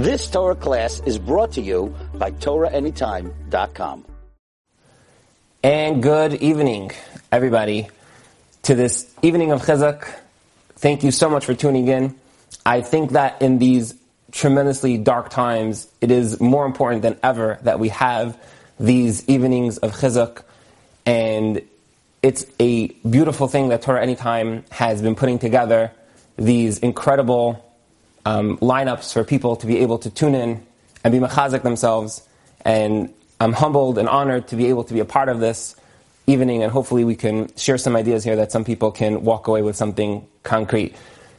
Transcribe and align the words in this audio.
This 0.00 0.30
Torah 0.30 0.54
class 0.54 1.02
is 1.04 1.18
brought 1.18 1.52
to 1.52 1.60
you 1.60 1.94
by 2.14 2.30
TorahAnytime.com. 2.30 4.06
And 5.62 6.02
good 6.02 6.32
evening, 6.36 6.92
everybody, 7.30 7.90
to 8.62 8.74
this 8.74 9.14
evening 9.20 9.52
of 9.52 9.60
Chizuk. 9.60 10.08
Thank 10.76 11.04
you 11.04 11.10
so 11.10 11.28
much 11.28 11.44
for 11.44 11.52
tuning 11.52 11.88
in. 11.88 12.14
I 12.64 12.80
think 12.80 13.10
that 13.10 13.42
in 13.42 13.58
these 13.58 13.94
tremendously 14.32 14.96
dark 14.96 15.28
times, 15.28 15.86
it 16.00 16.10
is 16.10 16.40
more 16.40 16.64
important 16.64 17.02
than 17.02 17.18
ever 17.22 17.58
that 17.64 17.78
we 17.78 17.90
have 17.90 18.42
these 18.78 19.28
evenings 19.28 19.76
of 19.76 19.92
Chizuk. 19.92 20.44
And 21.04 21.60
it's 22.22 22.46
a 22.58 22.88
beautiful 22.88 23.48
thing 23.48 23.68
that 23.68 23.82
Torah 23.82 24.00
Anytime 24.00 24.64
has 24.70 25.02
been 25.02 25.14
putting 25.14 25.38
together 25.38 25.92
these 26.38 26.78
incredible 26.78 27.69
um, 28.24 28.58
lineups 28.58 29.12
for 29.12 29.24
people 29.24 29.56
to 29.56 29.66
be 29.66 29.78
able 29.78 29.98
to 29.98 30.10
tune 30.10 30.34
in 30.34 30.64
and 31.04 31.12
be 31.12 31.18
machazik 31.18 31.62
themselves. 31.62 32.26
And 32.64 33.12
I'm 33.40 33.52
humbled 33.52 33.98
and 33.98 34.08
honored 34.08 34.48
to 34.48 34.56
be 34.56 34.66
able 34.66 34.84
to 34.84 34.94
be 34.94 35.00
a 35.00 35.04
part 35.04 35.28
of 35.28 35.40
this 35.40 35.76
evening, 36.26 36.62
and 36.62 36.70
hopefully 36.70 37.04
we 37.04 37.16
can 37.16 37.54
share 37.56 37.78
some 37.78 37.96
ideas 37.96 38.22
here 38.22 38.36
that 38.36 38.52
some 38.52 38.64
people 38.64 38.92
can 38.92 39.24
walk 39.24 39.48
away 39.48 39.62
with 39.62 39.76
something 39.76 40.26
concrete. 40.42 40.94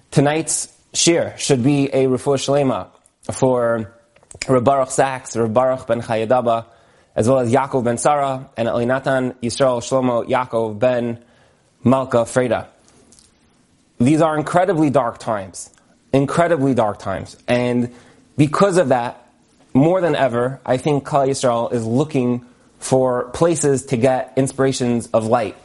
Tonight's 0.10 0.74
shiur 0.94 1.38
should 1.38 1.64
be 1.64 1.86
a 1.94 2.06
refuah 2.06 2.38
shlema 2.38 2.88
for 3.34 3.94
Reb 4.48 4.64
Baruch 4.64 4.92
Sachs, 4.92 5.36
Reb 5.36 5.54
Baruch 5.54 5.88
ben 5.88 6.02
Chayadaba, 6.02 6.66
as 7.16 7.30
well 7.30 7.40
as 7.40 7.52
Yaakov 7.52 7.84
ben 7.84 7.98
Sarah, 7.98 8.50
and 8.58 8.68
Elinatan 8.68 9.36
Yisrael 9.36 9.82
Shlomo 9.82 10.28
Yaakov 10.28 10.80
ben 10.80 11.24
Malka 11.84 12.18
Freda. 12.18 12.68
These 14.00 14.22
are 14.22 14.38
incredibly 14.38 14.90
dark 14.90 15.20
times 15.20 15.70
incredibly 16.14 16.74
dark 16.74 17.00
times. 17.00 17.38
And 17.48 17.94
because 18.38 18.78
of 18.78 18.90
that, 18.90 19.28
more 19.74 20.02
than 20.02 20.16
ever, 20.16 20.60
I 20.66 20.78
think 20.78 21.06
Klal 21.06 21.30
Yisrael 21.30 21.72
is 21.72 21.86
looking 21.86 22.46
for 22.80 23.26
places 23.30 23.86
to 23.88 23.98
get 23.98 24.34
inspirations 24.36 25.08
of 25.08 25.28
light. 25.28 25.56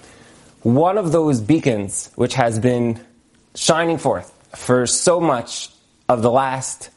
One 0.62 0.98
of 0.98 1.12
those 1.12 1.41
beacons, 1.41 2.11
which 2.15 2.34
has 2.34 2.59
been 2.59 3.01
shining 3.55 3.98
forth 3.98 4.33
for 4.55 4.87
so 4.87 5.21
much 5.21 5.71
of 6.09 6.23
the 6.23 6.31
last 6.31 6.91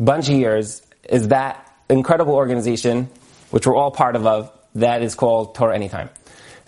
bunch 0.00 0.28
of 0.28 0.34
years, 0.34 0.82
is 1.08 1.28
that 1.28 1.72
incredible 1.88 2.34
organization, 2.34 3.08
which 3.50 3.66
we're 3.66 3.76
all 3.76 3.90
part 3.90 4.16
of, 4.16 4.50
that 4.74 5.02
is 5.02 5.14
called 5.14 5.54
Torah 5.54 5.74
Anytime. 5.74 6.10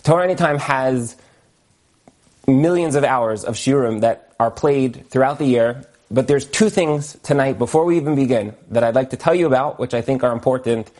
Torah 0.03 0.23
Anytime 0.23 0.57
has 0.59 1.15
millions 2.47 2.95
of 2.95 3.03
hours 3.03 3.43
of 3.43 3.55
shiurim 3.55 4.01
that 4.01 4.33
are 4.39 4.49
played 4.49 5.09
throughout 5.09 5.39
the 5.39 5.45
year 5.45 5.83
but 6.11 6.27
there's 6.27 6.45
two 6.45 6.69
things 6.69 7.17
tonight 7.23 7.57
before 7.57 7.85
we 7.85 7.97
even 7.97 8.15
begin 8.15 8.55
that 8.71 8.83
I'd 8.83 8.95
like 8.95 9.11
to 9.11 9.17
tell 9.17 9.35
you 9.35 9.45
about, 9.45 9.79
which 9.79 9.93
I 9.93 10.01
think 10.01 10.23
are 10.23 10.31
important 10.31 10.91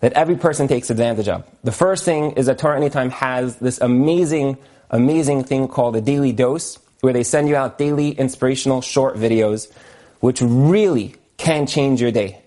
that 0.00 0.12
every 0.14 0.36
person 0.36 0.68
takes 0.68 0.90
advantage 0.90 1.28
of. 1.28 1.44
The 1.64 1.72
first 1.72 2.04
thing 2.04 2.32
is 2.32 2.46
that 2.46 2.58
Torah 2.58 2.76
Anytime 2.76 3.10
has 3.10 3.56
this 3.56 3.80
amazing, 3.80 4.58
amazing 4.90 5.44
thing 5.44 5.68
called 5.68 5.96
a 5.96 6.00
daily 6.00 6.32
dose, 6.32 6.78
where 7.00 7.12
they 7.12 7.22
send 7.22 7.48
you 7.48 7.56
out 7.56 7.78
daily 7.78 8.10
inspirational 8.10 8.82
short 8.82 9.16
videos, 9.16 9.72
which 10.20 10.42
really 10.42 11.14
can 11.38 11.66
change 11.66 12.00
your 12.00 12.10
day. 12.10 12.42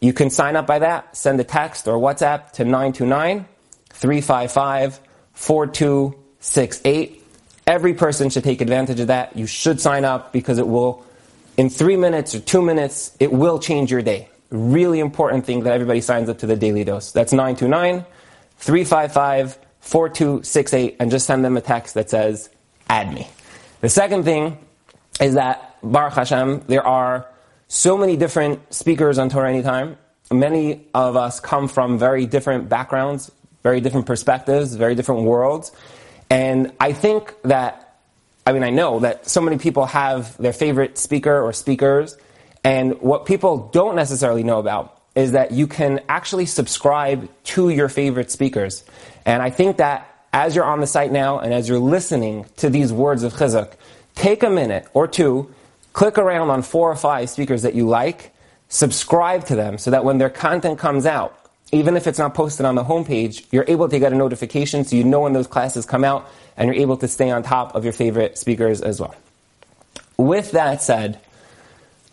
You 0.00 0.12
can 0.12 0.30
sign 0.30 0.56
up 0.56 0.66
by 0.66 0.80
that, 0.80 1.16
send 1.16 1.38
a 1.40 1.44
text 1.44 1.86
or 1.86 1.98
WhatsApp 1.98 2.50
to 2.52 2.64
929 2.64 3.46
355 3.90 5.00
4268. 5.32 7.22
Every 7.66 7.94
person 7.94 8.28
should 8.28 8.44
take 8.44 8.60
advantage 8.60 9.00
of 9.00 9.06
that. 9.06 9.36
You 9.36 9.46
should 9.46 9.80
sign 9.80 10.04
up 10.04 10.32
because 10.32 10.58
it 10.58 10.66
will 10.66 11.04
in 11.56 11.70
three 11.70 11.96
minutes 11.96 12.34
or 12.34 12.40
two 12.40 12.62
minutes, 12.62 13.16
it 13.20 13.32
will 13.32 13.58
change 13.58 13.90
your 13.90 14.02
day. 14.02 14.28
Really 14.50 15.00
important 15.00 15.44
thing 15.44 15.64
that 15.64 15.72
everybody 15.72 16.00
signs 16.00 16.28
up 16.28 16.38
to 16.38 16.46
the 16.46 16.56
daily 16.56 16.84
dose. 16.84 17.12
That's 17.12 17.32
929 17.32 18.04
355 18.58 19.58
4268 19.80 20.96
and 20.98 21.10
just 21.10 21.26
send 21.26 21.44
them 21.44 21.56
a 21.56 21.60
text 21.60 21.94
that 21.94 22.08
says, 22.08 22.48
add 22.88 23.12
me. 23.12 23.28
The 23.80 23.88
second 23.88 24.24
thing 24.24 24.58
is 25.20 25.34
that, 25.34 25.76
Baruch 25.82 26.14
Hashem, 26.14 26.64
there 26.66 26.86
are 26.86 27.26
so 27.68 27.98
many 27.98 28.16
different 28.16 28.72
speakers 28.72 29.18
on 29.18 29.28
Torah 29.28 29.50
Anytime. 29.50 29.98
Many 30.32 30.86
of 30.94 31.16
us 31.16 31.38
come 31.40 31.68
from 31.68 31.98
very 31.98 32.24
different 32.24 32.68
backgrounds, 32.68 33.30
very 33.62 33.80
different 33.80 34.06
perspectives, 34.06 34.74
very 34.74 34.94
different 34.94 35.22
worlds. 35.22 35.70
And 36.30 36.72
I 36.80 36.92
think 36.92 37.34
that 37.42 37.83
I 38.46 38.52
mean, 38.52 38.62
I 38.62 38.70
know 38.70 39.00
that 39.00 39.28
so 39.28 39.40
many 39.40 39.58
people 39.58 39.86
have 39.86 40.36
their 40.36 40.52
favorite 40.52 40.98
speaker 40.98 41.40
or 41.40 41.52
speakers, 41.52 42.16
and 42.62 43.00
what 43.00 43.26
people 43.26 43.70
don't 43.72 43.96
necessarily 43.96 44.42
know 44.42 44.58
about 44.58 45.00
is 45.14 45.32
that 45.32 45.52
you 45.52 45.66
can 45.66 46.00
actually 46.08 46.46
subscribe 46.46 47.28
to 47.44 47.68
your 47.68 47.88
favorite 47.88 48.30
speakers. 48.30 48.84
And 49.24 49.42
I 49.42 49.50
think 49.50 49.76
that 49.76 50.10
as 50.32 50.56
you're 50.56 50.64
on 50.64 50.80
the 50.80 50.86
site 50.86 51.12
now 51.12 51.38
and 51.38 51.54
as 51.54 51.68
you're 51.68 51.78
listening 51.78 52.46
to 52.56 52.68
these 52.68 52.92
words 52.92 53.22
of 53.22 53.32
chizuk, 53.34 53.72
take 54.14 54.42
a 54.42 54.50
minute 54.50 54.86
or 54.92 55.06
two, 55.06 55.54
click 55.92 56.18
around 56.18 56.50
on 56.50 56.62
four 56.62 56.90
or 56.90 56.96
five 56.96 57.30
speakers 57.30 57.62
that 57.62 57.74
you 57.74 57.86
like, 57.86 58.34
subscribe 58.68 59.46
to 59.46 59.54
them 59.54 59.78
so 59.78 59.92
that 59.92 60.04
when 60.04 60.18
their 60.18 60.30
content 60.30 60.78
comes 60.78 61.06
out, 61.06 61.38
even 61.72 61.96
if 61.96 62.06
it's 62.06 62.18
not 62.18 62.34
posted 62.34 62.66
on 62.66 62.74
the 62.74 62.84
homepage, 62.84 63.44
you're 63.50 63.64
able 63.66 63.88
to 63.88 63.98
get 63.98 64.12
a 64.12 64.16
notification 64.16 64.84
so 64.84 64.96
you 64.96 65.04
know 65.04 65.20
when 65.20 65.32
those 65.32 65.46
classes 65.46 65.84
come 65.86 66.04
out 66.04 66.28
and 66.56 66.68
you're 66.68 66.80
able 66.80 66.96
to 66.98 67.08
stay 67.08 67.30
on 67.30 67.42
top 67.42 67.74
of 67.74 67.84
your 67.84 67.92
favorite 67.92 68.38
speakers 68.38 68.80
as 68.80 69.00
well. 69.00 69.14
With 70.16 70.52
that 70.52 70.82
said, 70.82 71.20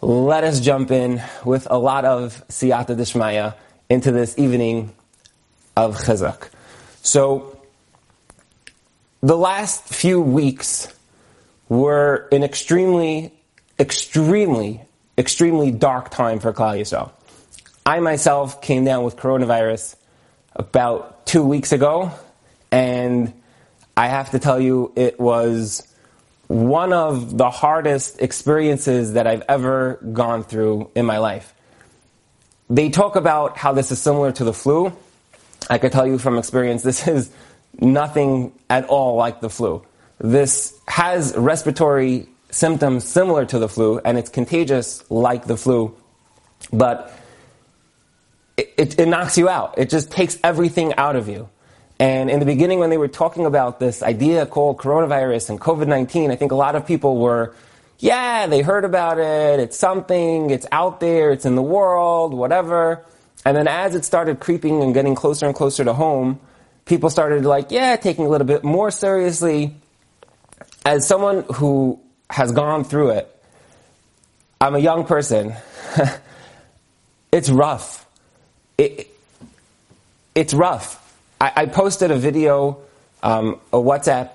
let 0.02 0.44
us 0.44 0.60
jump 0.60 0.90
in 0.90 1.22
with 1.46 1.68
a 1.70 1.78
lot 1.78 2.06
of 2.06 2.44
siyata 2.48 2.96
dishmaya 2.96 3.56
into 3.90 4.12
this 4.12 4.38
evening 4.40 4.94
of 5.78 5.98
chizuk. 5.98 6.50
So, 7.04 7.60
the 9.22 9.38
last 9.38 9.84
few 9.84 10.20
weeks 10.20 10.88
were 11.70 12.28
an 12.32 12.44
extremely, 12.44 13.32
extremely, 13.80 14.82
extremely 15.18 15.72
dark 15.72 16.10
time 16.10 16.40
for 16.40 16.52
Klal 16.52 16.80
Yisrael. 16.80 17.12
I 17.86 18.00
myself 18.00 18.62
came 18.62 18.86
down 18.86 19.04
with 19.04 19.18
coronavirus 19.18 19.96
about 20.56 21.26
two 21.26 21.44
weeks 21.44 21.72
ago, 21.72 22.12
and 22.72 23.34
I 23.98 24.08
have 24.08 24.32
to 24.32 24.40
tell 24.40 24.60
you, 24.60 24.92
it 24.96 25.20
was 25.20 25.88
one 26.48 26.94
of 26.94 27.38
the 27.38 27.50
hardest 27.50 28.22
experiences 28.22 29.14
that 29.14 29.26
I've 29.26 29.44
ever 29.50 29.96
gone 30.14 30.44
through 30.44 30.92
in 30.96 31.06
my 31.06 31.18
life. 31.18 31.54
They 32.70 32.90
talk 32.90 33.16
about 33.16 33.58
how 33.58 33.74
this 33.74 33.92
is 33.92 34.00
similar 34.00 34.32
to 34.34 34.44
the 34.44 34.54
flu. 34.54 34.94
I 35.70 35.78
can 35.78 35.92
tell 35.92 36.06
you 36.06 36.18
from 36.18 36.38
experience, 36.38 36.84
this 36.92 37.08
is 37.08 37.32
nothing 37.80 38.52
at 38.70 38.86
all 38.86 39.16
like 39.16 39.42
the 39.42 39.50
flu. 39.50 39.84
This 40.20 40.80
has 40.88 41.36
respiratory 41.36 42.28
symptoms 42.52 43.08
similar 43.08 43.46
to 43.46 43.58
the 43.58 43.68
flu, 43.68 44.00
and 44.06 44.20
it's 44.20 44.30
contagious 44.30 45.10
like 45.10 45.46
the 45.46 45.58
flu, 45.58 45.96
but 46.72 47.18
it, 48.78 49.00
it, 49.00 49.08
knocks 49.08 49.38
you 49.38 49.50
out. 49.50 49.76
It 49.78 49.90
just 49.90 50.12
takes 50.12 50.38
everything 50.44 50.94
out 50.96 51.16
of 51.16 51.28
you. 51.28 51.50
And 52.00 52.30
in 52.30 52.40
the 52.40 52.46
beginning, 52.46 52.80
when 52.80 52.90
they 52.90 52.98
were 52.98 53.08
talking 53.08 53.46
about 53.46 53.80
this 53.80 54.02
idea 54.02 54.46
called 54.46 54.78
coronavirus 54.78 55.52
and 55.52 55.62
COVID 55.62 55.88
19, 55.88 56.32
I 56.32 56.36
think 56.36 56.52
a 56.52 56.56
lot 56.56 56.76
of 56.76 56.86
people 56.86 57.18
were, 57.18 57.54
yeah, 58.00 58.48
they 58.48 58.62
heard 58.62 58.86
about 58.86 59.20
it, 59.20 59.60
it's 59.60 59.78
something, 59.78 60.50
it's 60.50 60.66
out 60.72 61.00
there, 61.00 61.32
it's 61.32 61.46
in 61.46 61.56
the 61.56 61.62
world, 61.62 62.34
whatever. 62.34 63.06
And 63.46 63.56
then 63.56 63.68
as 63.68 63.96
it 63.96 64.06
started 64.06 64.40
creeping 64.40 64.82
and 64.82 64.94
getting 64.94 65.16
closer 65.16 65.46
and 65.46 65.56
closer 65.56 65.84
to 65.84 65.94
home, 65.94 66.40
people 66.86 67.10
started 67.10 67.46
like, 67.46 67.72
yeah, 67.72 67.96
taking 67.96 68.26
a 68.26 68.30
little 68.30 68.48
bit 68.48 68.64
more 68.64 68.92
seriously. 68.92 69.76
As 70.86 71.08
someone 71.08 71.46
who 71.56 72.00
has 72.30 72.52
gone 72.52 72.84
through 72.84 73.12
it, 73.12 73.44
I'm 74.60 74.76
a 74.76 74.80
young 74.80 75.06
person. 75.06 75.54
it's 77.32 77.50
rough 77.50 78.02
it, 78.82 79.08
it's 80.34 80.54
rough. 80.54 80.98
I, 81.40 81.52
I, 81.56 81.66
posted 81.68 82.12
a 82.12 82.18
video, 82.18 82.80
um, 83.22 83.60
a 83.72 83.78
WhatsApp 83.78 84.32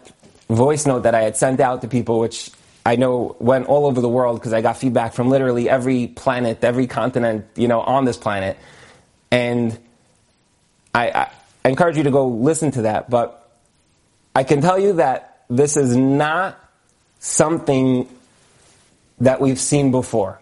voice 0.49 0.87
note 0.87 1.01
that 1.01 1.15
I 1.15 1.23
had 1.23 1.37
sent 1.37 1.61
out 1.61 1.83
to 1.83 1.89
people, 1.89 2.21
which 2.21 2.51
I 2.85 2.97
know 2.97 3.37
went 3.41 3.67
all 3.67 3.87
over 3.87 4.01
the 4.01 4.09
world 4.09 4.39
because 4.39 4.53
I 4.53 4.61
got 4.61 4.77
feedback 4.77 5.15
from 5.15 5.29
literally 5.29 5.69
every 5.69 6.07
planet, 6.07 6.63
every 6.63 6.87
continent, 6.87 7.47
you 7.57 7.67
know, 7.67 7.81
on 7.81 8.05
this 8.05 8.17
planet. 8.17 8.57
And 9.31 9.77
I, 10.95 11.11
I, 11.11 11.31
I 11.65 11.69
encourage 11.69 11.97
you 11.97 12.05
to 12.05 12.13
go 12.13 12.29
listen 12.29 12.71
to 12.73 12.83
that. 12.83 13.11
But 13.11 13.51
I 14.35 14.45
can 14.45 14.61
tell 14.61 14.79
you 14.79 14.95
that 14.95 15.45
this 15.51 15.77
is 15.77 15.97
not 15.97 16.59
something 17.19 18.09
that 19.19 19.41
we've 19.41 19.59
seen 19.59 19.91
before. 19.91 20.41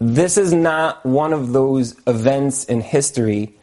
This 0.00 0.38
is 0.38 0.54
not 0.54 1.04
one 1.04 1.34
of 1.34 1.52
those 1.52 1.94
events 2.06 2.64
in 2.64 2.80
history 2.80 3.54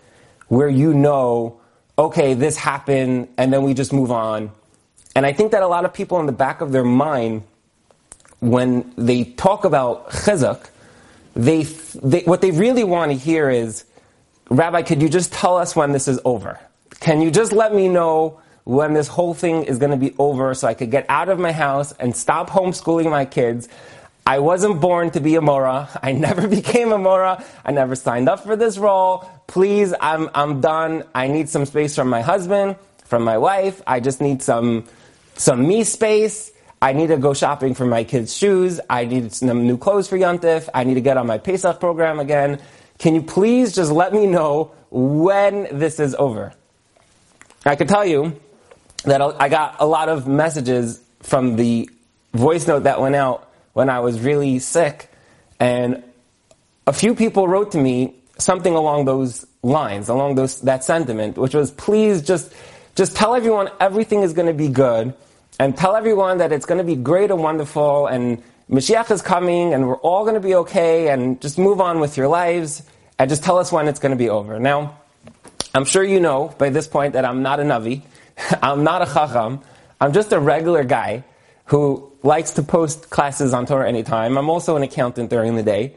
where 0.49 0.69
you 0.69 0.93
know, 0.93 1.59
okay, 1.97 2.35
this 2.35 2.55
happened 2.55 3.29
and 3.37 3.51
then 3.51 3.63
we 3.63 3.73
just 3.73 3.91
move 3.91 4.11
on. 4.11 4.51
And 5.15 5.25
I 5.25 5.33
think 5.33 5.51
that 5.51 5.63
a 5.63 5.67
lot 5.67 5.83
of 5.83 5.93
people 5.93 6.19
in 6.19 6.27
the 6.27 6.31
back 6.31 6.61
of 6.61 6.71
their 6.71 6.85
mind, 6.85 7.41
when 8.39 8.93
they 8.97 9.23
talk 9.23 9.65
about 9.65 10.11
chizuk, 10.11 10.69
they, 11.35 11.63
they, 11.63 12.21
what 12.21 12.41
they 12.41 12.51
really 12.51 12.83
want 12.83 13.11
to 13.11 13.17
hear 13.17 13.49
is, 13.49 13.83
Rabbi, 14.51 14.83
could 14.83 15.01
you 15.01 15.09
just 15.09 15.33
tell 15.33 15.57
us 15.57 15.75
when 15.75 15.91
this 15.91 16.07
is 16.07 16.19
over? 16.23 16.59
Can 16.99 17.19
you 17.19 17.31
just 17.31 17.51
let 17.51 17.73
me 17.73 17.89
know 17.89 18.39
when 18.63 18.93
this 18.93 19.07
whole 19.07 19.33
thing 19.33 19.63
is 19.63 19.79
going 19.79 19.91
to 19.91 19.97
be 19.97 20.13
over 20.19 20.53
so 20.53 20.67
I 20.67 20.75
could 20.75 20.91
get 20.91 21.07
out 21.09 21.29
of 21.29 21.39
my 21.39 21.51
house 21.51 21.93
and 21.93 22.15
stop 22.15 22.51
homeschooling 22.51 23.09
my 23.09 23.25
kids? 23.25 23.67
I 24.27 24.39
wasn't 24.39 24.81
born 24.81 25.11
to 25.11 25.21
be 25.21 25.35
a 25.35 25.41
Mora. 25.41 25.87
I 26.03 26.11
never 26.11 26.47
became 26.59 26.91
a 26.91 26.97
Mora. 26.97 27.45
I 27.63 27.71
never 27.71 27.95
signed 27.95 28.27
up 28.27 28.41
for 28.41 28.57
this 28.57 28.77
role. 28.77 29.19
Please, 29.47 29.93
I'm, 30.01 30.29
I'm 30.35 30.59
done. 30.59 31.05
I 31.15 31.29
need 31.29 31.47
some 31.47 31.65
space 31.65 31.95
from 31.95 32.09
my 32.09 32.21
husband, 32.21 32.75
from 33.05 33.23
my 33.23 33.37
wife. 33.37 33.81
I 33.87 34.01
just 34.01 34.19
need 34.19 34.43
some, 34.43 34.83
some 35.35 35.65
me 35.65 35.85
space. 35.85 36.51
I 36.81 36.91
need 36.91 37.07
to 37.07 37.15
go 37.15 37.33
shopping 37.33 37.73
for 37.73 37.85
my 37.85 38.03
kids' 38.03 38.35
shoes. 38.35 38.81
I 38.89 39.05
need 39.05 39.31
some 39.31 39.65
new 39.65 39.77
clothes 39.77 40.09
for 40.09 40.17
Yontif. 40.17 40.67
I 40.73 40.83
need 40.83 40.95
to 40.95 41.01
get 41.01 41.15
on 41.15 41.25
my 41.25 41.37
Pesach 41.37 41.79
program 41.79 42.19
again. 42.19 42.59
Can 42.97 43.15
you 43.15 43.21
please 43.21 43.73
just 43.73 43.93
let 43.93 44.11
me 44.11 44.27
know 44.27 44.73
when 44.91 45.69
this 45.71 46.01
is 46.01 46.13
over? 46.15 46.51
I 47.65 47.77
can 47.77 47.87
tell 47.87 48.05
you 48.05 48.37
that 49.05 49.21
I 49.21 49.47
got 49.47 49.77
a 49.79 49.85
lot 49.85 50.09
of 50.09 50.27
messages 50.27 51.01
from 51.21 51.55
the 51.55 51.89
voice 52.33 52.67
note 52.67 52.83
that 52.83 52.99
went 52.99 53.15
out 53.15 53.46
when 53.77 53.91
I 53.91 53.99
was 53.99 54.19
really 54.19 54.57
sick, 54.57 55.07
and 55.59 56.03
a 56.87 56.93
few 56.93 57.13
people 57.13 57.47
wrote 57.47 57.73
to 57.73 57.77
me 57.77 58.15
something 58.39 58.73
along 58.73 59.05
those 59.05 59.45
lines, 59.61 60.09
along 60.09 60.33
those, 60.33 60.61
that 60.61 60.83
sentiment, 60.83 61.37
which 61.37 61.53
was 61.53 61.69
please 61.69 62.23
just, 62.23 62.51
just 62.95 63.15
tell 63.15 63.35
everyone 63.35 63.69
everything 63.79 64.23
is 64.23 64.33
going 64.33 64.47
to 64.47 64.53
be 64.55 64.67
good 64.67 65.13
and 65.59 65.77
tell 65.77 65.95
everyone 65.95 66.39
that 66.39 66.51
it's 66.51 66.65
going 66.65 66.79
to 66.79 66.83
be 66.83 66.95
great 66.95 67.29
and 67.29 67.43
wonderful 67.43 68.07
and 68.07 68.41
Mashiach 68.67 69.11
is 69.11 69.21
coming 69.21 69.75
and 69.75 69.87
we're 69.87 69.97
all 69.97 70.23
going 70.23 70.33
to 70.33 70.47
be 70.47 70.55
okay 70.55 71.09
and 71.09 71.39
just 71.39 71.59
move 71.59 71.79
on 71.79 71.99
with 71.99 72.17
your 72.17 72.27
lives 72.27 72.81
and 73.19 73.29
just 73.29 73.43
tell 73.43 73.59
us 73.59 73.71
when 73.71 73.87
it's 73.87 73.99
going 73.99 74.09
to 74.09 74.17
be 74.17 74.29
over. 74.29 74.59
Now, 74.59 74.97
I'm 75.75 75.85
sure 75.85 76.03
you 76.03 76.19
know 76.19 76.51
by 76.57 76.71
this 76.71 76.87
point 76.87 77.13
that 77.13 77.25
I'm 77.25 77.43
not 77.43 77.59
a 77.59 77.63
Navi. 77.63 78.01
I'm 78.63 78.83
not 78.83 79.03
a 79.03 79.05
Chacham. 79.05 79.61
I'm 80.01 80.13
just 80.13 80.33
a 80.33 80.39
regular 80.39 80.83
guy 80.83 81.23
who 81.67 82.11
likes 82.23 82.51
to 82.51 82.63
post 82.63 83.09
classes 83.09 83.53
on 83.53 83.65
Torah 83.65 83.87
anytime. 83.87 84.37
I'm 84.37 84.49
also 84.49 84.75
an 84.75 84.83
accountant 84.83 85.29
during 85.29 85.55
the 85.55 85.63
day. 85.63 85.93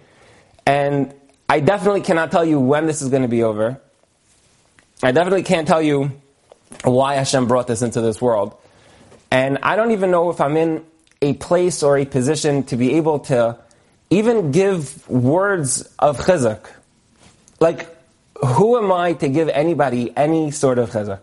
And 0.67 1.15
I 1.49 1.61
definitely 1.61 2.03
cannot 2.03 2.31
tell 2.31 2.45
you 2.45 2.61
when 2.61 2.87
this 2.87 3.03
is 3.03 3.09
going 3.09 3.23
to 3.23 3.29
be 3.29 3.43
over. 3.43 3.81
I 5.03 5.13
definitely 5.13 5.45
can't 5.45 5.67
tell 5.67 5.81
you 5.81 6.13
why 6.85 7.15
Hashem 7.15 7.47
brought 7.47 7.67
this 7.67 7.83
into 7.83 8.01
this 8.01 8.21
world. 8.21 8.55
And 9.31 9.59
I 9.63 9.77
don't 9.77 9.93
even 9.93 10.11
know 10.11 10.31
if 10.31 10.41
I'm 10.41 10.57
in 10.57 10.85
a 11.23 11.35
place 11.35 11.83
or 11.83 11.99
a 11.99 12.05
position 12.05 12.65
to 12.65 12.77
be 12.77 12.95
able 12.95 13.21
to 13.21 13.59
even 14.11 14.51
give 14.51 15.09
words 15.09 15.83
of 15.99 16.19
chizuk. 16.19 16.69
Like, 17.61 17.89
who 18.45 18.77
am 18.77 18.91
I 18.91 19.13
to 19.15 19.29
give 19.29 19.49
anybody 19.49 20.13
any 20.17 20.51
sort 20.51 20.79
of 20.79 20.91
chizuk? 20.91 21.21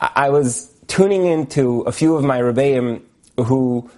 I 0.00 0.30
was 0.30 0.72
tuning 0.88 1.26
into 1.26 1.82
a 1.82 1.92
few 1.92 2.16
of 2.16 2.24
my 2.24 2.40
rebbeim 2.40 3.02
who 3.36 3.90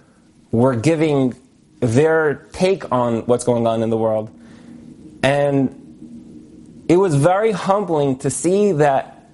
were 0.51 0.75
giving 0.75 1.35
their 1.79 2.47
take 2.51 2.91
on 2.91 3.21
what's 3.21 3.43
going 3.43 3.65
on 3.67 3.83
in 3.83 3.89
the 3.89 3.97
world. 3.97 4.29
And 5.23 6.85
it 6.87 6.97
was 6.97 7.15
very 7.15 7.51
humbling 7.51 8.17
to 8.19 8.29
see 8.29 8.73
that 8.73 9.29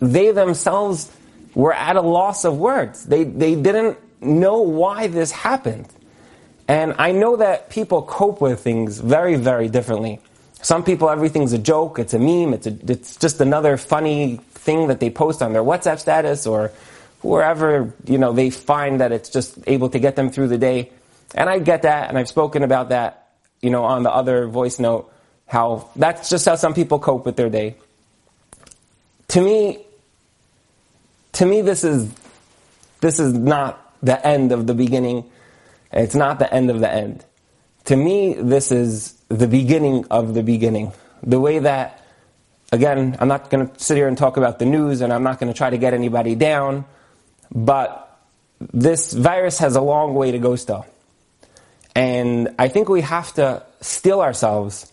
they 0.00 0.30
themselves 0.32 1.10
were 1.54 1.72
at 1.72 1.96
a 1.96 2.00
loss 2.00 2.44
of 2.44 2.58
words. 2.58 3.04
They, 3.04 3.24
they 3.24 3.54
didn't 3.54 3.98
know 4.20 4.62
why 4.62 5.06
this 5.06 5.30
happened. 5.30 5.88
And 6.68 6.94
I 6.98 7.12
know 7.12 7.36
that 7.36 7.70
people 7.70 8.02
cope 8.02 8.40
with 8.40 8.60
things 8.60 8.98
very, 8.98 9.34
very 9.36 9.68
differently. 9.68 10.20
Some 10.62 10.84
people, 10.84 11.10
everything's 11.10 11.52
a 11.52 11.58
joke, 11.58 11.98
it's 11.98 12.14
a 12.14 12.18
meme, 12.18 12.54
it's, 12.54 12.66
a, 12.68 12.78
it's 12.86 13.16
just 13.16 13.40
another 13.40 13.76
funny 13.76 14.36
thing 14.52 14.88
that 14.88 15.00
they 15.00 15.10
post 15.10 15.42
on 15.42 15.52
their 15.52 15.62
WhatsApp 15.62 15.98
status 15.98 16.46
or 16.46 16.70
wherever, 17.22 17.94
you 18.04 18.18
know, 18.18 18.32
they 18.32 18.50
find 18.50 19.00
that 19.00 19.12
it's 19.12 19.30
just 19.30 19.58
able 19.66 19.88
to 19.90 19.98
get 19.98 20.16
them 20.16 20.30
through 20.30 20.48
the 20.48 20.58
day. 20.58 20.90
And 21.34 21.48
I 21.48 21.58
get 21.58 21.82
that, 21.82 22.08
and 22.08 22.18
I've 22.18 22.28
spoken 22.28 22.62
about 22.62 22.90
that, 22.90 23.30
you 23.60 23.70
know, 23.70 23.84
on 23.84 24.02
the 24.02 24.10
other 24.10 24.46
voice 24.48 24.78
note, 24.78 25.10
how 25.46 25.88
that's 25.96 26.28
just 26.28 26.46
how 26.46 26.56
some 26.56 26.74
people 26.74 26.98
cope 26.98 27.24
with 27.24 27.36
their 27.36 27.48
day. 27.50 27.76
To 29.28 29.40
me, 29.40 29.84
to 31.32 31.46
me, 31.46 31.62
this 31.62 31.84
is, 31.84 32.12
this 33.00 33.18
is 33.18 33.32
not 33.32 33.78
the 34.02 34.24
end 34.26 34.52
of 34.52 34.66
the 34.66 34.74
beginning. 34.74 35.30
It's 35.92 36.14
not 36.14 36.38
the 36.38 36.52
end 36.52 36.70
of 36.70 36.80
the 36.80 36.92
end. 36.92 37.24
To 37.84 37.96
me, 37.96 38.34
this 38.34 38.70
is 38.70 39.12
the 39.28 39.48
beginning 39.48 40.06
of 40.10 40.34
the 40.34 40.42
beginning. 40.42 40.92
The 41.22 41.40
way 41.40 41.60
that, 41.60 42.04
again, 42.70 43.16
I'm 43.20 43.28
not 43.28 43.50
going 43.50 43.68
to 43.68 43.80
sit 43.80 43.96
here 43.96 44.08
and 44.08 44.18
talk 44.18 44.36
about 44.36 44.58
the 44.58 44.66
news 44.66 45.00
and 45.00 45.12
I'm 45.12 45.22
not 45.22 45.40
going 45.40 45.52
to 45.52 45.56
try 45.56 45.70
to 45.70 45.78
get 45.78 45.94
anybody 45.94 46.34
down, 46.34 46.84
but 47.54 48.20
this 48.60 49.12
virus 49.12 49.58
has 49.58 49.76
a 49.76 49.80
long 49.80 50.14
way 50.14 50.32
to 50.32 50.38
go 50.38 50.56
still. 50.56 50.86
And 51.94 52.54
I 52.58 52.68
think 52.68 52.88
we 52.88 53.02
have 53.02 53.32
to 53.34 53.62
still 53.80 54.22
ourselves 54.22 54.90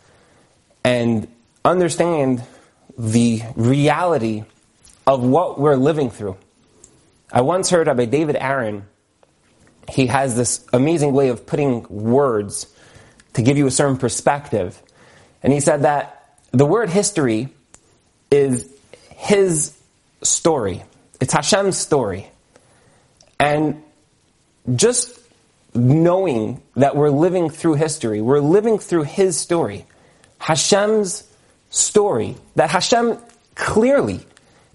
and 0.83 1.27
understand 1.63 2.43
the 2.97 3.41
reality 3.55 4.43
of 5.07 5.23
what 5.23 5.59
we're 5.59 5.75
living 5.75 6.09
through. 6.09 6.37
I 7.31 7.41
once 7.41 7.69
heard 7.69 7.87
Rabbi 7.87 8.05
David 8.05 8.35
Aaron, 8.35 8.85
he 9.87 10.07
has 10.07 10.35
this 10.35 10.65
amazing 10.73 11.13
way 11.13 11.29
of 11.29 11.45
putting 11.45 11.83
words 11.89 12.67
to 13.33 13.41
give 13.41 13.57
you 13.57 13.67
a 13.67 13.71
certain 13.71 13.97
perspective. 13.97 14.81
And 15.41 15.53
he 15.53 15.59
said 15.59 15.83
that 15.83 16.35
the 16.51 16.65
word 16.65 16.89
history 16.89 17.49
is 18.31 18.69
his 19.15 19.77
story. 20.21 20.83
It's 21.21 21.33
Hashem's 21.33 21.77
story. 21.77 22.29
And 23.39 23.81
just 24.75 25.19
knowing 25.73 26.61
that 26.75 26.95
we're 26.95 27.09
living 27.09 27.49
through 27.49 27.75
history, 27.75 28.21
we're 28.21 28.39
living 28.39 28.79
through 28.79 29.03
his 29.03 29.37
story, 29.37 29.85
Hashem's 30.39 31.23
story, 31.69 32.35
that 32.55 32.69
Hashem 32.69 33.17
clearly 33.55 34.25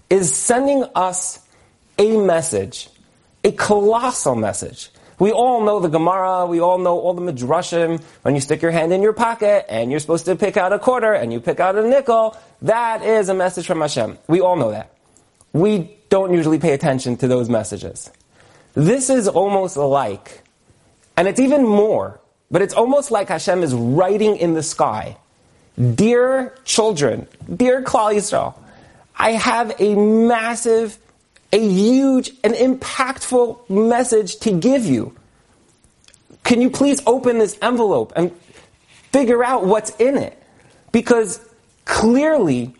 is 0.09 0.35
sending 0.35 0.85
us 0.95 1.39
a 1.97 2.17
message, 2.17 2.89
a 3.43 3.51
colossal 3.51 4.35
message. 4.35 4.89
We 5.17 5.31
all 5.31 5.63
know 5.63 5.79
the 5.79 5.87
Gemara, 5.87 6.45
we 6.45 6.59
all 6.59 6.77
know 6.77 6.99
all 6.99 7.13
the 7.13 7.21
Midrashim. 7.21 8.01
When 8.23 8.35
you 8.35 8.41
stick 8.41 8.61
your 8.61 8.71
hand 8.71 8.91
in 8.91 9.01
your 9.01 9.13
pocket 9.13 9.65
and 9.69 9.89
you're 9.89 10.01
supposed 10.01 10.25
to 10.25 10.35
pick 10.35 10.57
out 10.57 10.73
a 10.73 10.79
quarter 10.79 11.13
and 11.13 11.31
you 11.31 11.39
pick 11.39 11.59
out 11.59 11.77
a 11.77 11.87
nickel, 11.87 12.35
that 12.63 13.01
is 13.01 13.29
a 13.29 13.33
message 13.33 13.65
from 13.65 13.79
Hashem. 13.79 14.17
We 14.27 14.41
all 14.41 14.57
know 14.57 14.71
that. 14.71 14.91
We 15.53 15.95
don't 16.09 16.33
usually 16.33 16.59
pay 16.59 16.73
attention 16.73 17.15
to 17.17 17.27
those 17.27 17.49
messages. 17.49 18.11
This 18.75 19.09
is 19.09 19.27
almost 19.29 19.77
like, 19.77 20.43
and 21.15 21.27
it's 21.27 21.39
even 21.39 21.63
more, 21.63 22.19
but 22.51 22.61
it's 22.61 22.73
almost 22.73 23.09
like 23.09 23.29
Hashem 23.29 23.63
is 23.63 23.73
writing 23.73 24.35
in 24.35 24.53
the 24.53 24.63
sky. 24.63 25.17
Dear 25.95 26.55
children, 26.65 27.27
dear 27.53 27.81
Klal 27.81 28.13
Yisrael, 28.13 28.57
I 29.15 29.31
have 29.31 29.73
a 29.79 29.95
massive, 29.95 30.97
a 31.53 31.59
huge, 31.59 32.31
an 32.43 32.51
impactful 32.51 33.69
message 33.69 34.37
to 34.39 34.51
give 34.51 34.85
you. 34.85 35.15
Can 36.43 36.61
you 36.61 36.69
please 36.69 37.01
open 37.07 37.37
this 37.37 37.57
envelope 37.61 38.11
and 38.15 38.31
figure 39.11 39.43
out 39.43 39.65
what's 39.65 39.91
in 39.95 40.17
it? 40.17 40.41
Because 40.91 41.39
clearly, 41.85 42.75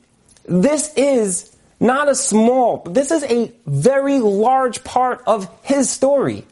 this 0.46 0.94
is 0.96 1.55
not 1.86 2.10
a 2.10 2.16
small, 2.16 2.84
this 2.86 3.12
is 3.12 3.24
a 3.24 3.52
very 3.66 4.20
large 4.20 4.84
part 4.84 5.22
of 5.26 5.50
his 5.64 5.90
story. 5.90 6.46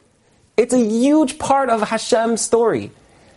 It's 0.55 0.73
a 0.73 0.79
huge 0.79 1.39
part 1.39 1.69
of 1.69 1.81
Hashem's 1.81 2.41
story. 2.41 2.91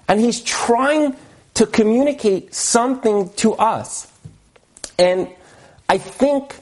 And 0.07 0.21
he's 0.21 0.43
trying 0.43 1.17
to 1.55 1.67
communicate 1.67 2.55
something 2.55 3.31
to 3.37 3.55
us. 3.55 4.13
And 4.99 5.29
I 5.89 5.99
think 5.99 6.57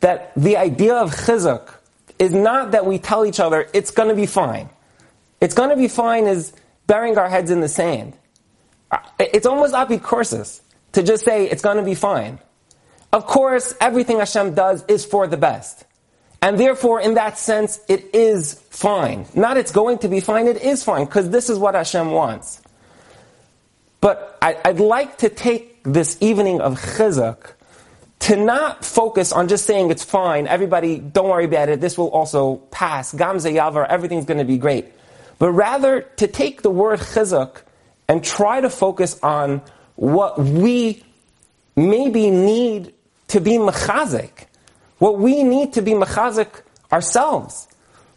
that 0.00 0.32
the 0.36 0.56
idea 0.56 0.94
of 0.96 1.14
chizuk 1.14 1.72
is 2.18 2.32
not 2.32 2.72
that 2.72 2.84
we 2.84 2.98
tell 2.98 3.24
each 3.24 3.40
other 3.40 3.68
it's 3.72 3.90
going 3.90 4.08
to 4.08 4.14
be 4.14 4.26
fine. 4.26 4.68
It's 5.40 5.54
going 5.54 5.70
to 5.70 5.76
be 5.76 5.88
fine 5.88 6.26
is 6.26 6.52
burying 6.86 7.16
our 7.18 7.28
heads 7.28 7.50
in 7.50 7.60
the 7.60 7.68
sand. 7.68 8.14
Uh, 8.90 8.98
it's 9.18 9.46
almost 9.46 9.74
apikorsis 9.74 10.60
to 10.92 11.02
just 11.02 11.24
say 11.24 11.48
it's 11.48 11.62
going 11.62 11.76
to 11.76 11.82
be 11.82 11.94
fine. 11.94 12.38
Of 13.14 13.26
course, 13.26 13.72
everything 13.80 14.18
Hashem 14.18 14.54
does 14.54 14.84
is 14.88 15.04
for 15.04 15.28
the 15.28 15.36
best. 15.36 15.84
And 16.42 16.58
therefore, 16.58 17.00
in 17.00 17.14
that 17.14 17.38
sense, 17.38 17.78
it 17.86 18.12
is 18.12 18.54
fine. 18.70 19.26
Not 19.36 19.56
it's 19.56 19.70
going 19.70 19.98
to 19.98 20.08
be 20.08 20.18
fine, 20.18 20.48
it 20.48 20.60
is 20.60 20.82
fine, 20.82 21.04
because 21.04 21.30
this 21.30 21.48
is 21.48 21.56
what 21.56 21.76
Hashem 21.76 22.10
wants. 22.10 22.60
But 24.00 24.36
I, 24.42 24.56
would 24.66 24.80
like 24.80 25.18
to 25.18 25.28
take 25.28 25.84
this 25.84 26.18
evening 26.20 26.60
of 26.60 26.80
chizuk 26.80 27.52
to 28.18 28.34
not 28.34 28.84
focus 28.84 29.30
on 29.30 29.46
just 29.46 29.64
saying 29.64 29.92
it's 29.92 30.04
fine, 30.04 30.48
everybody, 30.48 30.98
don't 30.98 31.28
worry 31.28 31.44
about 31.44 31.68
it, 31.68 31.80
this 31.80 31.96
will 31.96 32.10
also 32.10 32.56
pass, 32.72 33.14
gamze 33.14 33.54
yavar, 33.54 33.86
everything's 33.88 34.24
going 34.24 34.38
to 34.38 34.44
be 34.44 34.58
great. 34.58 34.86
But 35.38 35.52
rather 35.52 36.00
to 36.16 36.26
take 36.26 36.62
the 36.62 36.70
word 36.70 36.98
chizuk 36.98 37.62
and 38.08 38.24
try 38.24 38.60
to 38.60 38.70
focus 38.70 39.20
on 39.22 39.62
what 39.94 40.36
we 40.36 41.04
maybe 41.76 42.32
need 42.32 42.92
to 43.28 43.40
be 43.40 43.52
mechazik, 43.52 44.46
what 44.98 45.18
we 45.18 45.42
need 45.42 45.72
to 45.74 45.82
be 45.82 45.92
mechazik 45.92 46.62
ourselves. 46.92 47.68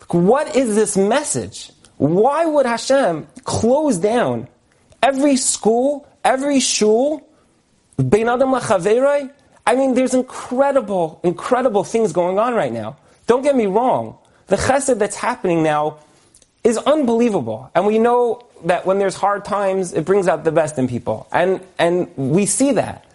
What 0.10 0.56
is 0.56 0.76
this 0.76 0.96
message? 0.96 1.72
Why 1.98 2.46
would 2.46 2.66
Hashem 2.66 3.28
close 3.44 3.98
down 3.98 4.48
every 5.02 5.36
school, 5.36 6.08
every 6.24 6.60
shul, 6.60 7.28
Bein 7.98 8.30
Adam 8.30 8.52
Lachaveiro? 8.52 9.32
I 9.66 9.76
mean, 9.76 9.96
there's 9.96 10.14
incredible, 10.14 11.20
incredible 11.24 11.84
things 11.84 12.14
going 12.14 12.40
on 12.40 12.54
right 12.54 12.72
now. 12.72 12.98
Don't 13.26 13.42
get 13.42 13.56
me 13.56 13.66
wrong. 13.66 14.18
The 14.48 14.56
chesed 14.56 14.98
that's 14.98 15.18
happening 15.18 15.62
now 15.62 16.00
is 16.64 16.78
unbelievable. 16.78 17.70
And 17.76 17.86
we 17.86 18.00
know 18.00 18.46
that 18.66 18.86
when 18.86 19.00
there's 19.00 19.16
hard 19.16 19.44
times, 19.44 19.94
it 19.94 20.06
brings 20.06 20.28
out 20.28 20.44
the 20.44 20.52
best 20.52 20.78
in 20.78 20.88
people. 20.88 21.28
And, 21.32 21.62
and 21.78 22.16
we 22.16 22.46
see 22.46 22.72
that. 22.74 23.06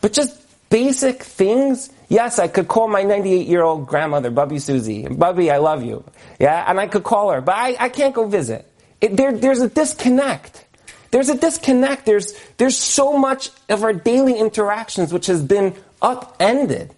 But 0.00 0.12
just 0.12 0.38
basic 0.70 1.22
things, 1.22 1.90
yes, 2.08 2.38
I 2.38 2.48
could 2.48 2.68
call 2.68 2.88
my 2.88 3.02
98 3.02 3.46
year 3.46 3.62
old 3.62 3.86
grandmother, 3.86 4.30
Bubby 4.30 4.58
Susie. 4.58 5.06
Bubby, 5.08 5.50
I 5.50 5.58
love 5.58 5.82
you. 5.82 6.04
Yeah, 6.38 6.64
and 6.68 6.80
I 6.80 6.86
could 6.86 7.04
call 7.04 7.30
her, 7.30 7.40
but 7.40 7.54
I, 7.54 7.76
I 7.78 7.88
can't 7.88 8.14
go 8.14 8.26
visit. 8.26 8.70
It, 9.00 9.16
there, 9.16 9.36
there's 9.36 9.60
a 9.60 9.68
disconnect. 9.68 10.64
There's 11.10 11.28
a 11.28 11.36
disconnect. 11.36 12.06
There's, 12.06 12.34
there's 12.56 12.76
so 12.76 13.16
much 13.16 13.50
of 13.68 13.84
our 13.84 13.92
daily 13.92 14.38
interactions 14.38 15.12
which 15.12 15.26
has 15.26 15.42
been 15.42 15.74
upended. 16.02 16.92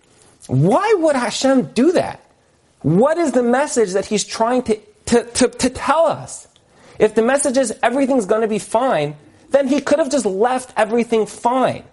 Why 0.46 0.94
would 0.98 1.16
Hashem 1.16 1.72
do 1.74 1.92
that? 1.92 2.24
What 2.82 3.18
is 3.18 3.32
the 3.32 3.42
message 3.42 3.92
that 3.92 4.06
He's 4.06 4.24
trying 4.24 4.62
to, 4.62 4.78
to, 5.06 5.24
to, 5.24 5.48
to 5.48 5.70
tell 5.70 6.06
us? 6.06 6.48
If 6.98 7.14
the 7.14 7.22
message 7.22 7.56
is 7.56 7.76
everything's 7.82 8.26
going 8.26 8.42
to 8.42 8.48
be 8.48 8.58
fine, 8.58 9.16
then 9.50 9.68
He 9.68 9.80
could 9.80 9.98
have 9.98 10.10
just 10.10 10.26
left 10.26 10.72
everything 10.76 11.26
fine. 11.26 11.84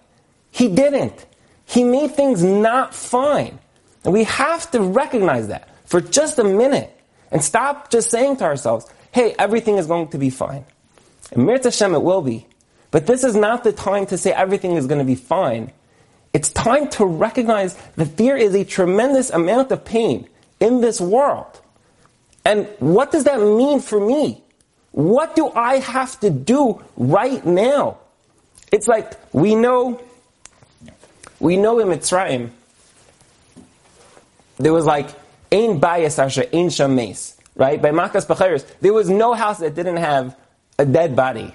He 0.50 0.68
didn't. 0.68 1.26
He 1.66 1.84
made 1.84 2.12
things 2.12 2.42
not 2.42 2.94
fine. 2.94 3.58
And 4.04 4.12
we 4.12 4.24
have 4.24 4.70
to 4.70 4.80
recognize 4.80 5.48
that 5.48 5.68
for 5.84 6.00
just 6.00 6.38
a 6.38 6.44
minute 6.44 6.92
and 7.30 7.42
stop 7.42 7.90
just 7.90 8.10
saying 8.10 8.36
to 8.38 8.44
ourselves, 8.44 8.86
hey, 9.12 9.34
everything 9.38 9.76
is 9.76 9.86
going 9.86 10.08
to 10.08 10.18
be 10.18 10.30
fine. 10.30 10.64
And 11.32 11.44
Mir 11.44 11.58
Hashem, 11.62 11.94
it 11.94 12.02
will 12.02 12.22
be. 12.22 12.46
But 12.90 13.06
this 13.06 13.24
is 13.24 13.34
not 13.34 13.64
the 13.64 13.72
time 13.72 14.06
to 14.06 14.16
say 14.16 14.32
everything 14.32 14.72
is 14.72 14.86
going 14.86 15.00
to 15.00 15.04
be 15.04 15.16
fine. 15.16 15.72
It's 16.32 16.50
time 16.50 16.88
to 16.90 17.04
recognize 17.04 17.74
that 17.96 18.16
there 18.16 18.36
is 18.36 18.54
a 18.54 18.64
tremendous 18.64 19.30
amount 19.30 19.72
of 19.72 19.84
pain 19.84 20.28
in 20.60 20.80
this 20.80 21.00
world. 21.00 21.60
And 22.44 22.68
what 22.78 23.10
does 23.10 23.24
that 23.24 23.40
mean 23.40 23.80
for 23.80 23.98
me? 23.98 24.42
What 24.92 25.34
do 25.34 25.50
I 25.50 25.78
have 25.78 26.18
to 26.20 26.30
do 26.30 26.82
right 26.96 27.44
now? 27.44 27.98
It's 28.72 28.86
like 28.86 29.12
we 29.34 29.54
know, 29.54 30.00
we 31.40 31.56
know 31.56 31.78
in 31.78 31.88
Mitzrayim, 31.88 32.50
there 34.58 34.72
was 34.72 34.86
like, 34.86 35.10
Ein 35.52 35.78
bias 35.78 36.18
asher, 36.18 36.44
ein 36.52 36.70
shames, 36.70 37.36
right? 37.54 37.80
By 37.80 37.90
Makas 37.90 38.26
Bechoros, 38.26 38.66
there 38.80 38.92
was 38.92 39.08
no 39.08 39.32
house 39.34 39.58
that 39.58 39.74
didn't 39.74 39.98
have 39.98 40.36
a 40.78 40.84
dead 40.84 41.14
body. 41.14 41.54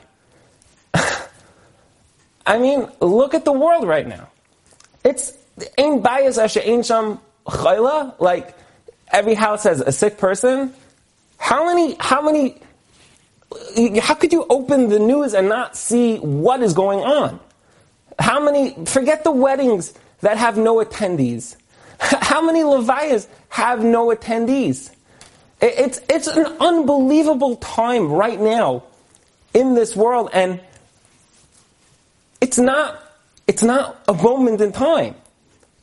I 2.46 2.58
mean, 2.58 2.88
look 3.02 3.34
at 3.34 3.44
the 3.44 3.52
world 3.52 3.88
right 3.88 4.08
now. 4.08 4.30
It's 5.04 5.34
ain't 5.78 6.02
bias 6.02 6.38
asher 6.38 6.62
ain't 6.64 6.86
sham 6.86 7.20
chayla. 7.46 8.20
Like 8.20 8.56
every 9.12 9.34
house 9.34 9.64
has 9.64 9.82
a 9.82 9.92
sick 9.92 10.18
person. 10.18 10.74
How 11.38 11.66
many? 11.66 11.98
How 12.00 12.22
many? 12.22 12.62
How 14.00 14.14
could 14.14 14.32
you 14.32 14.46
open 14.50 14.88
the 14.88 15.00
news 15.00 15.34
and 15.34 15.50
not 15.50 15.76
see 15.76 16.18
what 16.20 16.64
is 16.64 16.74
going 16.74 17.00
on? 17.00 17.40
How 18.22 18.40
many? 18.40 18.86
Forget 18.86 19.24
the 19.24 19.32
weddings 19.32 19.94
that 20.22 20.38
have 20.38 20.58
no 20.58 20.78
attendees. 20.78 21.56
How 22.00 22.42
many 22.42 22.62
levayas 22.62 23.28
have 23.50 23.84
no 23.84 24.08
attendees? 24.16 24.92
It's 25.60 26.00
it's 26.08 26.28
an 26.28 26.46
unbelievable 26.60 27.56
time 27.58 28.12
right 28.12 28.40
now 28.40 28.84
in 29.54 29.74
this 29.74 29.96
world, 29.96 30.30
and 30.34 30.62
it's 32.40 32.58
not 32.58 33.02
it's 33.48 33.64
not 33.64 34.02
a 34.08 34.14
moment 34.14 34.62
in 34.62 34.72
time. 34.72 35.16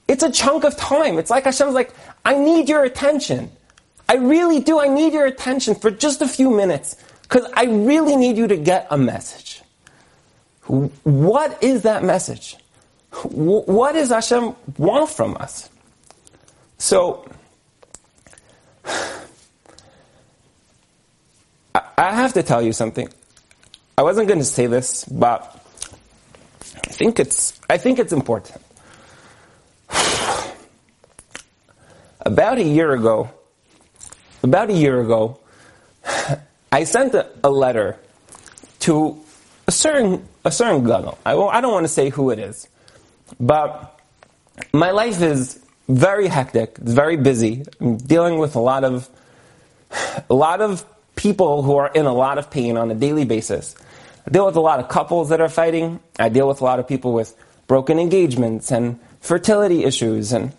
It's 0.07 0.23
a 0.23 0.31
chunk 0.31 0.65
of 0.65 0.77
time. 0.77 1.19
It's 1.19 1.31
like 1.31 1.45
Hashem's 1.45 1.75
like, 1.75 1.93
I 2.25 2.39
need 2.39 2.69
your 2.69 2.85
attention. 2.85 3.51
I 4.09 4.15
really 4.15 4.61
do. 4.61 4.81
I 4.81 4.89
need 4.89 5.13
your 5.13 5.27
attention 5.27 5.75
for 5.75 5.91
just 5.91 6.23
a 6.23 6.29
few 6.29 6.51
minutes 6.51 6.97
because 7.23 7.51
I 7.55 7.65
really 7.65 8.17
need 8.17 8.39
you 8.39 8.47
to 8.47 8.57
get 8.57 8.87
a 8.91 8.97
message. 8.97 9.58
What 10.69 11.63
is 11.63 11.83
that 11.83 12.05
message? 12.05 12.57
What 13.23 13.93
does 13.93 14.11
Hashem 14.11 14.55
want 14.77 15.09
from 15.09 15.37
us? 15.39 15.71
So, 16.77 17.27
I 21.75 22.13
have 22.13 22.35
to 22.35 22.43
tell 22.43 22.61
you 22.63 22.73
something. 22.73 23.09
I 23.97 24.03
wasn't 24.03 24.29
going 24.29 24.41
to 24.41 24.45
say 24.45 24.67
this, 24.67 25.05
but 25.07 25.41
I 26.77 26.91
think 26.93 27.19
it's, 27.19 27.59
I 27.71 27.79
think 27.79 27.99
it's 27.99 28.13
important. 28.13 28.63
About 32.21 32.59
a 32.59 32.63
year 32.63 32.93
ago, 32.93 33.31
about 34.43 34.69
a 34.69 34.75
year 34.75 35.01
ago, 35.01 35.41
I 36.73 36.85
sent 36.85 37.15
a, 37.15 37.31
a 37.43 37.49
letter 37.51 37.97
to 38.81 39.19
a 39.69 39.71
certain 39.71 40.27
a 40.45 40.51
certain 40.51 40.83
gadol. 40.83 41.19
I, 41.25 41.37
I 41.37 41.61
don't 41.61 41.73
want 41.73 41.85
to 41.85 41.93
say 41.93 42.09
who 42.09 42.31
it 42.31 42.39
is, 42.39 42.67
but 43.39 44.01
my 44.73 44.91
life 44.91 45.21
is 45.21 45.61
very 45.89 46.27
hectic. 46.27 46.79
It's 46.81 46.93
very 46.93 47.17
busy. 47.17 47.65
I'm 47.81 47.99
dealing 47.99 48.39
with 48.39 48.57
a 48.57 48.61
lot 48.61 48.83
of 48.83 49.09
a 50.29 50.35
lot 50.35 50.63
of 50.63 50.85
people 51.15 51.63
who 51.63 51.77
are 51.77 51.89
in 51.89 52.07
a 52.07 52.13
lot 52.13 52.39
of 52.39 52.51
pain 52.51 52.77
on 52.77 52.91
a 52.91 52.95
daily 52.95 53.27
basis. 53.27 53.77
I 54.27 54.31
deal 54.31 54.47
with 54.47 54.57
a 54.57 54.61
lot 54.61 54.81
of 54.81 54.89
couples 54.89 55.29
that 55.29 55.41
are 55.41 55.49
fighting. 55.49 56.01
I 56.19 56.31
deal 56.31 56.49
with 56.49 56.61
a 56.63 56.65
lot 56.65 56.79
of 56.79 56.89
people 56.89 57.13
with 57.13 57.37
broken 57.67 57.99
engagements 57.99 58.73
and 58.73 58.99
fertility 59.21 59.85
issues 59.85 60.33
and 60.33 60.53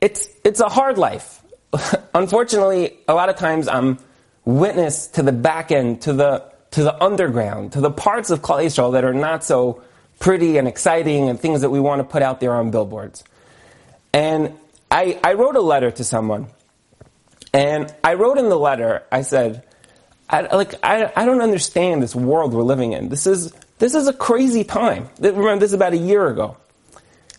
it's 0.00 0.28
it's 0.44 0.60
a 0.60 0.68
hard 0.68 0.98
life. 0.98 1.40
Unfortunately, 2.14 2.98
a 3.06 3.14
lot 3.14 3.28
of 3.28 3.36
times 3.36 3.68
I'm 3.68 3.98
witness 4.44 5.06
to 5.08 5.22
the 5.22 5.32
back 5.32 5.70
end, 5.70 6.02
to 6.02 6.12
the 6.12 6.57
to 6.72 6.82
the 6.82 7.02
underground, 7.02 7.72
to 7.72 7.80
the 7.80 7.90
parts 7.90 8.30
of 8.30 8.42
Klal 8.42 8.64
Yisrael 8.64 8.92
that 8.92 9.04
are 9.04 9.14
not 9.14 9.44
so 9.44 9.82
pretty 10.18 10.58
and 10.58 10.68
exciting 10.68 11.28
and 11.28 11.40
things 11.40 11.60
that 11.62 11.70
we 11.70 11.80
want 11.80 12.00
to 12.00 12.04
put 12.04 12.22
out 12.22 12.40
there 12.40 12.54
on 12.54 12.70
billboards. 12.70 13.24
And 14.12 14.54
I, 14.90 15.18
I 15.22 15.34
wrote 15.34 15.56
a 15.56 15.60
letter 15.60 15.90
to 15.90 16.04
someone. 16.04 16.48
And 17.52 17.92
I 18.04 18.14
wrote 18.14 18.38
in 18.38 18.48
the 18.48 18.58
letter, 18.58 19.04
I 19.10 19.22
said, 19.22 19.64
I, 20.28 20.42
like, 20.54 20.74
I, 20.82 21.10
I 21.16 21.24
don't 21.24 21.40
understand 21.40 22.02
this 22.02 22.14
world 22.14 22.52
we're 22.52 22.62
living 22.62 22.92
in. 22.92 23.08
This 23.08 23.26
is, 23.26 23.52
this 23.78 23.94
is 23.94 24.06
a 24.06 24.12
crazy 24.12 24.64
time. 24.64 25.08
Remember, 25.18 25.58
this 25.58 25.70
is 25.70 25.74
about 25.74 25.94
a 25.94 25.98
year 25.98 26.26
ago. 26.28 26.56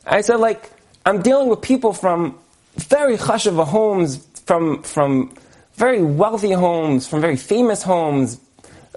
I 0.06 0.22
said, 0.22 0.38
like, 0.38 0.72
I'm 1.06 1.22
dealing 1.22 1.50
with 1.50 1.62
people 1.62 1.94
from 1.94 2.40
very 2.76 3.18
chashava 3.18 3.66
homes, 3.66 4.26
from, 4.46 4.82
from 4.82 5.36
very 5.76 6.02
wealthy 6.02 6.52
homes, 6.52 7.08
from 7.08 7.22
very 7.22 7.38
famous 7.38 7.84
homes, 7.84 8.40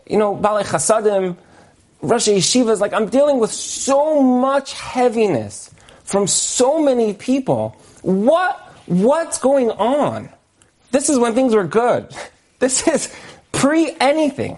you 0.07 0.19
know, 0.19 0.37
Balei 0.37 0.65
Chasadim, 0.65 1.37
Rosh 2.01 2.29
Yeshivas. 2.29 2.81
Like, 2.81 2.93
I'm 2.93 3.09
dealing 3.09 3.39
with 3.39 3.53
so 3.53 4.23
much 4.23 4.73
heaviness 4.73 5.71
from 6.05 6.27
so 6.27 6.83
many 6.83 7.15
people. 7.15 7.77
What, 8.03 8.59
what's 8.87 9.39
going 9.39 9.71
on? 9.71 10.29
This 10.91 11.09
is 11.09 11.19
when 11.19 11.35
things 11.35 11.55
were 11.55 11.65
good. 11.67 12.15
This 12.59 12.87
is 12.87 13.13
pre 13.51 13.93
anything. 13.99 14.57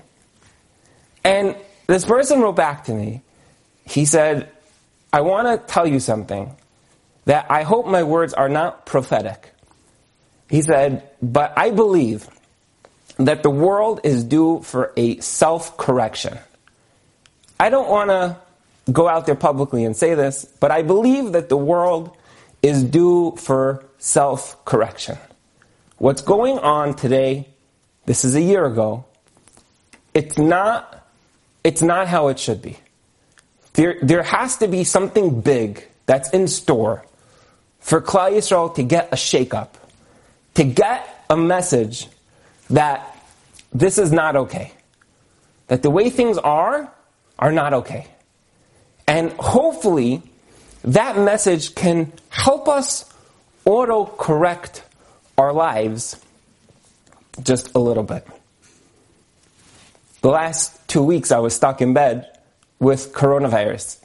And 1.25 1.57
this 1.87 2.05
person 2.05 2.43
wrote 2.43 2.57
back 2.57 2.85
to 2.85 2.93
me. 2.93 3.23
He 3.87 4.05
said, 4.05 4.51
I 5.11 5.23
want 5.23 5.49
to 5.49 5.73
tell 5.73 5.87
you 5.87 6.01
something 6.01 6.55
that 7.25 7.47
I 7.51 7.63
hope 7.63 7.87
my 7.87 8.03
words 8.03 8.35
are 8.35 8.51
not 8.51 8.85
prophetic. 8.85 9.55
He 10.51 10.61
said, 10.61 11.09
but 11.23 11.55
I 11.57 11.71
believe 11.71 12.29
that 13.19 13.43
the 13.43 13.51
world 13.51 14.01
is 14.05 14.25
due 14.25 14.61
for 14.61 14.93
a 14.97 15.19
self 15.21 15.77
correction. 15.77 16.39
I 17.59 17.71
don't 17.71 17.89
want 17.89 18.11
to 18.11 18.37
go 18.93 19.09
out 19.09 19.27
there 19.27 19.35
publicly 19.35 19.85
and 19.85 19.97
say 19.97 20.15
this, 20.15 20.45
but 20.61 20.71
I 20.71 20.83
believe 20.83 21.33
that 21.33 21.49
the 21.49 21.57
world 21.57 22.17
is 22.63 22.83
due 22.83 23.37
for 23.37 23.85
self 23.99 24.63
correction. 24.65 25.19
What's 25.99 26.23
going 26.23 26.59
on 26.59 26.95
today, 26.95 27.49
this 28.07 28.25
is 28.25 28.35
a 28.35 28.41
year 28.41 28.67
ago, 28.67 29.05
it's 30.13 30.37
not, 30.37 31.07
it's 31.63 31.83
not 31.83 32.09
how 32.09 32.29
it 32.29 32.39
should 32.39 32.63
be. 32.63 32.79
There, 33.75 33.99
there 34.03 34.23
has 34.23 34.57
to 34.59 34.69
be 34.69 34.85
something 34.85 35.41
big 35.41 35.87
that's 36.07 36.31
in 36.31 36.49
store 36.49 37.05
for 37.81 38.01
Klal 38.01 38.33
Yisrael 38.33 38.75
to 38.75 38.83
get 38.83 39.13
a 39.13 39.17
shakeup, 39.17 39.71
to 40.55 40.65
get 40.65 41.25
a 41.31 41.37
message 41.37 42.09
that 42.71 43.17
this 43.73 43.99
is 43.99 44.13
not 44.13 44.37
okay. 44.37 44.73
That 45.69 45.83
the 45.83 45.91
way 45.91 46.11
things 46.11 46.39
are, 46.39 46.93
are 47.39 47.53
not 47.53 47.75
okay. 47.75 48.07
And 49.07 49.33
hopefully, 49.33 50.23
that 50.85 51.19
message 51.19 51.75
can 51.75 52.13
help 52.29 52.69
us 52.69 53.11
auto 53.65 54.05
correct 54.05 54.83
our 55.37 55.53
lives 55.53 56.21
just 57.43 57.75
a 57.75 57.79
little 57.79 58.03
bit. 58.03 58.27
The 60.21 60.29
last 60.29 60.89
two 60.89 61.03
weeks, 61.03 61.33
I 61.33 61.39
was 61.39 61.55
stuck 61.55 61.83
in 61.83 61.93
bed 61.93 62.39
with 62.79 63.13
coronavirus. 63.13 63.99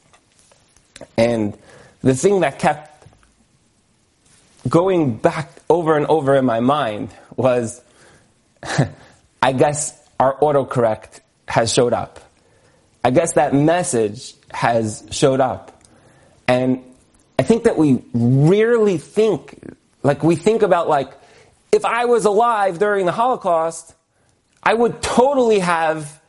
And 1.17 1.57
the 2.01 2.15
thing 2.15 2.41
that 2.41 2.59
kept 2.59 3.05
going 4.67 5.15
back 5.15 5.49
over 5.69 5.95
and 5.95 6.05
over 6.07 6.35
in 6.35 6.45
my 6.45 6.59
mind 6.59 7.09
was 7.35 7.81
I 9.41 9.53
guess 9.53 9.97
our 10.19 10.37
autocorrect 10.39 11.21
has 11.47 11.73
showed 11.73 11.93
up. 11.93 12.19
I 13.03 13.11
guess 13.11 13.33
that 13.33 13.53
message 13.53 14.35
has 14.51 15.07
showed 15.11 15.39
up. 15.39 15.83
And 16.47 16.83
I 17.37 17.43
think 17.43 17.63
that 17.63 17.77
we 17.77 18.03
rarely 18.13 18.97
think, 18.97 19.73
like 20.03 20.23
we 20.23 20.35
think 20.35 20.61
about 20.61 20.89
like, 20.89 21.13
if 21.71 21.85
I 21.85 22.05
was 22.05 22.25
alive 22.25 22.79
during 22.79 23.05
the 23.05 23.11
Holocaust, 23.11 23.95
I 24.61 24.73
would 24.73 25.01
totally 25.01 25.59
have 25.59 26.19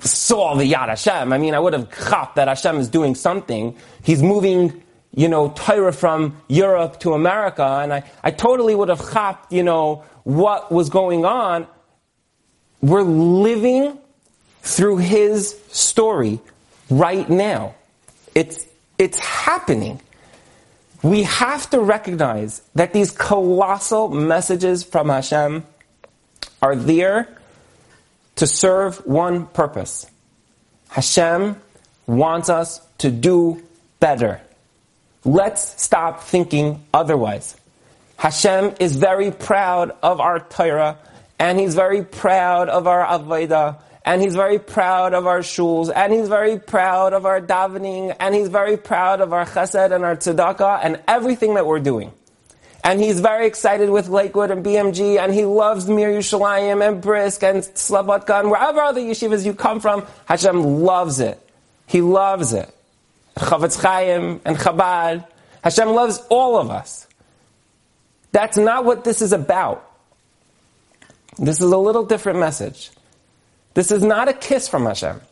saw 0.00 0.54
the 0.54 0.72
Yad 0.72 0.88
Hashem. 0.88 1.32
I 1.32 1.38
mean, 1.38 1.54
I 1.54 1.58
would 1.58 1.72
have 1.72 1.90
caught 1.90 2.36
that 2.36 2.48
Hashem 2.48 2.76
is 2.76 2.88
doing 2.88 3.14
something. 3.14 3.76
He's 4.02 4.22
moving, 4.22 4.82
you 5.14 5.28
know, 5.28 5.50
Torah 5.50 5.92
from 5.92 6.36
Europe 6.48 7.00
to 7.00 7.14
America, 7.14 7.80
and 7.82 7.92
I, 7.92 8.04
I 8.22 8.30
totally 8.30 8.74
would 8.74 8.88
have 8.88 9.02
caught, 9.02 9.46
you 9.50 9.62
know, 9.62 10.04
what 10.26 10.72
was 10.72 10.90
going 10.90 11.24
on. 11.24 11.68
We're 12.80 13.02
living 13.02 13.96
through 14.60 14.96
his 14.96 15.56
story 15.68 16.40
right 16.90 17.30
now. 17.30 17.76
It's, 18.34 18.66
it's 18.98 19.20
happening. 19.20 20.00
We 21.04 21.22
have 21.22 21.70
to 21.70 21.80
recognize 21.80 22.60
that 22.74 22.92
these 22.92 23.12
colossal 23.12 24.08
messages 24.08 24.82
from 24.82 25.10
Hashem 25.10 25.64
are 26.60 26.74
there 26.74 27.28
to 28.34 28.48
serve 28.48 29.06
one 29.06 29.46
purpose. 29.46 30.10
Hashem 30.88 31.54
wants 32.08 32.50
us 32.50 32.80
to 32.98 33.12
do 33.12 33.62
better. 34.00 34.40
Let's 35.24 35.80
stop 35.80 36.24
thinking 36.24 36.84
otherwise. 36.92 37.54
Hashem 38.16 38.74
is 38.80 38.96
very 38.96 39.30
proud 39.30 39.92
of 40.02 40.20
our 40.20 40.40
Torah, 40.40 40.98
and 41.38 41.58
He's 41.58 41.74
very 41.74 42.02
proud 42.02 42.68
of 42.68 42.86
our 42.86 43.04
Avodah, 43.06 43.80
and 44.04 44.22
He's 44.22 44.34
very 44.34 44.58
proud 44.58 45.14
of 45.14 45.26
our 45.26 45.40
shuls, 45.40 45.92
and 45.94 46.12
He's 46.12 46.28
very 46.28 46.58
proud 46.58 47.12
of 47.12 47.26
our 47.26 47.40
davening, 47.40 48.16
and 48.18 48.34
He's 48.34 48.48
very 48.48 48.76
proud 48.76 49.20
of 49.20 49.32
our 49.32 49.44
chesed 49.44 49.94
and 49.94 50.04
our 50.04 50.16
tzedakah, 50.16 50.80
and 50.82 51.00
everything 51.06 51.54
that 51.54 51.66
we're 51.66 51.80
doing. 51.80 52.12
And 52.86 53.00
he's 53.00 53.18
very 53.18 53.48
excited 53.48 53.90
with 53.90 54.08
Lakewood 54.08 54.52
and 54.52 54.64
BMG, 54.64 55.18
and 55.18 55.34
he 55.34 55.44
loves 55.44 55.88
Mir 55.88 56.08
Yerushalayim 56.08 56.86
and 56.86 57.02
Brisk 57.02 57.42
and 57.42 57.58
Slobodka 57.58 58.38
and 58.38 58.48
wherever 58.48 58.80
other 58.80 59.00
yeshivas 59.00 59.44
you 59.44 59.54
come 59.54 59.80
from, 59.80 60.06
Hashem 60.26 60.62
loves 60.62 61.18
it. 61.18 61.36
He 61.88 62.00
loves 62.00 62.52
it. 62.52 62.72
Chofetz 63.36 63.82
Chaim 63.82 64.40
and 64.44 64.56
Chabad. 64.56 65.26
Hashem 65.64 65.88
loves 65.88 66.18
all 66.30 66.60
of 66.60 66.70
us. 66.70 67.05
That's 68.36 68.58
not 68.58 68.84
what 68.84 69.02
this 69.02 69.22
is 69.22 69.32
about. 69.32 69.90
This 71.38 71.56
is 71.56 71.72
a 71.72 71.78
little 71.78 72.04
different 72.04 72.38
message. 72.38 72.90
This 73.72 73.90
is 73.90 74.02
not 74.02 74.28
a 74.28 74.34
kiss 74.34 74.68
from 74.68 74.84
Hashem. 74.84 75.22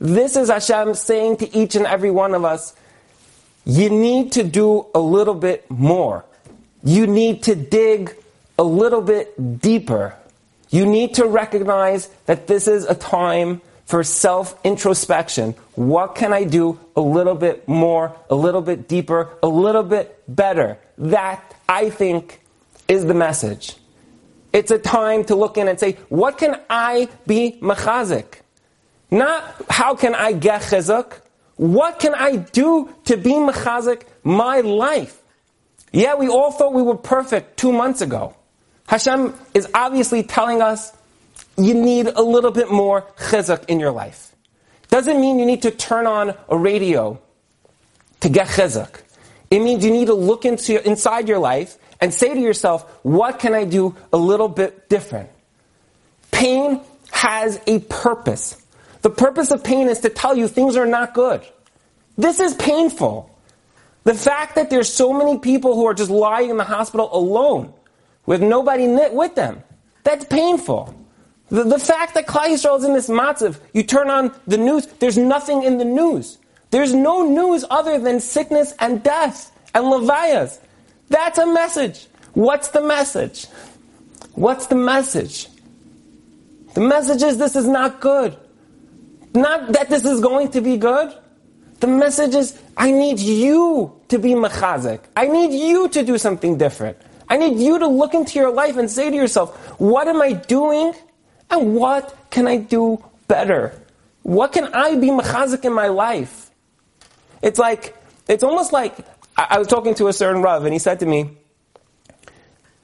This 0.00 0.34
is 0.34 0.48
Hashem 0.50 0.94
saying 0.94 1.36
to 1.36 1.56
each 1.56 1.76
and 1.76 1.86
every 1.86 2.10
one 2.10 2.34
of 2.34 2.44
us, 2.44 2.74
you 3.64 3.88
need 3.88 4.32
to 4.32 4.42
do 4.42 4.84
a 4.96 4.98
little 4.98 5.36
bit 5.36 5.70
more. 5.70 6.24
You 6.82 7.06
need 7.06 7.44
to 7.44 7.54
dig 7.54 8.16
a 8.58 8.64
little 8.64 9.00
bit 9.00 9.60
deeper. 9.60 10.16
You 10.70 10.86
need 10.86 11.14
to 11.14 11.26
recognize 11.26 12.08
that 12.26 12.48
this 12.48 12.66
is 12.66 12.84
a 12.84 12.96
time 12.96 13.60
for 13.86 14.02
self 14.02 14.58
introspection. 14.64 15.54
What 15.76 16.16
can 16.16 16.32
I 16.32 16.42
do 16.42 16.80
a 16.96 17.00
little 17.00 17.36
bit 17.36 17.68
more, 17.68 18.16
a 18.28 18.34
little 18.34 18.60
bit 18.60 18.88
deeper, 18.88 19.28
a 19.40 19.46
little 19.46 19.84
bit 19.84 20.20
better? 20.26 20.78
That, 20.98 21.53
I 21.68 21.90
think, 21.90 22.40
is 22.88 23.06
the 23.06 23.14
message. 23.14 23.76
It's 24.52 24.70
a 24.70 24.78
time 24.78 25.24
to 25.24 25.34
look 25.34 25.58
in 25.58 25.68
and 25.68 25.80
say, 25.80 25.92
what 26.08 26.38
can 26.38 26.60
I 26.70 27.08
be 27.26 27.58
mechazik? 27.60 28.40
Not 29.10 29.54
how 29.68 29.94
can 29.94 30.14
I 30.14 30.32
get 30.32 30.62
chizuk? 30.62 31.20
What 31.56 31.98
can 31.98 32.14
I 32.14 32.36
do 32.36 32.92
to 33.04 33.16
be 33.16 33.32
mechazik 33.32 34.02
my 34.22 34.60
life? 34.60 35.20
Yeah, 35.92 36.14
we 36.16 36.28
all 36.28 36.50
thought 36.50 36.72
we 36.72 36.82
were 36.82 36.96
perfect 36.96 37.56
two 37.56 37.72
months 37.72 38.00
ago. 38.00 38.34
Hashem 38.86 39.34
is 39.54 39.68
obviously 39.74 40.22
telling 40.22 40.60
us 40.60 40.92
you 41.56 41.74
need 41.74 42.06
a 42.08 42.22
little 42.22 42.50
bit 42.50 42.70
more 42.70 43.02
chizuk 43.16 43.64
in 43.68 43.80
your 43.80 43.92
life. 43.92 44.34
Doesn't 44.88 45.20
mean 45.20 45.38
you 45.38 45.46
need 45.46 45.62
to 45.62 45.70
turn 45.70 46.06
on 46.06 46.34
a 46.48 46.56
radio 46.56 47.20
to 48.20 48.28
get 48.28 48.48
chizuk. 48.48 49.02
It 49.50 49.60
means 49.60 49.84
you 49.84 49.90
need 49.90 50.06
to 50.06 50.14
look 50.14 50.44
into 50.44 50.84
inside 50.86 51.28
your 51.28 51.38
life 51.38 51.78
and 52.00 52.12
say 52.12 52.34
to 52.34 52.40
yourself, 52.40 52.82
what 53.02 53.38
can 53.38 53.54
I 53.54 53.64
do 53.64 53.94
a 54.12 54.16
little 54.16 54.48
bit 54.48 54.88
different? 54.88 55.30
Pain 56.30 56.80
has 57.10 57.60
a 57.66 57.78
purpose. 57.80 58.60
The 59.02 59.10
purpose 59.10 59.50
of 59.50 59.62
pain 59.62 59.88
is 59.88 60.00
to 60.00 60.08
tell 60.08 60.36
you 60.36 60.48
things 60.48 60.76
are 60.76 60.86
not 60.86 61.14
good. 61.14 61.42
This 62.16 62.40
is 62.40 62.54
painful. 62.54 63.30
The 64.04 64.14
fact 64.14 64.56
that 64.56 64.70
there's 64.70 64.92
so 64.92 65.12
many 65.12 65.38
people 65.38 65.74
who 65.74 65.86
are 65.86 65.94
just 65.94 66.10
lying 66.10 66.50
in 66.50 66.56
the 66.56 66.64
hospital 66.64 67.08
alone 67.12 67.72
with 68.26 68.42
nobody 68.42 68.86
with 68.86 69.34
them, 69.34 69.62
that's 70.02 70.24
painful. 70.26 70.94
The, 71.48 71.64
the 71.64 71.78
fact 71.78 72.14
that 72.14 72.26
Yisrael 72.26 72.78
is 72.78 72.84
in 72.84 72.92
this 72.92 73.08
matzav, 73.08 73.58
you 73.72 73.82
turn 73.82 74.10
on 74.10 74.34
the 74.46 74.58
news, 74.58 74.86
there's 74.98 75.18
nothing 75.18 75.62
in 75.62 75.78
the 75.78 75.84
news. 75.84 76.38
There's 76.74 76.92
no 76.92 77.22
news 77.22 77.64
other 77.70 78.00
than 78.00 78.18
sickness 78.18 78.74
and 78.80 79.00
death 79.00 79.52
and 79.76 79.84
levayas. 79.84 80.58
That's 81.08 81.38
a 81.38 81.46
message. 81.46 82.08
What's 82.32 82.66
the 82.66 82.82
message? 82.82 83.46
What's 84.32 84.66
the 84.66 84.74
message? 84.74 85.46
The 86.74 86.80
message 86.80 87.22
is 87.22 87.38
this 87.38 87.54
is 87.54 87.68
not 87.68 88.00
good. 88.00 88.36
Not 89.36 89.72
that 89.74 89.88
this 89.88 90.04
is 90.04 90.20
going 90.20 90.50
to 90.50 90.60
be 90.60 90.76
good. 90.76 91.14
The 91.78 91.86
message 91.86 92.34
is 92.34 92.60
I 92.76 92.90
need 92.90 93.20
you 93.20 93.94
to 94.08 94.18
be 94.18 94.30
machazik. 94.30 94.98
I 95.14 95.28
need 95.28 95.52
you 95.52 95.88
to 95.90 96.02
do 96.02 96.18
something 96.18 96.58
different. 96.58 96.98
I 97.28 97.36
need 97.36 97.56
you 97.56 97.78
to 97.78 97.86
look 97.86 98.14
into 98.14 98.36
your 98.40 98.50
life 98.50 98.76
and 98.76 98.90
say 98.90 99.10
to 99.10 99.16
yourself, 99.16 99.54
what 99.78 100.08
am 100.08 100.20
I 100.20 100.32
doing 100.32 100.92
and 101.50 101.76
what 101.76 102.16
can 102.30 102.48
I 102.48 102.56
do 102.56 103.00
better? 103.28 103.80
What 104.24 104.50
can 104.50 104.74
I 104.74 104.96
be 104.96 105.10
machazik 105.10 105.64
in 105.64 105.72
my 105.72 105.86
life? 105.86 106.43
It's 107.44 107.58
like, 107.58 107.94
it's 108.26 108.42
almost 108.42 108.72
like 108.72 108.96
I, 109.36 109.46
I 109.50 109.58
was 109.58 109.68
talking 109.68 109.94
to 109.96 110.08
a 110.08 110.12
certain 110.14 110.40
Rav, 110.40 110.64
and 110.64 110.72
he 110.72 110.78
said 110.78 111.00
to 111.00 111.06
me, 111.06 111.36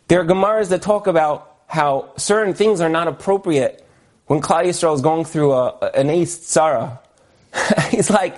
there 0.08 0.20
are 0.20 0.24
Gemaras 0.24 0.68
that 0.68 0.82
talk 0.82 1.06
about 1.06 1.56
how 1.66 2.12
certain 2.18 2.52
things 2.52 2.82
are 2.82 2.90
not 2.90 3.08
appropriate 3.08 3.86
when 4.26 4.42
Klal 4.42 4.64
Yisrael 4.64 4.94
is 4.94 5.00
going 5.00 5.24
through 5.24 5.52
a, 5.52 5.70
an 5.94 6.10
eis 6.10 6.36
tzara. 6.36 6.98
He's 7.90 8.10
like, 8.10 8.36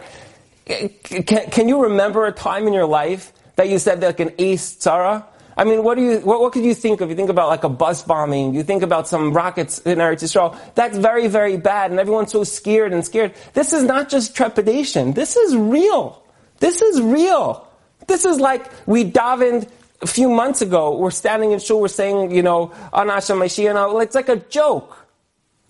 can, 0.65 1.51
can, 1.51 1.69
you 1.69 1.83
remember 1.83 2.25
a 2.27 2.33
time 2.33 2.69
in 2.69 2.73
your 2.73 2.87
life 2.87 3.33
that 3.57 3.69
you 3.69 3.81
said 3.81 4.01
like 4.01 4.21
an 4.21 4.31
eis 4.39 4.77
tzara? 4.77 5.25
I 5.57 5.65
mean, 5.65 5.83
what 5.85 5.97
do 5.97 6.03
you, 6.03 6.19
what, 6.21 6.41
what 6.41 6.53
could 6.53 6.65
you 6.65 6.75
think 6.75 7.01
of? 7.01 7.11
You 7.11 7.17
think 7.17 7.31
about 7.31 7.49
like 7.49 7.65
a 7.65 7.69
bus 7.69 8.03
bombing, 8.03 8.55
you 8.55 8.62
think 8.62 8.83
about 8.83 9.09
some 9.09 9.33
rockets 9.33 9.79
in 9.81 9.99
Eretz 9.99 10.23
Yisrael. 10.23 10.57
That's 10.75 10.97
very, 10.97 11.29
very 11.29 11.57
bad, 11.57 11.91
and 11.91 12.01
everyone's 12.01 12.33
so 12.33 12.45
scared 12.45 12.93
and 12.93 13.05
scared. 13.05 13.35
This 13.53 13.73
is 13.73 13.83
not 13.85 14.09
just 14.09 14.35
trepidation. 14.35 15.12
This 15.12 15.37
is 15.37 15.57
real. 15.57 16.23
This 16.59 16.81
is 16.81 17.01
real. 17.01 17.69
This 18.07 18.25
is 18.25 18.41
like 18.41 18.71
we 18.87 19.05
davened 19.05 19.69
a 20.01 20.07
few 20.07 20.31
months 20.31 20.62
ago. 20.62 20.97
We're 20.97 21.11
standing 21.11 21.53
in 21.53 21.59
shul. 21.59 21.81
We're 21.81 21.88
saying, 21.88 22.33
you 22.33 22.43
know, 22.43 22.73
on 22.93 23.09
Hashem 23.09 23.38
Mashiach. 23.38 24.03
It's 24.03 24.15
like 24.15 24.29
a 24.29 24.37
joke. 24.37 24.99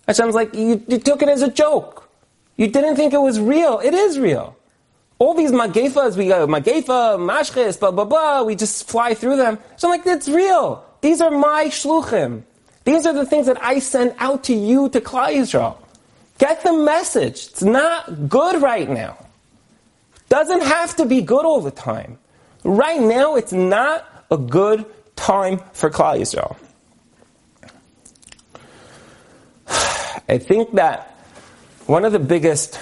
Hashem's 0.07 0.35
like, 0.35 0.53
you, 0.53 0.83
you 0.87 0.97
took 0.97 1.21
it 1.21 1.29
as 1.29 1.41
a 1.41 1.51
joke. 1.51 2.09
You 2.57 2.67
didn't 2.67 2.95
think 2.95 3.13
it 3.13 3.21
was 3.21 3.39
real. 3.39 3.79
It 3.79 3.93
is 3.93 4.19
real. 4.19 4.55
All 5.23 5.33
these 5.33 5.53
magefas, 5.53 6.17
we 6.17 6.27
go, 6.27 6.45
magefa, 6.47 7.17
mashches, 7.17 7.79
blah, 7.79 7.91
blah, 7.91 8.03
blah, 8.03 8.43
we 8.43 8.57
just 8.57 8.89
fly 8.89 9.13
through 9.13 9.37
them. 9.37 9.57
So 9.77 9.87
I'm 9.87 9.97
like, 9.97 10.05
it's 10.05 10.27
real. 10.27 10.83
These 10.99 11.21
are 11.21 11.31
my 11.31 11.67
shluchim. 11.67 12.43
These 12.83 13.05
are 13.05 13.13
the 13.13 13.25
things 13.25 13.45
that 13.45 13.63
I 13.63 13.79
send 13.79 14.15
out 14.17 14.43
to 14.45 14.53
you 14.53 14.89
to 14.89 14.99
Klal 14.99 15.29
Yisrael. 15.29 15.77
Get 16.39 16.61
the 16.63 16.73
message. 16.73 17.47
It's 17.51 17.63
not 17.63 18.27
good 18.27 18.61
right 18.61 18.89
now. 18.89 19.15
Doesn't 20.27 20.61
have 20.61 20.97
to 20.97 21.05
be 21.05 21.21
good 21.21 21.45
all 21.45 21.61
the 21.61 21.71
time. 21.71 22.19
Right 22.65 22.99
now, 22.99 23.37
it's 23.37 23.53
not 23.53 24.05
a 24.29 24.35
good 24.35 24.85
time 25.15 25.61
for 25.71 25.89
Klal 25.89 26.19
Yisrael. 26.19 26.57
I 30.27 30.37
think 30.37 30.73
that 30.73 31.15
one 31.85 32.03
of 32.03 32.11
the 32.11 32.19
biggest 32.19 32.77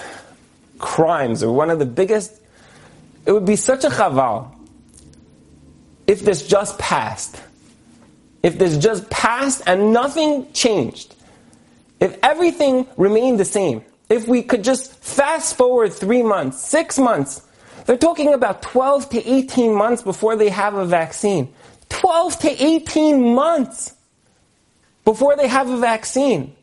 crimes 0.82 1.42
or 1.42 1.50
one 1.50 1.70
of 1.70 1.78
the 1.78 1.86
biggest, 1.86 2.42
it 3.24 3.32
would 3.32 3.46
be 3.46 3.56
such 3.56 3.84
a 3.84 3.88
chaval 3.88 4.54
if 6.06 6.20
this 6.20 6.46
just 6.46 6.78
passed. 6.78 7.40
If 8.42 8.58
this 8.58 8.76
just 8.76 9.08
passed 9.08 9.62
and 9.66 9.92
nothing 9.92 10.52
changed. 10.52 11.14
If 12.00 12.18
everything 12.22 12.86
remained 12.96 13.40
the 13.40 13.44
same. 13.44 13.82
If 14.10 14.28
we 14.28 14.42
could 14.42 14.64
just 14.64 14.92
fast 14.92 15.56
forward 15.56 15.92
three 15.92 16.22
months, 16.22 16.60
six 16.60 16.98
months. 16.98 17.40
They're 17.86 17.96
talking 17.96 18.34
about 18.34 18.60
12 18.62 19.10
to 19.10 19.26
18 19.26 19.72
months 19.72 20.02
before 20.02 20.36
they 20.36 20.50
have 20.50 20.74
a 20.74 20.84
vaccine. 20.84 21.54
12 21.88 22.38
to 22.40 22.64
18 22.64 23.34
months 23.34 23.94
before 25.04 25.36
they 25.36 25.48
have 25.48 25.70
a 25.70 25.78
vaccine. 25.78 26.54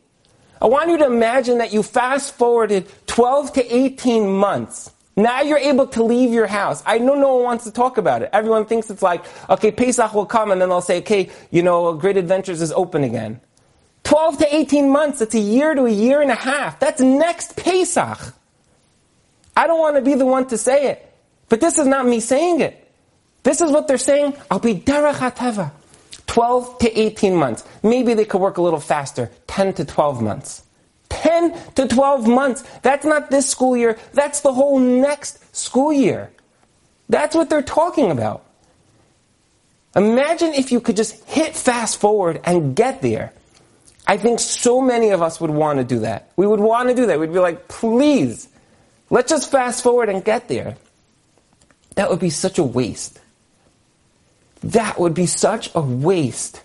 I 0.60 0.66
want 0.66 0.90
you 0.90 0.98
to 0.98 1.06
imagine 1.06 1.58
that 1.58 1.72
you 1.72 1.82
fast 1.82 2.34
forwarded 2.34 2.86
12 3.06 3.54
to 3.54 3.74
18 3.74 4.30
months. 4.30 4.92
Now 5.16 5.40
you're 5.42 5.58
able 5.58 5.86
to 5.88 6.02
leave 6.02 6.32
your 6.32 6.46
house. 6.46 6.82
I 6.86 6.98
know 6.98 7.14
no 7.14 7.34
one 7.36 7.44
wants 7.44 7.64
to 7.64 7.72
talk 7.72 7.98
about 7.98 8.22
it. 8.22 8.30
Everyone 8.32 8.66
thinks 8.66 8.90
it's 8.90 9.02
like, 9.02 9.24
okay, 9.48 9.70
Pesach 9.70 10.14
will 10.14 10.26
come 10.26 10.50
and 10.50 10.60
then 10.60 10.68
they'll 10.68 10.80
say, 10.80 10.98
okay, 10.98 11.30
you 11.50 11.62
know, 11.62 11.94
Great 11.94 12.16
Adventures 12.16 12.62
is 12.62 12.72
open 12.72 13.04
again. 13.04 13.40
12 14.04 14.38
to 14.38 14.54
18 14.54 14.90
months, 14.90 15.20
it's 15.20 15.34
a 15.34 15.40
year 15.40 15.74
to 15.74 15.84
a 15.84 15.90
year 15.90 16.20
and 16.20 16.30
a 16.30 16.34
half. 16.34 16.80
That's 16.80 17.00
next 17.00 17.56
Pesach. 17.56 18.34
I 19.56 19.66
don't 19.66 19.78
want 19.78 19.96
to 19.96 20.02
be 20.02 20.14
the 20.14 20.26
one 20.26 20.46
to 20.48 20.58
say 20.58 20.88
it, 20.90 21.12
but 21.48 21.60
this 21.60 21.78
is 21.78 21.86
not 21.86 22.06
me 22.06 22.20
saying 22.20 22.60
it. 22.60 22.76
This 23.42 23.60
is 23.60 23.70
what 23.70 23.88
they're 23.88 23.98
saying. 23.98 24.36
I'll 24.50 24.58
be 24.58 24.74
derech 24.74 25.14
hateva. 25.14 25.72
12 26.30 26.78
to 26.78 27.00
18 27.00 27.34
months. 27.34 27.64
Maybe 27.82 28.14
they 28.14 28.24
could 28.24 28.40
work 28.40 28.56
a 28.56 28.62
little 28.62 28.78
faster. 28.78 29.32
10 29.48 29.74
to 29.74 29.84
12 29.84 30.22
months. 30.22 30.62
10 31.08 31.58
to 31.74 31.88
12 31.88 32.28
months. 32.28 32.62
That's 32.82 33.04
not 33.04 33.32
this 33.32 33.48
school 33.48 33.76
year. 33.76 33.98
That's 34.12 34.40
the 34.40 34.52
whole 34.52 34.78
next 34.78 35.56
school 35.56 35.92
year. 35.92 36.30
That's 37.08 37.34
what 37.34 37.50
they're 37.50 37.62
talking 37.62 38.12
about. 38.12 38.46
Imagine 39.96 40.54
if 40.54 40.70
you 40.70 40.80
could 40.80 40.94
just 40.94 41.24
hit 41.24 41.56
fast 41.56 42.00
forward 42.00 42.40
and 42.44 42.76
get 42.76 43.02
there. 43.02 43.32
I 44.06 44.16
think 44.16 44.38
so 44.38 44.80
many 44.80 45.10
of 45.10 45.22
us 45.22 45.40
would 45.40 45.50
want 45.50 45.80
to 45.80 45.84
do 45.84 45.98
that. 46.00 46.30
We 46.36 46.46
would 46.46 46.60
want 46.60 46.90
to 46.90 46.94
do 46.94 47.06
that. 47.06 47.18
We'd 47.18 47.32
be 47.32 47.40
like, 47.40 47.66
please, 47.66 48.46
let's 49.10 49.30
just 49.30 49.50
fast 49.50 49.82
forward 49.82 50.08
and 50.08 50.24
get 50.24 50.46
there. 50.46 50.76
That 51.96 52.08
would 52.08 52.20
be 52.20 52.30
such 52.30 52.60
a 52.60 52.64
waste. 52.64 53.19
That 54.62 54.98
would 54.98 55.14
be 55.14 55.26
such 55.26 55.70
a 55.74 55.80
waste. 55.80 56.62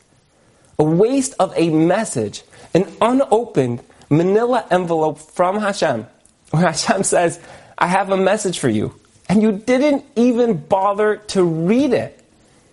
A 0.78 0.84
waste 0.84 1.36
of 1.40 1.54
a 1.56 1.70
message, 1.70 2.44
an 2.74 2.92
unopened 3.02 3.82
manila 4.10 4.66
envelope 4.70 5.20
from 5.20 5.60
Hashem, 5.60 6.06
where 6.52 6.64
Hashem 6.72 7.04
says, 7.04 7.40
I 7.78 7.88
have 7.88 8.12
a 8.12 8.18
message 8.18 8.60
for 8.60 8.70
you. 8.70 8.94
And 9.28 9.42
you 9.42 9.52
didn't 9.54 10.06
even 10.16 10.58
bother 10.58 11.18
to 11.28 11.44
read 11.44 11.94
it. 11.94 12.20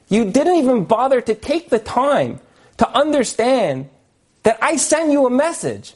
You 0.09 0.31
didn't 0.31 0.57
even 0.57 0.85
bother 0.85 1.21
to 1.21 1.35
take 1.35 1.71
the 1.71 1.79
time 1.79 2.41
to 2.77 2.89
understand 2.91 3.89
that 4.43 4.59
I 4.61 4.77
sent 4.77 5.11
you 5.13 5.27
a 5.27 5.31
message. 5.31 5.95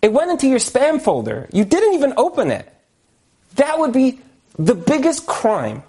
It 0.00 0.12
went 0.12 0.30
into 0.30 0.48
your 0.48 0.58
spam 0.58 1.02
folder. 1.02 1.48
You 1.52 1.64
didn't 1.64 1.94
even 1.94 2.14
open 2.16 2.50
it. 2.50 2.72
That 3.56 3.78
would 3.78 3.92
be 3.92 4.20
the 4.58 4.74
biggest 4.74 5.26
crime 5.26 5.82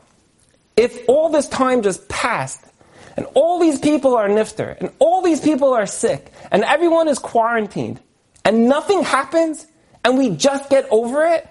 if 0.76 1.08
all 1.08 1.30
this 1.30 1.48
time 1.48 1.82
just 1.82 2.10
passed 2.10 2.60
and 3.18 3.26
all 3.34 3.60
these 3.60 3.80
people 3.80 4.16
are 4.16 4.28
nifter, 4.28 4.78
and 4.80 4.92
all 5.00 5.22
these 5.22 5.42
people 5.42 5.74
are 5.74 5.86
sick, 5.86 6.32
and 6.52 6.64
everyone 6.64 7.08
is 7.08 7.20
quarantined, 7.20 8.00
and 8.46 8.68
nothing 8.68 9.04
happens, 9.04 9.68
and 10.04 10.18
we 10.18 10.30
just 10.30 10.70
get 10.70 10.88
over 10.92 11.26
it, 11.26 11.48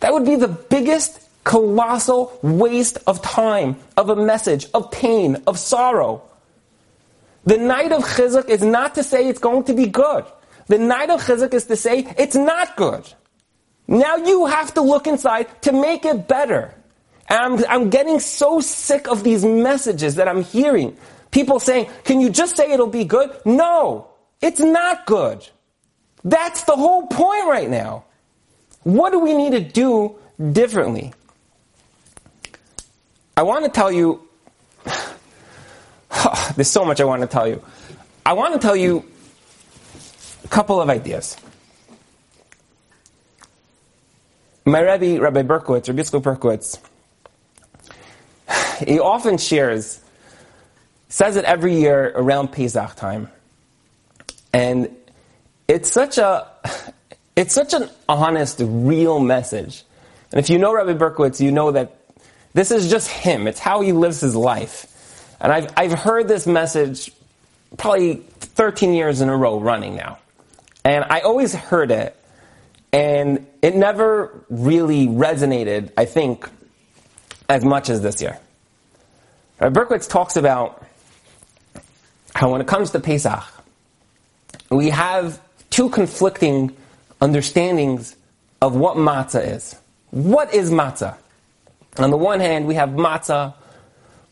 that 0.00 0.12
would 0.12 0.24
be 0.24 0.36
the 0.36 0.48
biggest 0.48 1.20
colossal 1.44 2.38
waste 2.42 2.98
of 3.06 3.22
time, 3.22 3.76
of 3.96 4.10
a 4.10 4.16
message, 4.16 4.66
of 4.74 4.90
pain, 4.90 5.42
of 5.46 5.58
sorrow. 5.58 6.22
The 7.44 7.58
night 7.58 7.92
of 7.92 8.02
chizuk 8.02 8.48
is 8.48 8.62
not 8.62 8.94
to 8.96 9.02
say 9.02 9.28
it's 9.28 9.38
going 9.38 9.64
to 9.64 9.74
be 9.74 9.86
good. 9.86 10.24
The 10.66 10.78
night 10.78 11.10
of 11.10 11.22
chizuk 11.22 11.52
is 11.52 11.66
to 11.66 11.76
say 11.76 12.06
it's 12.16 12.36
not 12.36 12.76
good. 12.76 13.04
Now 13.86 14.16
you 14.16 14.46
have 14.46 14.72
to 14.74 14.80
look 14.80 15.06
inside 15.06 15.62
to 15.62 15.72
make 15.72 16.06
it 16.06 16.26
better. 16.26 16.74
And 17.28 17.38
I'm, 17.38 17.64
I'm 17.68 17.90
getting 17.90 18.20
so 18.20 18.60
sick 18.60 19.08
of 19.08 19.24
these 19.24 19.44
messages 19.44 20.16
that 20.16 20.28
I'm 20.28 20.42
hearing. 20.42 20.96
People 21.30 21.58
saying, 21.58 21.88
can 22.04 22.20
you 22.20 22.30
just 22.30 22.56
say 22.56 22.70
it'll 22.72 22.86
be 22.86 23.04
good? 23.04 23.30
No, 23.44 24.08
it's 24.40 24.60
not 24.60 25.06
good. 25.06 25.46
That's 26.22 26.64
the 26.64 26.76
whole 26.76 27.06
point 27.06 27.46
right 27.46 27.68
now. 27.68 28.04
What 28.82 29.10
do 29.10 29.18
we 29.18 29.34
need 29.34 29.52
to 29.52 29.60
do 29.60 30.16
differently? 30.52 31.12
I 33.36 33.42
want 33.42 33.64
to 33.64 33.70
tell 33.70 33.90
you, 33.90 34.26
there's 36.54 36.70
so 36.70 36.84
much 36.84 37.00
I 37.00 37.04
want 37.04 37.22
to 37.22 37.28
tell 37.28 37.48
you. 37.48 37.62
I 38.24 38.32
want 38.34 38.54
to 38.54 38.60
tell 38.60 38.76
you 38.76 39.04
a 40.44 40.48
couple 40.48 40.80
of 40.80 40.88
ideas. 40.88 41.36
My 44.64 44.80
Rebbe, 44.80 45.20
Rabbi 45.20 45.42
Berkowitz, 45.42 45.88
Rabbi 45.88 46.00
Yitzchak 46.00 46.22
Berkowitz, 46.22 46.78
he 48.86 48.98
often 48.98 49.38
shares, 49.38 50.00
says 51.08 51.36
it 51.36 51.44
every 51.44 51.76
year 51.76 52.12
around 52.14 52.52
Pesach 52.52 52.96
time. 52.96 53.28
And 54.52 54.94
it's 55.68 55.90
such 55.90 56.18
a, 56.18 56.48
it's 57.36 57.54
such 57.54 57.74
an 57.74 57.88
honest, 58.08 58.60
real 58.62 59.20
message. 59.20 59.84
And 60.32 60.40
if 60.40 60.50
you 60.50 60.58
know 60.58 60.74
Rabbi 60.74 60.94
Berkowitz, 60.94 61.40
you 61.40 61.52
know 61.52 61.72
that 61.72 61.96
this 62.54 62.70
is 62.70 62.90
just 62.90 63.08
him. 63.08 63.46
It's 63.46 63.58
how 63.58 63.80
he 63.80 63.92
lives 63.92 64.20
his 64.20 64.36
life. 64.36 64.90
And 65.40 65.52
I've, 65.52 65.72
I've 65.76 65.92
heard 65.92 66.28
this 66.28 66.46
message 66.46 67.10
probably 67.76 68.14
13 68.40 68.94
years 68.94 69.20
in 69.20 69.28
a 69.28 69.36
row 69.36 69.58
running 69.58 69.96
now. 69.96 70.18
And 70.84 71.04
I 71.08 71.20
always 71.20 71.54
heard 71.54 71.90
it, 71.90 72.16
and 72.92 73.46
it 73.62 73.74
never 73.74 74.44
really 74.50 75.06
resonated, 75.06 75.90
I 75.96 76.04
think, 76.04 76.48
as 77.48 77.64
much 77.64 77.90
as 77.90 78.00
this 78.00 78.20
year. 78.22 78.38
Rabbi 79.60 79.80
Berkowitz 79.80 80.08
talks 80.08 80.36
about 80.36 80.84
how 82.34 82.50
when 82.50 82.60
it 82.60 82.66
comes 82.66 82.90
to 82.90 83.00
Pesach, 83.00 83.44
we 84.70 84.90
have 84.90 85.40
two 85.70 85.88
conflicting 85.88 86.76
understandings 87.20 88.16
of 88.60 88.74
what 88.74 88.96
matzah 88.96 89.54
is. 89.54 89.76
What 90.10 90.54
is 90.54 90.70
matzah? 90.70 91.16
On 91.98 92.10
the 92.10 92.16
one 92.16 92.40
hand, 92.40 92.66
we 92.66 92.74
have 92.74 92.90
matzah. 92.90 93.54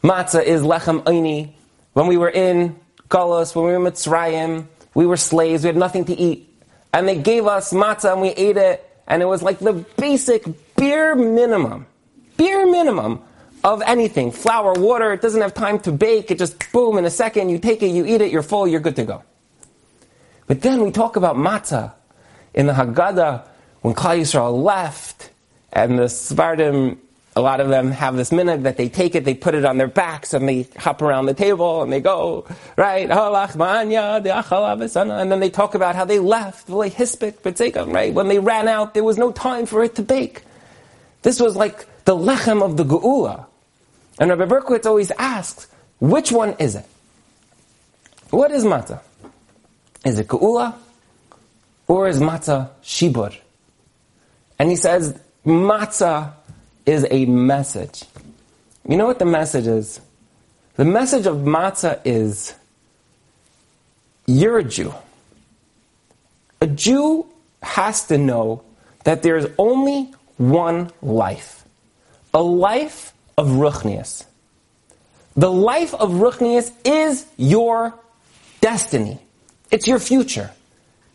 Matzah 0.02 0.42
is 0.42 0.62
lechem 0.62 1.02
eini. 1.04 1.52
When 1.92 2.06
we 2.06 2.16
were 2.16 2.30
in 2.30 2.76
Galus, 3.08 3.54
when 3.54 3.66
we 3.66 3.72
were 3.72 3.86
in 3.86 3.92
Mitzrayim, 3.92 4.66
we 4.94 5.06
were 5.06 5.16
slaves, 5.16 5.62
we 5.62 5.68
had 5.68 5.76
nothing 5.76 6.06
to 6.06 6.14
eat. 6.14 6.48
And 6.92 7.06
they 7.06 7.16
gave 7.16 7.46
us 7.46 7.72
matzah 7.72 8.12
and 8.12 8.20
we 8.20 8.30
ate 8.30 8.56
it, 8.56 8.88
and 9.06 9.22
it 9.22 9.26
was 9.26 9.42
like 9.42 9.58
the 9.58 9.72
basic 9.96 10.44
bare 10.76 11.14
minimum, 11.14 11.86
bare 12.42 12.66
minimum 12.66 13.22
of 13.62 13.82
anything. 13.82 14.32
Flour, 14.32 14.72
water, 14.74 15.12
it 15.12 15.22
doesn't 15.22 15.40
have 15.40 15.54
time 15.54 15.78
to 15.80 15.92
bake. 15.92 16.32
It 16.32 16.38
just, 16.38 16.72
boom, 16.72 16.98
in 16.98 17.04
a 17.04 17.10
second, 17.10 17.50
you 17.50 17.58
take 17.58 17.82
it, 17.82 17.88
you 17.88 18.04
eat 18.04 18.20
it, 18.20 18.32
you're 18.32 18.42
full, 18.42 18.66
you're 18.66 18.80
good 18.80 18.96
to 18.96 19.04
go. 19.04 19.22
But 20.48 20.62
then 20.62 20.82
we 20.82 20.90
talk 20.90 21.16
about 21.16 21.36
matzah 21.36 21.92
in 22.52 22.66
the 22.66 22.72
Haggadah 22.72 23.46
when 23.82 23.94
Klal 23.94 24.20
Yisrael 24.20 24.62
left, 24.62 25.30
and 25.72 25.98
the 25.98 26.08
Sephardim, 26.08 26.98
a 27.34 27.40
lot 27.40 27.60
of 27.60 27.68
them 27.68 27.90
have 27.92 28.16
this 28.16 28.30
minute 28.30 28.64
that 28.64 28.76
they 28.76 28.88
take 28.88 29.14
it, 29.14 29.24
they 29.24 29.34
put 29.34 29.54
it 29.54 29.64
on 29.64 29.78
their 29.78 29.88
backs, 29.88 30.34
and 30.34 30.48
they 30.48 30.66
hop 30.76 31.00
around 31.00 31.26
the 31.26 31.34
table, 31.34 31.82
and 31.82 31.92
they 31.92 32.00
go, 32.00 32.46
right, 32.76 33.10
and 33.10 35.32
then 35.32 35.40
they 35.40 35.50
talk 35.50 35.74
about 35.74 35.94
how 35.94 36.04
they 36.04 36.18
left, 36.18 36.68
right? 36.68 38.14
When 38.14 38.28
they 38.28 38.38
ran 38.38 38.68
out, 38.68 38.94
there 38.94 39.04
was 39.04 39.18
no 39.18 39.32
time 39.32 39.66
for 39.66 39.82
it 39.82 39.94
to 39.94 40.02
bake. 40.02 40.42
This 41.22 41.40
was 41.40 41.56
like 41.56 41.86
the 42.04 42.16
lechem 42.16 42.62
of 42.62 42.76
the 42.76 42.84
geula. 42.84 43.46
And 44.18 44.30
Rabbi 44.30 44.44
Berkowitz 44.44 44.86
always 44.86 45.10
asks, 45.12 45.68
which 45.98 46.32
one 46.32 46.54
is 46.58 46.74
it? 46.74 46.86
What 48.30 48.50
is 48.50 48.64
matzah? 48.64 49.00
Is 50.04 50.18
it 50.18 50.28
geula? 50.28 50.74
Or 51.86 52.08
is 52.08 52.18
matzah 52.18 52.70
shibur? 52.82 53.36
And 54.58 54.70
he 54.70 54.76
says, 54.76 55.18
matzah 55.44 56.32
is 56.86 57.06
a 57.10 57.26
message. 57.26 58.04
You 58.88 58.96
know 58.96 59.06
what 59.06 59.18
the 59.18 59.24
message 59.26 59.66
is? 59.66 60.00
The 60.76 60.84
message 60.84 61.26
of 61.26 61.36
matzah 61.38 62.00
is, 62.04 62.54
you're 64.26 64.58
a 64.58 64.64
Jew. 64.64 64.94
A 66.60 66.66
Jew 66.66 67.26
has 67.62 68.06
to 68.06 68.18
know 68.18 68.62
that 69.04 69.22
there's 69.22 69.46
only 69.58 70.12
one 70.36 70.90
life. 71.02 71.61
A 72.34 72.42
life 72.42 73.12
of 73.36 73.48
Ruchnius. 73.48 74.24
The 75.36 75.50
life 75.50 75.94
of 75.94 76.10
Ruchnius 76.10 76.72
is 76.84 77.26
your 77.36 77.94
destiny. 78.60 79.18
It's 79.70 79.86
your 79.86 79.98
future. 79.98 80.50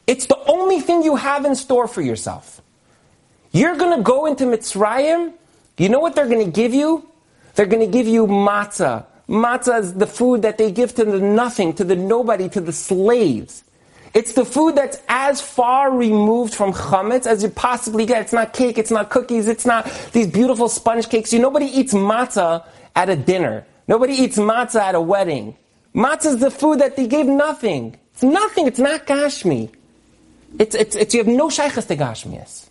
It's 0.07 0.25
the 0.25 0.37
only 0.47 0.79
thing 0.79 1.03
you 1.03 1.15
have 1.15 1.45
in 1.45 1.55
store 1.55 1.87
for 1.87 2.01
yourself. 2.01 2.61
You're 3.51 3.75
going 3.75 3.97
to 3.97 4.03
go 4.03 4.25
into 4.25 4.45
Mitzrayim. 4.45 5.33
You 5.77 5.89
know 5.89 5.99
what 5.99 6.15
they're 6.15 6.27
going 6.29 6.45
to 6.45 6.51
give 6.51 6.73
you? 6.73 7.07
They're 7.55 7.65
going 7.65 7.85
to 7.85 7.91
give 7.91 8.07
you 8.07 8.27
matzah. 8.27 9.05
Matzah 9.27 9.81
is 9.81 9.93
the 9.93 10.07
food 10.07 10.43
that 10.43 10.57
they 10.57 10.71
give 10.71 10.95
to 10.95 11.05
the 11.05 11.19
nothing, 11.19 11.73
to 11.73 11.83
the 11.83 11.95
nobody, 11.95 12.49
to 12.49 12.61
the 12.61 12.71
slaves. 12.71 13.63
It's 14.17 14.33
the 14.33 14.45
food 14.45 14.73
that's 14.73 14.97
as 15.07 15.41
far 15.41 15.95
removed 15.95 16.55
from 16.55 16.73
chametz 16.73 17.27
as 17.27 17.43
you 17.43 17.49
possibly 17.49 18.07
get. 18.07 18.23
It's 18.23 18.33
not 18.33 18.51
cake, 18.51 18.79
it's 18.79 18.89
not 18.89 19.11
cookies, 19.11 19.47
it's 19.47 19.63
not 19.63 19.85
these 20.11 20.25
beautiful 20.25 20.69
sponge 20.69 21.07
cakes. 21.07 21.31
You 21.31 21.37
nobody 21.37 21.67
eats 21.67 21.93
matzah 21.93 22.65
at 22.95 23.11
a 23.11 23.15
dinner. 23.15 23.63
Nobody 23.87 24.15
eats 24.15 24.39
matzah 24.39 24.79
at 24.79 24.95
a 24.95 25.01
wedding. 25.01 25.55
Matzah 25.93 26.33
is 26.33 26.37
the 26.39 26.49
food 26.49 26.79
that 26.79 26.95
they 26.95 27.05
gave 27.05 27.27
nothing. 27.27 27.95
It's 28.13 28.23
nothing. 28.23 28.65
It's 28.65 28.79
not 28.79 29.05
gashmi. 29.05 29.69
It's, 30.57 30.73
it's, 30.73 30.95
it's 30.95 31.13
you 31.13 31.19
have 31.19 31.27
no 31.27 31.51
shaykhs 31.51 31.85
to 31.85 31.95
gashmias. 31.95 32.69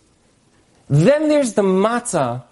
Then 0.89 1.29
there's 1.29 1.53
the 1.53 1.61
matzah 1.61 2.43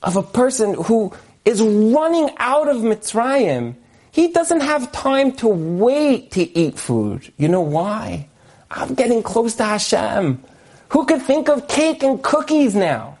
of 0.00 0.16
a 0.16 0.22
person 0.22 0.74
who 0.74 1.12
is 1.44 1.60
running 1.60 2.30
out 2.36 2.68
of 2.68 2.76
Mitzrayim. 2.76 3.74
He 4.12 4.28
doesn't 4.28 4.60
have 4.60 4.92
time 4.92 5.32
to 5.42 5.48
wait 5.48 6.30
to 6.32 6.56
eat 6.56 6.78
food. 6.78 7.32
You 7.36 7.48
know 7.48 7.60
why? 7.60 8.28
I'm 8.70 8.94
getting 8.94 9.22
close 9.22 9.54
to 9.56 9.64
Hashem. 9.64 10.42
Who 10.90 11.06
could 11.06 11.22
think 11.22 11.48
of 11.48 11.68
cake 11.68 12.02
and 12.02 12.22
cookies 12.22 12.74
now? 12.74 13.18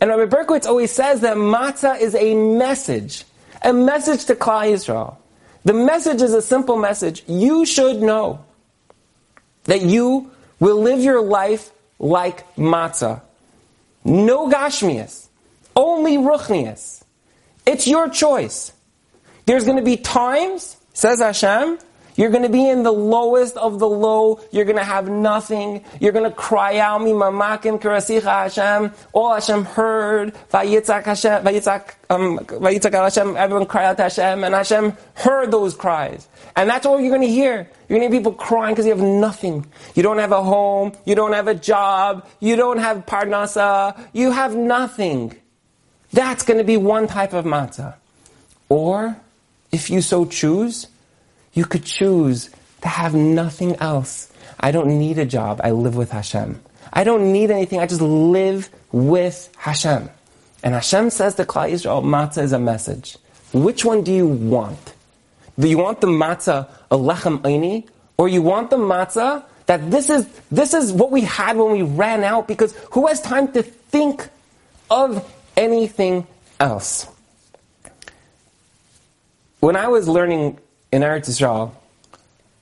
And 0.00 0.10
Rabbi 0.10 0.34
Berkowitz 0.34 0.66
always 0.66 0.92
says 0.92 1.20
that 1.20 1.36
matzah 1.36 2.00
is 2.00 2.14
a 2.14 2.34
message, 2.34 3.24
a 3.62 3.72
message 3.72 4.24
to 4.26 4.34
Klal 4.34 4.72
Yisrael. 4.72 5.16
The 5.64 5.74
message 5.74 6.22
is 6.22 6.32
a 6.32 6.40
simple 6.40 6.76
message. 6.76 7.22
You 7.26 7.66
should 7.66 8.00
know 8.00 8.44
that 9.64 9.82
you 9.82 10.30
will 10.58 10.80
live 10.80 11.00
your 11.00 11.20
life 11.20 11.70
like 11.98 12.54
matzah. 12.56 13.20
No 14.04 14.48
gashmias, 14.48 15.28
only 15.76 16.16
ruchnias. 16.16 17.02
It's 17.66 17.86
your 17.86 18.08
choice. 18.08 18.72
There's 19.44 19.64
going 19.64 19.76
to 19.76 19.82
be 19.82 19.98
times, 19.98 20.76
says 20.94 21.20
Hashem, 21.20 21.78
you're 22.20 22.28
going 22.28 22.42
to 22.42 22.50
be 22.50 22.68
in 22.68 22.82
the 22.82 22.92
lowest 22.92 23.56
of 23.56 23.78
the 23.78 23.88
low. 23.88 24.42
You're 24.52 24.66
going 24.66 24.76
to 24.76 24.84
have 24.84 25.08
nothing. 25.08 25.82
You're 26.00 26.12
going 26.12 26.28
to 26.28 26.36
cry 26.36 26.76
out, 26.76 27.00
"Mi 27.00 27.12
mamakim 27.12 27.80
karasicha 27.80 28.24
Hashem." 28.24 28.92
All 29.14 29.32
Hashem 29.32 29.64
heard, 29.64 30.34
vayitzak 30.52 31.04
Hashem, 31.04 31.42
vayitzak, 31.42 31.94
um, 32.10 32.38
vayitzak 32.40 32.92
Hashem. 32.92 33.38
Everyone 33.38 33.64
cried 33.64 33.86
out 33.86 33.96
to 33.96 34.02
Hashem, 34.02 34.44
and 34.44 34.54
Hashem 34.54 34.98
heard 35.14 35.50
those 35.50 35.74
cries. 35.74 36.28
And 36.56 36.68
that's 36.68 36.84
all 36.84 37.00
you're 37.00 37.08
going 37.08 37.26
to 37.26 37.34
hear. 37.40 37.66
You're 37.88 37.98
going 37.98 38.10
to 38.10 38.14
hear 38.14 38.20
people 38.20 38.34
crying 38.34 38.74
because 38.74 38.84
you 38.84 38.94
have 38.94 39.02
nothing. 39.02 39.64
You 39.94 40.02
don't 40.02 40.18
have 40.18 40.32
a 40.32 40.42
home. 40.42 40.92
You 41.06 41.14
don't 41.14 41.32
have 41.32 41.48
a 41.48 41.54
job. 41.54 42.28
You 42.38 42.54
don't 42.54 42.80
have 42.80 43.06
parnasa. 43.06 43.98
You 44.12 44.30
have 44.32 44.54
nothing. 44.54 45.40
That's 46.12 46.42
going 46.42 46.58
to 46.58 46.64
be 46.64 46.76
one 46.76 47.06
type 47.06 47.32
of 47.32 47.46
matzah. 47.46 47.94
Or, 48.68 49.16
if 49.72 49.88
you 49.88 50.02
so 50.02 50.26
choose, 50.26 50.86
you 51.52 51.64
could 51.64 51.84
choose 51.84 52.50
to 52.82 52.88
have 52.88 53.14
nothing 53.14 53.76
else. 53.76 54.32
I 54.58 54.70
don't 54.70 54.98
need 54.98 55.18
a 55.18 55.26
job. 55.26 55.60
I 55.62 55.70
live 55.70 55.96
with 55.96 56.10
Hashem. 56.10 56.60
I 56.92 57.04
don't 57.04 57.32
need 57.32 57.50
anything. 57.50 57.80
I 57.80 57.86
just 57.86 58.00
live 58.00 58.70
with 58.92 59.50
Hashem. 59.56 60.08
And 60.62 60.74
Hashem 60.74 61.10
says 61.10 61.34
to 61.36 61.44
Klal 61.44 61.70
Yisrael, 61.70 62.04
matzah 62.04 62.42
is 62.42 62.52
a 62.52 62.58
message. 62.58 63.16
Which 63.52 63.84
one 63.84 64.02
do 64.02 64.12
you 64.12 64.26
want? 64.26 64.94
Do 65.58 65.68
you 65.68 65.78
want 65.78 66.00
the 66.00 66.06
matzah, 66.06 66.68
a 66.90 66.96
lechem 66.96 67.40
aini? 67.40 67.88
Or 68.16 68.28
you 68.28 68.42
want 68.42 68.70
the 68.70 68.76
matzah 68.76 69.44
that 69.66 69.90
this 69.90 70.10
is, 70.10 70.28
this 70.50 70.74
is 70.74 70.92
what 70.92 71.10
we 71.10 71.22
had 71.22 71.56
when 71.56 71.72
we 71.72 71.82
ran 71.82 72.24
out 72.24 72.46
because 72.48 72.74
who 72.92 73.06
has 73.06 73.20
time 73.20 73.52
to 73.52 73.62
think 73.62 74.28
of 74.90 75.28
anything 75.56 76.26
else? 76.58 77.06
When 79.60 79.76
I 79.76 79.88
was 79.88 80.08
learning 80.08 80.58
in 80.92 81.02
Eretz 81.02 81.28
Yisrael, 81.28 81.72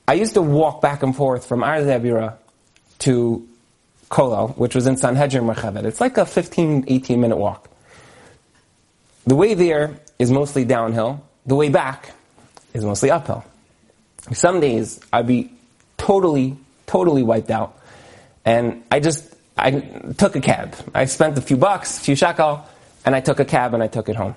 I 0.07 0.15
used 0.15 0.35
to 0.35 0.43
walk 0.43 0.81
back 0.81 1.03
and 1.03 1.15
forth 1.15 1.47
from 1.47 1.61
Arzei 1.61 2.01
Habira 2.01 2.35
to 3.01 3.47
Kollel, 4.11 4.57
which 4.57 4.75
was 4.75 4.87
in 4.87 4.97
Sanhedria 4.97 5.43
Murchevet. 5.43 5.85
It's 5.85 6.01
like 6.01 6.17
a 6.17 6.27
15, 6.27 6.85
18 6.87 7.21
minute 7.21 7.37
walk. 7.37 7.69
The 9.27 9.37
way 9.37 9.55
there 9.55 9.99
is 10.19 10.31
mostly 10.31 10.65
downhill. 10.65 11.23
The 11.47 11.55
way 11.55 11.69
back 11.69 12.13
is 12.73 12.85
mostly 12.85 13.11
uphill. 13.11 13.45
Some 14.33 14.61
days 14.61 15.01
I'd 15.13 15.27
be 15.27 15.51
totally, 15.97 16.57
totally 16.87 17.23
wiped 17.23 17.51
out. 17.51 17.79
And 18.45 18.83
I 18.91 19.01
just, 19.01 19.35
I 19.57 19.71
took 20.17 20.37
a 20.37 20.41
cab. 20.41 20.75
I 20.95 21.05
spent 21.05 21.37
a 21.37 21.43
few 21.43 21.57
bucks, 21.57 21.99
a 21.99 22.01
few 22.01 22.17
shekel, 22.17 22.65
and 23.05 23.15
I 23.15 23.21
took 23.21 23.41
a 23.41 23.45
cab 23.45 23.75
and 23.75 23.83
I 23.83 23.89
took 23.89 24.09
it 24.09 24.17
home. 24.17 24.35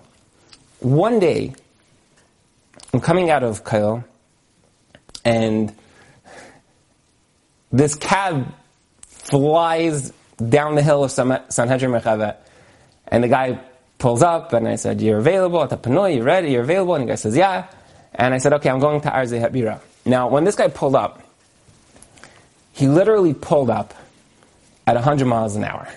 One 0.79 1.19
day, 1.19 1.53
I'm 2.93 2.99
coming 2.99 3.29
out 3.29 3.43
of 3.43 3.63
Kollel, 3.63 4.03
and 5.23 5.73
this 7.71 7.95
cab 7.95 8.53
flies 9.07 10.11
down 10.37 10.75
the 10.75 10.81
hill 10.81 11.03
of 11.03 11.11
Sanhedria 11.11 12.01
Murchevet, 12.01 12.37
and 13.07 13.23
the 13.23 13.29
guy 13.29 13.59
pulls 13.97 14.21
up, 14.21 14.51
and 14.53 14.67
I 14.67 14.75
said, 14.75 14.99
"You're 14.99 15.19
available 15.19 15.63
at 15.63 15.69
the 15.69 15.77
Panoy? 15.77 16.15
You're 16.15 16.25
ready? 16.25 16.51
You're 16.51 16.63
available?" 16.63 16.95
And 16.95 17.05
the 17.05 17.11
guy 17.11 17.15
says, 17.15 17.37
"Yeah." 17.37 17.67
And 18.13 18.33
I 18.33 18.39
said, 18.39 18.53
"Okay, 18.53 18.69
I'm 18.69 18.79
going 18.79 18.99
to 19.01 19.09
Arzei 19.09 19.39
Habira." 19.39 19.79
Now, 20.05 20.27
when 20.27 20.43
this 20.43 20.55
guy 20.55 20.67
pulled 20.67 20.95
up, 20.95 21.21
he 22.73 22.87
literally 22.87 23.33
pulled 23.33 23.69
up 23.69 23.93
at 24.85 24.95
100 24.95 25.25
miles 25.25 25.55
an 25.55 25.63
hour. 25.63 25.87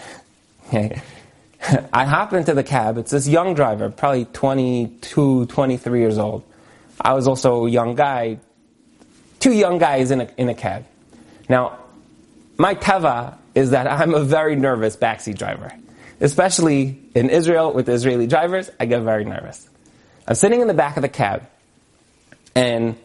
I 1.93 2.05
hop 2.05 2.33
into 2.35 2.55
the 2.55 2.63
cab. 2.63 2.99
It's 2.99 3.11
this 3.11 3.27
young 3.27 3.55
driver, 3.55 3.91
probably 3.91 4.27
22, 4.27 5.47
23 5.47 6.01
years 6.01 6.19
old. 6.19 6.45
I 7.01 7.15
was 7.15 7.27
also 7.27 7.67
a 7.67 7.71
young 7.71 7.95
guy, 7.95 8.39
two 9.41 9.53
young 9.53 9.79
guys 9.79 10.11
in 10.11 10.23
a, 10.23 10.29
in 10.37 10.49
a 10.49 10.55
cab. 10.55 10.87
Now, 11.49 11.79
my 12.57 12.75
teva 12.75 13.37
is 13.55 13.71
that 13.71 13.87
I'm 13.91 14.15
a 14.15 14.21
very 14.21 14.57
nervous 14.57 14.97
backseat 14.97 15.39
driver. 15.39 15.73
Especially 16.21 17.01
in 17.15 17.29
Israel 17.29 17.73
with 17.73 17.89
Israeli 17.89 18.27
drivers, 18.27 18.71
I 18.79 18.87
get 18.87 19.03
very 19.03 19.25
nervous. 19.25 19.69
I'm 20.27 20.35
sitting 20.35 20.61
in 20.61 20.69
the 20.69 20.75
back 20.75 20.97
of 20.97 21.03
the 21.03 21.09
cab, 21.09 21.47
and 22.55 22.97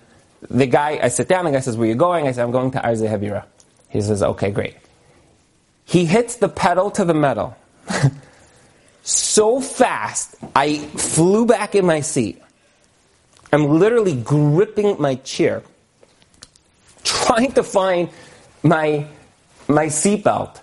the 0.50 0.68
guy, 0.68 1.00
I 1.02 1.10
sit 1.10 1.28
down, 1.28 1.46
the 1.46 1.52
guy 1.52 1.60
says, 1.60 1.76
Where 1.76 1.88
are 1.88 1.90
you 1.90 1.96
going? 1.96 2.28
I 2.28 2.32
said, 2.32 2.44
I'm 2.44 2.52
going 2.52 2.72
to 2.72 2.80
Arzei 2.80 3.10
Habira. 3.10 3.46
He 3.90 4.02
says, 4.02 4.22
Okay, 4.24 4.52
great. 4.52 4.78
He 5.86 6.06
hits 6.06 6.36
the 6.36 6.48
pedal 6.48 6.92
to 6.92 7.04
the 7.04 7.16
metal 7.16 7.58
so 9.04 9.60
fast, 9.60 10.36
I 10.56 10.78
flew 10.78 11.46
back 11.46 11.76
in 11.76 11.86
my 11.86 12.02
seat. 12.02 12.42
I'm 13.52 13.80
literally 13.80 14.16
gripping 14.16 15.02
my 15.02 15.16
chair, 15.16 15.64
trying 17.04 17.52
to 17.54 17.64
find 17.64 18.10
my, 18.64 19.08
my 19.68 19.88
seatbelt. 19.88 20.62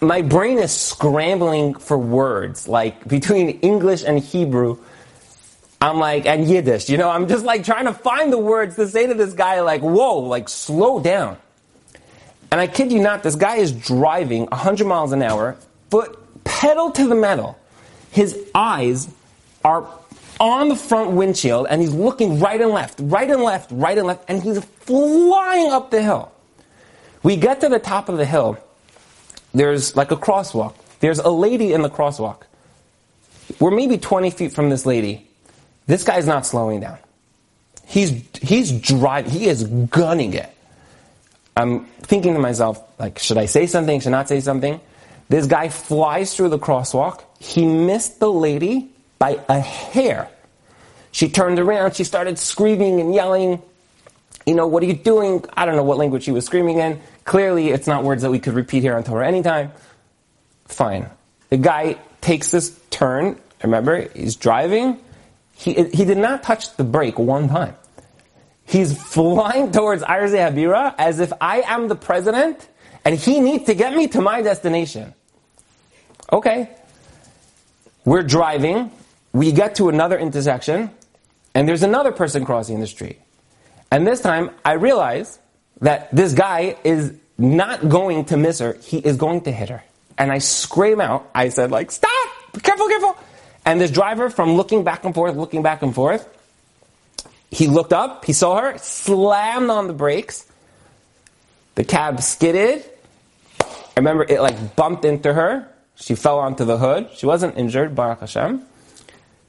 My 0.00 0.22
brain 0.22 0.58
is 0.58 0.72
scrambling 0.72 1.74
for 1.74 1.98
words, 1.98 2.68
like 2.68 3.06
between 3.06 3.50
English 3.60 4.02
and 4.04 4.18
Hebrew. 4.18 4.78
I'm 5.80 5.98
like, 5.98 6.26
and 6.26 6.48
Yiddish, 6.48 6.88
you 6.88 6.96
know, 6.98 7.08
I'm 7.08 7.28
just 7.28 7.44
like 7.44 7.62
trying 7.64 7.84
to 7.84 7.92
find 7.92 8.32
the 8.32 8.38
words 8.38 8.74
to 8.76 8.88
say 8.88 9.06
to 9.06 9.14
this 9.14 9.32
guy, 9.32 9.60
like, 9.60 9.80
whoa, 9.80 10.18
like, 10.18 10.48
slow 10.48 10.98
down. 10.98 11.36
And 12.50 12.60
I 12.60 12.66
kid 12.66 12.90
you 12.90 13.00
not, 13.00 13.22
this 13.22 13.36
guy 13.36 13.56
is 13.56 13.70
driving 13.72 14.46
100 14.46 14.86
miles 14.86 15.12
an 15.12 15.22
hour, 15.22 15.56
foot 15.90 16.18
pedal 16.44 16.90
to 16.92 17.06
the 17.06 17.14
metal. 17.14 17.58
His 18.10 18.50
eyes 18.54 19.08
are 19.64 19.86
on 20.40 20.68
the 20.68 20.76
front 20.76 21.12
windshield 21.12 21.66
and 21.68 21.80
he's 21.80 21.92
looking 21.92 22.40
right 22.40 22.60
and 22.60 22.70
left, 22.70 22.98
right 23.02 23.30
and 23.30 23.42
left, 23.42 23.70
right 23.72 23.96
and 23.96 24.06
left, 24.06 24.24
and 24.28 24.42
he's 24.42 24.62
flying 24.64 25.70
up 25.70 25.90
the 25.90 26.02
hill. 26.02 26.32
We 27.22 27.36
get 27.36 27.60
to 27.60 27.68
the 27.68 27.78
top 27.78 28.08
of 28.08 28.16
the 28.16 28.24
hill. 28.24 28.58
There's 29.52 29.96
like 29.96 30.10
a 30.10 30.16
crosswalk. 30.16 30.74
There's 31.00 31.18
a 31.18 31.30
lady 31.30 31.72
in 31.72 31.82
the 31.82 31.90
crosswalk. 31.90 32.42
We're 33.58 33.70
maybe 33.70 33.98
20 33.98 34.30
feet 34.30 34.52
from 34.52 34.70
this 34.70 34.86
lady. 34.86 35.26
This 35.86 36.04
guy's 36.04 36.26
not 36.26 36.46
slowing 36.46 36.80
down. 36.80 36.98
He's, 37.86 38.22
he's 38.42 38.70
driving, 38.72 39.30
he 39.30 39.46
is 39.46 39.64
gunning 39.64 40.34
it. 40.34 40.50
I'm 41.56 41.86
thinking 42.02 42.34
to 42.34 42.38
myself, 42.38 42.80
like, 42.98 43.18
should 43.18 43.38
I 43.38 43.46
say 43.46 43.66
something? 43.66 44.00
Should 44.00 44.08
I 44.08 44.18
not 44.18 44.28
say 44.28 44.40
something? 44.40 44.80
This 45.28 45.46
guy 45.46 45.70
flies 45.70 46.36
through 46.36 46.50
the 46.50 46.58
crosswalk. 46.58 47.22
He 47.40 47.66
missed 47.66 48.20
the 48.20 48.30
lady 48.30 48.90
by 49.18 49.40
a 49.48 49.60
hair. 49.60 50.28
She 51.10 51.28
turned 51.28 51.58
around, 51.58 51.96
she 51.96 52.04
started 52.04 52.38
screaming 52.38 53.00
and 53.00 53.14
yelling, 53.14 53.62
you 54.46 54.54
know, 54.54 54.66
what 54.66 54.82
are 54.82 54.86
you 54.86 54.94
doing? 54.94 55.44
I 55.56 55.66
don't 55.66 55.76
know 55.76 55.82
what 55.82 55.98
language 55.98 56.24
she 56.24 56.30
was 56.30 56.46
screaming 56.46 56.78
in. 56.78 57.00
Clearly, 57.24 57.70
it's 57.70 57.86
not 57.86 58.04
words 58.04 58.22
that 58.22 58.30
we 58.30 58.38
could 58.38 58.54
repeat 58.54 58.82
here 58.82 58.96
on 58.96 59.04
Torah 59.04 59.26
anytime. 59.26 59.72
Fine. 60.66 61.08
The 61.50 61.56
guy 61.56 61.98
takes 62.20 62.50
this 62.50 62.78
turn. 62.90 63.38
Remember, 63.62 64.08
he's 64.14 64.36
driving. 64.36 64.98
He, 65.54 65.74
he 65.74 66.04
did 66.04 66.18
not 66.18 66.42
touch 66.42 66.76
the 66.76 66.84
brake 66.84 67.18
one 67.18 67.48
time. 67.48 67.74
He's 68.64 69.00
flying 69.00 69.72
towards 69.72 70.02
Arzei 70.02 70.50
Habira 70.50 70.94
as 70.98 71.20
if 71.20 71.32
I 71.40 71.62
am 71.62 71.88
the 71.88 71.96
president 71.96 72.68
and 73.04 73.18
he 73.18 73.40
needs 73.40 73.64
to 73.64 73.74
get 73.74 73.94
me 73.94 74.08
to 74.08 74.20
my 74.20 74.42
destination. 74.42 75.14
Okay. 76.30 76.70
We're 78.04 78.22
driving. 78.22 78.90
We 79.32 79.52
get 79.52 79.76
to 79.76 79.88
another 79.88 80.18
intersection, 80.18 80.90
and 81.54 81.68
there's 81.68 81.82
another 81.82 82.12
person 82.12 82.44
crossing 82.44 82.80
the 82.80 82.86
street. 82.86 83.18
And 83.90 84.06
this 84.06 84.20
time, 84.20 84.50
I 84.64 84.72
realize 84.72 85.38
that 85.80 86.14
this 86.14 86.34
guy 86.34 86.76
is 86.84 87.12
not 87.38 87.88
going 87.88 88.26
to 88.26 88.36
miss 88.36 88.58
her. 88.58 88.74
He 88.82 88.98
is 88.98 89.16
going 89.16 89.42
to 89.42 89.52
hit 89.52 89.68
her. 89.68 89.82
And 90.16 90.32
I 90.32 90.38
scream 90.38 91.00
out. 91.00 91.30
I 91.34 91.48
said, 91.48 91.70
like, 91.70 91.90
stop! 91.90 92.28
Careful, 92.62 92.88
careful! 92.88 93.16
And 93.64 93.80
this 93.80 93.90
driver, 93.90 94.30
from 94.30 94.56
looking 94.56 94.82
back 94.82 95.04
and 95.04 95.14
forth, 95.14 95.36
looking 95.36 95.62
back 95.62 95.82
and 95.82 95.94
forth, 95.94 96.26
he 97.50 97.66
looked 97.66 97.92
up, 97.92 98.24
he 98.24 98.32
saw 98.32 98.60
her, 98.60 98.78
slammed 98.78 99.70
on 99.70 99.86
the 99.86 99.92
brakes. 99.92 100.46
The 101.76 101.84
cab 101.84 102.20
skidded. 102.20 102.84
I 103.60 103.66
remember 103.96 104.24
it 104.28 104.40
like 104.40 104.76
bumped 104.76 105.04
into 105.04 105.32
her. 105.32 105.68
She 105.94 106.14
fell 106.14 106.38
onto 106.38 106.64
the 106.64 106.78
hood. 106.78 107.10
She 107.14 107.26
wasn't 107.26 107.56
injured, 107.56 107.94
Baruch 107.94 108.20
Hashem. 108.20 108.62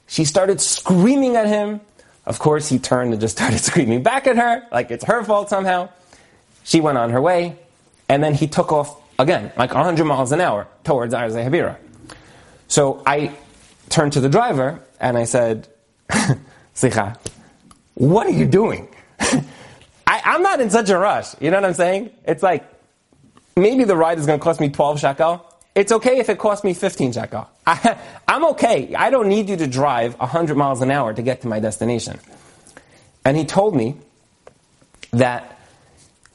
She 0.10 0.26
started 0.26 0.60
screaming 0.60 1.38
at 1.38 1.48
him. 1.48 1.80
Of 2.26 2.40
course, 2.40 2.68
he 2.68 2.80
turned 2.80 3.14
and 3.14 3.22
just 3.22 3.38
started 3.38 3.60
screaming 3.60 4.04
back 4.04 4.28
at 4.28 4.36
her, 4.36 4.68
like 4.72 4.92
it's 4.92 5.06
her 5.06 5.24
fault 5.24 5.50
somehow. 5.50 5.90
She 6.64 6.82
went 6.82 6.98
on 6.98 7.12
her 7.12 7.22
way, 7.22 7.58
and 8.10 8.22
then 8.22 8.34
he 8.34 8.48
took 8.48 8.72
off 8.74 9.00
again, 9.20 9.52
like 9.58 9.74
100 9.74 10.04
miles 10.06 10.32
an 10.32 10.42
hour 10.42 10.68
towards 10.84 11.14
Arzei 11.14 11.48
Habira. 11.48 11.78
So 12.68 13.04
I 13.06 13.36
turned 13.90 14.14
to 14.14 14.22
the 14.22 14.30
driver 14.30 14.80
and 15.00 15.18
I 15.18 15.26
said, 15.26 15.68
Slicha, 16.76 17.18
what 17.96 18.26
are 18.26 18.32
you 18.32 18.46
doing? 18.46 18.88
I, 19.20 20.22
am 20.36 20.42
not 20.42 20.62
in 20.62 20.70
such 20.70 20.90
a 20.90 20.98
rush. 20.98 21.40
You 21.42 21.52
know 21.52 21.58
what 21.58 21.66
I'm 21.66 21.74
saying? 21.74 22.12
It's 22.26 22.42
like, 22.42 22.66
maybe 23.58 23.84
the 23.84 23.96
ride 23.96 24.18
is 24.18 24.26
going 24.26 24.40
to 24.40 24.44
cost 24.44 24.60
me 24.60 24.70
12 24.70 25.00
shekel. 25.00 25.46
It's 25.76 25.92
okay 25.92 26.20
if 26.20 26.30
it 26.30 26.40
costs 26.40 26.64
me 26.64 26.74
15 26.74 27.14
shekel. 27.14 27.50
I, 27.66 27.98
I'm 28.28 28.46
okay. 28.46 28.94
I 28.96 29.10
don't 29.10 29.30
need 29.30 29.50
you 29.50 29.58
to 29.58 29.68
drive 29.68 30.18
100 30.20 30.58
miles 30.58 30.82
an 30.82 30.92
hour 30.92 31.14
to 31.14 31.22
get 31.22 31.42
to 31.42 31.48
my 31.48 31.60
destination. 31.60 32.20
And 33.24 33.38
he 33.38 33.46
told 33.46 33.76
me 33.76 33.96
that 35.12 35.60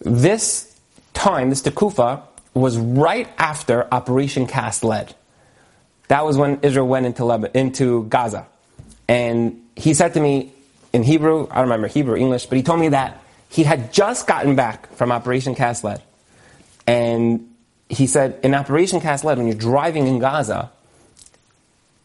this 0.00 0.78
time, 1.12 1.50
this 1.50 1.62
Tekufa, 1.62 2.22
was 2.52 2.78
right 2.78 3.28
after 3.36 3.92
Operation 3.92 4.46
Cast 4.46 4.84
Lead. 4.84 5.14
That 6.08 6.24
was 6.24 6.36
when 6.36 6.60
Israel 6.62 6.86
went 6.86 7.06
into, 7.06 7.24
Lebanon, 7.24 7.50
into 7.54 8.04
Gaza. 8.04 8.46
And 9.08 9.62
he 9.74 9.94
said 9.94 10.14
to 10.14 10.20
me, 10.20 10.52
in 10.92 11.02
Hebrew, 11.02 11.48
I 11.50 11.56
don't 11.56 11.64
remember 11.64 11.88
Hebrew, 11.88 12.16
English, 12.16 12.46
but 12.46 12.56
he 12.56 12.62
told 12.62 12.78
me 12.78 12.90
that 12.90 13.20
he 13.48 13.64
had 13.64 13.92
just 13.92 14.26
gotten 14.26 14.54
back 14.54 14.92
from 14.94 15.10
Operation 15.10 15.54
Cast 15.54 15.82
Lead. 15.82 16.02
And 16.86 17.53
he 17.88 18.06
said, 18.06 18.40
in 18.42 18.54
Operation 18.54 19.00
Cast 19.00 19.24
Lead, 19.24 19.38
when 19.38 19.46
you're 19.46 19.56
driving 19.56 20.06
in 20.06 20.18
Gaza, 20.18 20.70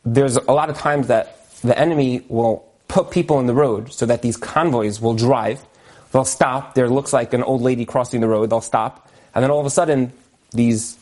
there's 0.05 0.35
a 0.35 0.51
lot 0.51 0.69
of 0.69 0.77
times 0.77 1.07
that 1.07 1.51
the 1.61 1.77
enemy 1.77 2.23
will 2.27 2.65
put 2.87 3.11
people 3.11 3.39
in 3.39 3.45
the 3.45 3.53
road 3.53 3.93
so 3.93 4.05
that 4.05 4.21
these 4.21 4.37
convoys 4.37 4.99
will 4.99 5.13
drive. 5.13 5.63
They'll 6.11 6.25
stop. 6.25 6.73
There 6.73 6.89
looks 6.89 7.13
like 7.13 7.33
an 7.33 7.43
old 7.43 7.61
lady 7.61 7.85
crossing 7.85 8.21
the 8.21 8.27
road. 8.27 8.49
They'll 8.49 8.61
stop. 8.61 9.09
And 9.33 9.43
then 9.43 9.51
all 9.51 9.59
of 9.59 9.65
a 9.65 9.69
sudden, 9.69 10.11
these 10.51 10.97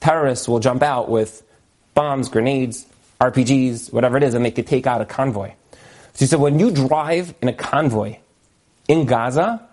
terrorists 0.00 0.48
will 0.48 0.60
jump 0.60 0.82
out 0.82 1.08
with 1.08 1.42
bombs, 1.94 2.28
grenades, 2.28 2.86
RPGs, 3.20 3.92
whatever 3.92 4.16
it 4.16 4.22
is, 4.22 4.34
and 4.34 4.44
they 4.44 4.50
could 4.50 4.66
take 4.66 4.86
out 4.86 5.00
a 5.00 5.04
convoy. 5.04 5.52
So 6.14 6.20
he 6.20 6.26
said, 6.26 6.40
when 6.40 6.58
you 6.58 6.70
drive 6.70 7.34
in 7.42 7.48
a 7.48 7.52
convoy 7.52 8.16
in 8.88 9.04
Gaza, 9.06 9.66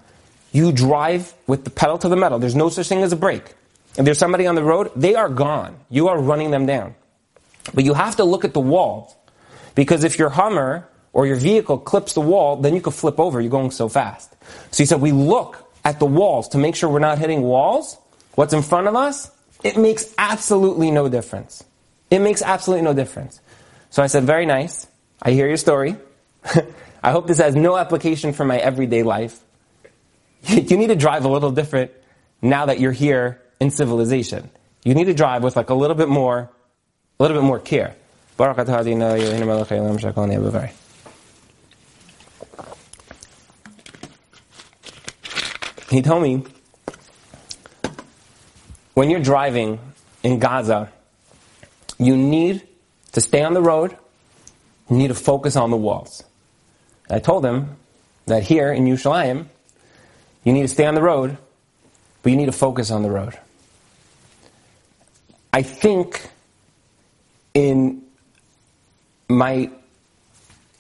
you 0.52 0.72
drive 0.72 1.34
with 1.48 1.64
the 1.64 1.70
pedal 1.70 1.98
to 2.00 2.10
the 2.10 2.16
metal. 2.16 2.40
There's 2.40 2.56
no 2.56 2.70
such 2.70 2.88
thing 2.88 3.02
as 3.02 3.14
a 3.14 3.16
brake. 3.16 3.56
If 3.98 4.06
there's 4.06 4.18
somebody 4.18 4.48
on 4.48 4.56
the 4.56 4.64
road, 4.64 4.92
they 4.96 5.16
are 5.16 5.30
gone. 5.30 5.78
You 5.90 6.08
are 6.08 6.20
running 6.20 6.52
them 6.52 6.66
down. 6.66 6.96
But 7.74 7.84
you 7.84 7.94
have 7.94 8.16
to 8.18 8.24
look 8.24 8.44
at 8.44 8.54
the 8.54 8.60
wall. 8.60 9.16
Because 9.76 10.04
if 10.04 10.18
your 10.18 10.30
Hummer 10.30 10.88
or 11.14 11.28
your 11.28 11.36
vehicle 11.36 11.78
clips 11.78 12.14
the 12.14 12.22
wall, 12.22 12.58
then 12.58 12.74
you 12.74 12.82
could 12.82 12.94
flip 12.94 13.20
over. 13.20 13.40
You're 13.40 13.52
going 13.52 13.72
so 13.72 13.88
fast. 13.88 14.34
So 14.72 14.84
he 14.84 14.86
said, 14.86 15.00
we 15.00 15.12
look 15.12 15.72
at 15.86 16.00
the 16.00 16.06
walls 16.06 16.50
to 16.50 16.58
make 16.58 16.76
sure 16.76 16.90
we're 16.90 17.00
not 17.00 17.20
hitting 17.20 17.42
walls. 17.42 17.98
What's 18.36 18.54
in 18.54 18.64
front 18.64 18.88
of 18.88 18.96
us? 18.96 19.30
It 19.64 19.78
makes 19.78 20.14
absolutely 20.18 20.90
no 20.92 21.08
difference. 21.08 21.64
It 22.10 22.20
makes 22.20 22.42
absolutely 22.42 22.84
no 22.84 22.94
difference. 22.94 23.40
So 23.92 24.02
I 24.02 24.08
said, 24.08 24.24
very 24.24 24.46
nice. 24.46 24.88
I 25.22 25.32
hear 25.32 25.48
your 25.48 25.58
story. 25.58 25.96
I 27.04 27.12
hope 27.12 27.28
this 27.28 27.38
has 27.38 27.56
no 27.56 27.78
application 27.78 28.34
for 28.34 28.44
my 28.44 28.58
everyday 28.58 29.04
life. 29.04 29.40
you 30.48 30.78
need 30.78 30.88
to 30.88 30.96
drive 30.96 31.26
a 31.26 31.30
little 31.30 31.52
different 31.52 31.92
now 32.42 32.66
that 32.66 32.80
you're 32.80 32.92
here 32.92 33.43
in 33.64 33.72
civilization. 33.72 34.50
You 34.84 34.94
need 34.94 35.06
to 35.06 35.14
drive 35.14 35.42
with 35.42 35.56
like 35.56 35.70
a 35.70 35.74
little 35.74 35.96
bit 35.96 36.10
more, 36.10 36.50
a 37.18 37.24
little 37.24 37.38
bit 37.38 37.46
more 37.46 37.60
care. 37.60 37.96
He 45.90 46.02
told 46.02 46.24
me 46.24 46.44
when 48.94 49.10
you're 49.10 49.22
driving 49.22 49.80
in 50.24 50.40
Gaza, 50.40 50.92
you 51.98 52.18
need 52.18 52.68
to 53.14 53.22
stay 53.22 53.44
on 53.44 53.54
the 53.54 53.62
road, 53.62 53.96
you 54.90 54.98
need 54.98 55.08
to 55.08 55.16
focus 55.16 55.56
on 55.56 55.72
the 55.72 55.78
walls. 55.78 56.24
I 57.10 57.20
told 57.20 57.46
him 57.46 57.78
that 58.26 58.44
here 58.44 58.74
in 58.74 58.84
Yerushalayim, 58.86 59.46
you 60.44 60.52
need 60.52 60.64
to 60.64 60.68
stay 60.68 60.86
on 60.86 60.96
the 60.96 61.02
road, 61.02 61.38
but 62.24 62.32
you 62.32 62.38
need 62.38 62.48
to 62.48 62.52
focus 62.52 62.92
on 62.92 63.04
the 63.04 63.12
road. 63.12 63.38
I 65.54 65.62
think 65.62 66.28
in 67.54 68.02
my 69.30 69.70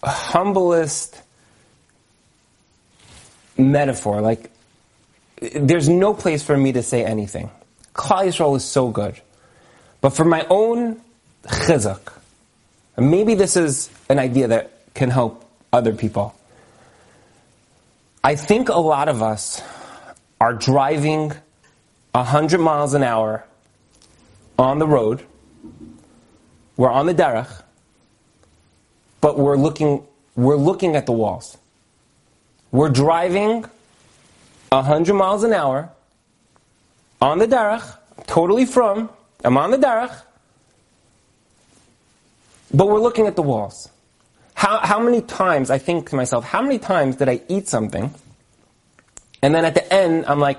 humblest 0.03 1.21
metaphor, 3.55 4.19
like, 4.21 4.49
there's 5.53 5.88
no 5.88 6.15
place 6.15 6.41
for 6.41 6.57
me 6.57 6.71
to 6.71 6.81
say 6.81 7.05
anything. 7.05 7.51
Klal 7.93 8.25
Yisrael 8.25 8.57
is 8.57 8.65
so 8.65 8.89
good. 8.89 9.21
But 10.01 10.12
for 10.12 10.25
my 10.25 10.45
own 10.49 10.99
chizuk, 11.43 12.12
maybe 12.97 13.36
this 13.36 13.55
is 13.55 13.91
an 14.09 14.17
idea 14.17 14.47
that 14.47 14.71
can 14.95 15.12
help 15.12 15.45
other 15.71 15.93
people. 15.93 16.33
I 18.23 18.36
think 18.36 18.69
a 18.69 18.79
lot 18.79 19.07
of 19.07 19.21
us 19.21 19.62
are 20.41 20.53
driving 20.53 21.31
100 22.13 22.59
miles 22.59 22.95
an 22.95 23.03
hour 23.03 23.45
on 24.63 24.80
the 24.80 24.88
road. 24.88 25.23
We're 26.78 26.91
on 26.91 27.06
the 27.06 27.13
derech, 27.13 27.62
but 29.21 29.38
we're 29.38 29.58
looking, 29.58 30.04
we're 30.36 30.56
looking 30.56 30.95
at 30.95 31.06
the 31.06 31.12
walls. 31.12 31.58
We're 32.71 32.89
driving 32.89 33.65
100 34.69 35.13
miles 35.13 35.43
an 35.43 35.54
hour 35.54 35.89
on 37.21 37.38
the 37.38 37.47
derech, 37.47 37.86
totally 38.26 38.65
from, 38.65 39.10
I'm 39.45 39.58
on 39.58 39.71
the 39.71 39.78
derech, 39.78 40.19
but 42.73 42.88
we're 42.88 42.99
looking 42.99 43.28
at 43.28 43.36
the 43.36 43.43
walls. 43.43 43.89
How, 44.56 44.80
how 44.80 44.99
many 44.99 45.21
times, 45.21 45.69
I 45.69 45.78
think 45.78 46.10
to 46.10 46.15
myself, 46.15 46.43
how 46.45 46.62
many 46.62 46.80
times 46.80 47.17
did 47.17 47.30
I 47.30 47.41
eat 47.47 47.67
something, 47.67 48.13
and 49.43 49.54
then 49.54 49.65
at 49.65 49.76
the 49.76 49.93
end, 49.93 50.26
I'm 50.26 50.39
like, 50.39 50.58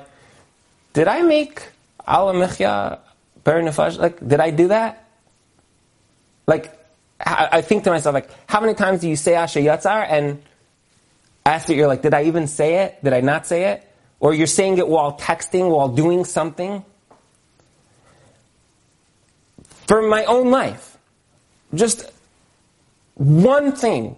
did 0.92 1.08
I 1.08 1.22
make 1.22 1.68
ala 2.06 3.00
nefesh? 3.44 3.98
Like, 3.98 4.26
did 4.26 4.40
I 4.40 4.50
do 4.50 4.68
that? 4.68 5.08
Like, 6.46 6.78
I 7.20 7.62
think 7.62 7.84
to 7.84 7.90
myself, 7.90 8.14
like, 8.14 8.28
how 8.48 8.60
many 8.60 8.74
times 8.74 9.00
do 9.00 9.08
you 9.08 9.16
say 9.16 9.34
Asher 9.34 9.60
Yatzar, 9.60 10.06
and 10.08 10.42
after 11.46 11.72
you're 11.72 11.88
like, 11.88 12.02
did 12.02 12.12
I 12.12 12.24
even 12.24 12.46
say 12.46 12.84
it? 12.84 13.02
Did 13.02 13.12
I 13.12 13.20
not 13.20 13.46
say 13.46 13.72
it? 13.72 13.88
Or 14.20 14.34
you're 14.34 14.46
saying 14.46 14.78
it 14.78 14.88
while 14.88 15.16
texting, 15.16 15.70
while 15.70 15.88
doing 15.88 16.24
something? 16.24 16.84
For 19.86 20.02
my 20.02 20.24
own 20.24 20.50
life, 20.50 20.98
just 21.74 22.10
one 23.14 23.72
thing 23.72 24.16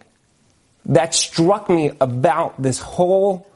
that 0.87 1.15
struck 1.15 1.69
me 1.69 1.93
about 2.01 2.61
this 2.61 2.79
whole 2.79 3.47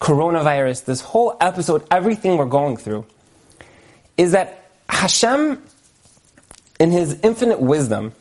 coronavirus, 0.00 0.86
this 0.86 1.00
whole 1.00 1.36
episode, 1.40 1.86
everything 1.90 2.36
we're 2.36 2.46
going 2.46 2.76
through, 2.76 3.06
is 4.16 4.32
that 4.32 4.61
Hashem, 4.88 5.62
in 6.78 6.90
His 6.90 7.18
infinite 7.22 7.60
wisdom, 7.60 8.12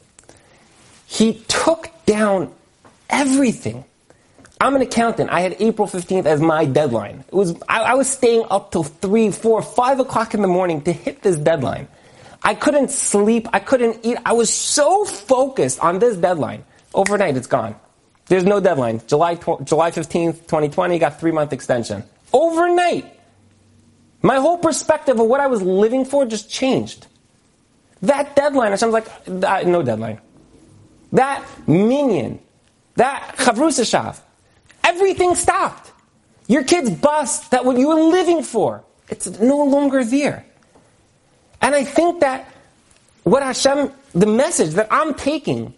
He 1.05 1.35
took 1.47 1.89
down 2.05 2.53
everything. 3.09 3.85
I'm 4.59 4.75
an 4.75 4.83
accountant. 4.83 5.31
I 5.31 5.41
had 5.41 5.55
April 5.59 5.87
15th 5.87 6.27
as 6.27 6.39
my 6.39 6.65
deadline. 6.65 7.23
It 7.27 7.33
was, 7.33 7.55
I, 7.67 7.81
I 7.81 7.93
was 7.95 8.07
staying 8.07 8.45
up 8.51 8.71
till 8.71 8.83
3, 8.83 9.31
4, 9.31 9.61
5 9.63 9.99
o'clock 9.99 10.35
in 10.35 10.43
the 10.43 10.47
morning 10.47 10.81
to 10.83 10.93
hit 10.93 11.23
this 11.23 11.35
deadline. 11.37 11.87
I 12.43 12.53
couldn't 12.53 12.91
sleep. 12.91 13.47
I 13.53 13.59
couldn't 13.59 13.99
eat. 14.03 14.17
I 14.23 14.33
was 14.33 14.53
so 14.53 15.03
focused 15.05 15.79
on 15.79 15.97
this 15.97 16.15
deadline. 16.15 16.63
Overnight, 16.93 17.37
it's 17.37 17.47
gone. 17.47 17.75
There's 18.27 18.43
no 18.43 18.59
deadline. 18.59 19.01
July, 19.07 19.35
July 19.35 19.91
15th, 19.91 20.41
2020, 20.41 20.99
got 20.99 21.19
three 21.19 21.31
month 21.31 21.53
extension. 21.53 22.03
Overnight. 22.31 23.19
My 24.21 24.37
whole 24.37 24.57
perspective 24.57 25.19
of 25.19 25.27
what 25.27 25.39
I 25.39 25.47
was 25.47 25.61
living 25.61 26.05
for 26.05 26.25
just 26.25 26.49
changed. 26.49 27.07
That 28.01 28.35
deadline, 28.35 28.71
Hashem's 28.71 28.93
like, 28.93 29.27
no 29.27 29.83
deadline. 29.83 30.19
That 31.11 31.45
minyan, 31.67 32.39
that 32.95 33.35
chavrusashav, 33.37 34.19
everything 34.83 35.35
stopped. 35.35 35.91
Your 36.47 36.63
kid's 36.63 36.89
bus, 36.89 37.47
that 37.49 37.65
what 37.65 37.77
you 37.77 37.87
were 37.87 37.95
living 38.01 38.43
for, 38.43 38.83
it's 39.09 39.27
no 39.39 39.63
longer 39.63 40.03
there. 40.03 40.45
And 41.61 41.75
I 41.75 41.83
think 41.83 42.21
that 42.21 42.51
what 43.23 43.43
Hashem, 43.43 43.91
the 44.13 44.25
message 44.25 44.71
that 44.71 44.87
I'm 44.91 45.13
taking, 45.13 45.73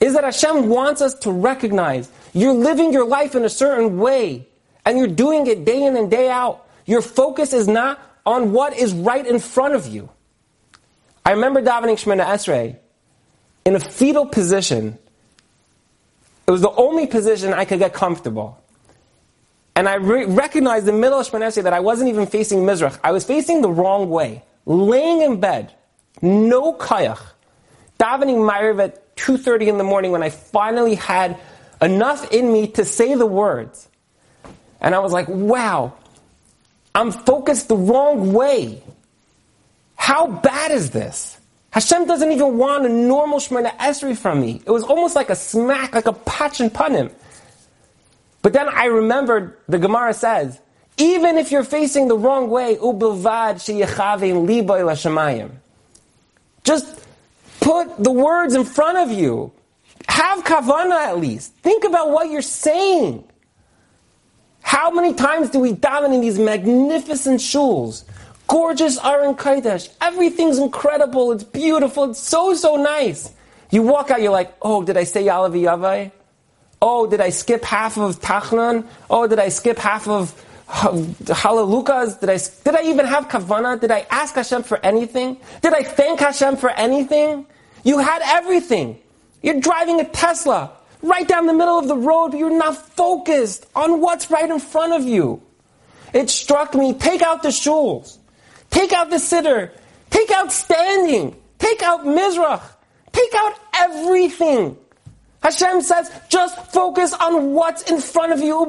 is 0.00 0.14
that 0.14 0.24
Hashem 0.24 0.68
wants 0.68 1.00
us 1.00 1.14
to 1.20 1.30
recognize 1.30 2.10
you're 2.32 2.54
living 2.54 2.92
your 2.92 3.06
life 3.06 3.34
in 3.34 3.44
a 3.44 3.48
certain 3.48 3.98
way, 3.98 4.48
and 4.84 4.98
you're 4.98 5.06
doing 5.06 5.46
it 5.46 5.64
day 5.64 5.84
in 5.84 5.96
and 5.96 6.10
day 6.10 6.28
out. 6.28 6.66
Your 6.86 7.02
focus 7.02 7.52
is 7.52 7.68
not 7.68 8.00
on 8.24 8.52
what 8.52 8.76
is 8.76 8.92
right 8.92 9.26
in 9.26 9.38
front 9.38 9.74
of 9.74 9.86
you. 9.86 10.08
I 11.24 11.32
remember 11.32 11.62
davening 11.62 11.94
Shemona 11.94 12.24
Esrei 12.24 12.76
in 13.64 13.74
a 13.76 13.80
fetal 13.80 14.26
position. 14.26 14.98
It 16.46 16.50
was 16.50 16.60
the 16.60 16.70
only 16.70 17.06
position 17.06 17.52
I 17.52 17.64
could 17.64 17.78
get 17.78 17.92
comfortable. 17.92 18.58
And 19.74 19.88
I 19.88 19.94
re- 19.94 20.26
recognized 20.26 20.88
in 20.88 20.94
the 20.94 21.00
middle 21.00 21.18
of 21.18 21.28
Shemona 21.28 21.48
Esrei 21.48 21.62
that 21.62 21.72
I 21.72 21.80
wasn't 21.80 22.10
even 22.10 22.26
facing 22.26 22.60
Mizrach. 22.60 22.98
I 23.02 23.12
was 23.12 23.24
facing 23.24 23.62
the 23.62 23.70
wrong 23.70 24.10
way. 24.10 24.42
Laying 24.66 25.22
in 25.22 25.40
bed, 25.40 25.72
no 26.20 26.72
kayach, 26.74 27.20
davening 27.98 28.48
Ma'ariv 28.48 28.82
at 28.82 29.16
2.30 29.16 29.68
in 29.68 29.78
the 29.78 29.84
morning 29.84 30.12
when 30.12 30.22
I 30.22 30.30
finally 30.30 30.94
had 30.94 31.38
enough 31.80 32.30
in 32.32 32.52
me 32.52 32.68
to 32.68 32.84
say 32.84 33.14
the 33.14 33.26
words. 33.26 33.88
And 34.80 34.94
I 34.94 35.00
was 35.00 35.12
like, 35.12 35.28
wow, 35.28 35.94
I'm 36.94 37.10
focused 37.10 37.68
the 37.68 37.76
wrong 37.76 38.32
way. 38.32 38.82
How 39.96 40.26
bad 40.26 40.72
is 40.72 40.90
this? 40.90 41.38
Hashem 41.70 42.06
doesn't 42.06 42.30
even 42.30 42.58
want 42.58 42.84
a 42.84 42.88
normal 42.88 43.38
Shemona 43.38 43.74
Esrei 43.78 44.16
from 44.16 44.40
me. 44.40 44.60
It 44.66 44.70
was 44.70 44.82
almost 44.84 45.16
like 45.16 45.30
a 45.30 45.36
smack, 45.36 45.94
like 45.94 46.06
a 46.06 46.12
patch 46.12 46.60
and 46.60 46.76
him. 46.76 47.10
But 48.42 48.52
then 48.52 48.68
I 48.68 48.86
remembered 48.86 49.56
the 49.68 49.78
Gemara 49.78 50.12
says, 50.12 50.60
even 50.98 51.38
if 51.38 51.50
you're 51.50 51.64
facing 51.64 52.08
the 52.08 52.18
wrong 52.18 52.50
way, 52.50 52.76
uvelvad 52.76 53.56
sheyakhavein 53.56 54.46
libo 54.46 54.74
ilashmaya. 54.74 55.50
Just 56.64 57.00
put 57.60 58.02
the 58.02 58.12
words 58.12 58.54
in 58.54 58.64
front 58.64 58.98
of 58.98 59.10
you. 59.10 59.50
Have 60.08 60.44
kavana 60.44 61.06
at 61.06 61.18
least. 61.18 61.54
Think 61.62 61.84
about 61.84 62.10
what 62.10 62.28
you're 62.28 62.42
saying. 62.42 63.24
How 64.62 64.90
many 64.90 65.14
times 65.14 65.50
do 65.50 65.58
we 65.58 65.72
daven 65.72 66.14
in 66.14 66.20
these 66.20 66.38
magnificent 66.38 67.40
shuls? 67.40 68.04
Gorgeous 68.46 68.98
Aron 69.04 69.34
Kodesh. 69.34 69.88
Everything's 70.00 70.58
incredible. 70.58 71.32
It's 71.32 71.44
beautiful. 71.44 72.10
It's 72.10 72.20
so, 72.20 72.54
so 72.54 72.76
nice. 72.76 73.32
You 73.70 73.82
walk 73.82 74.10
out, 74.10 74.20
you're 74.20 74.32
like, 74.32 74.54
oh, 74.60 74.82
did 74.82 74.96
I 74.96 75.04
say 75.04 75.24
Yalav 75.24 75.52
Yavai? 75.52 76.12
Oh, 76.80 77.06
did 77.06 77.20
I 77.20 77.30
skip 77.30 77.64
half 77.64 77.96
of 77.96 78.20
Tachnan? 78.20 78.86
Oh, 79.08 79.26
did 79.26 79.38
I 79.38 79.48
skip 79.48 79.78
half 79.78 80.08
of 80.08 80.34
Hallelujahs? 80.66 82.16
Did 82.16 82.30
I, 82.30 82.38
did 82.64 82.74
I 82.74 82.88
even 82.90 83.06
have 83.06 83.28
Kavana? 83.28 83.80
Did 83.80 83.90
I 83.90 84.06
ask 84.10 84.34
Hashem 84.34 84.62
for 84.64 84.78
anything? 84.84 85.38
Did 85.60 85.74
I 85.74 85.82
thank 85.82 86.20
Hashem 86.20 86.56
for 86.56 86.70
anything? 86.70 87.46
You 87.84 87.98
had 87.98 88.22
everything. 88.24 88.98
You're 89.42 89.60
driving 89.60 90.00
a 90.00 90.04
Tesla 90.04 90.72
right 91.02 91.26
down 91.26 91.46
the 91.46 91.52
middle 91.52 91.78
of 91.78 91.88
the 91.88 91.96
road, 91.96 92.30
but 92.30 92.38
you're 92.38 92.56
not 92.56 92.76
focused 92.76 93.66
on 93.74 94.00
what's 94.00 94.30
right 94.30 94.48
in 94.48 94.60
front 94.60 94.92
of 94.92 95.02
you. 95.04 95.42
It 96.14 96.30
struck 96.30 96.74
me, 96.74 96.94
take 96.94 97.22
out 97.22 97.42
the 97.42 97.48
shuls. 97.48 98.18
Take 98.70 98.92
out 98.92 99.10
the 99.10 99.16
siddur. 99.16 99.70
Take 100.10 100.30
out 100.30 100.50
standing. 100.50 101.36
Take 101.58 101.82
out 101.82 102.04
mizrach. 102.04 102.62
Take 103.12 103.34
out 103.34 103.54
everything. 103.74 104.76
Hashem 105.42 105.82
says, 105.82 106.10
just 106.28 106.56
focus 106.72 107.12
on 107.12 107.52
what's 107.52 107.82
in 107.90 108.00
front 108.00 108.32
of 108.32 108.40
you. 108.40 108.64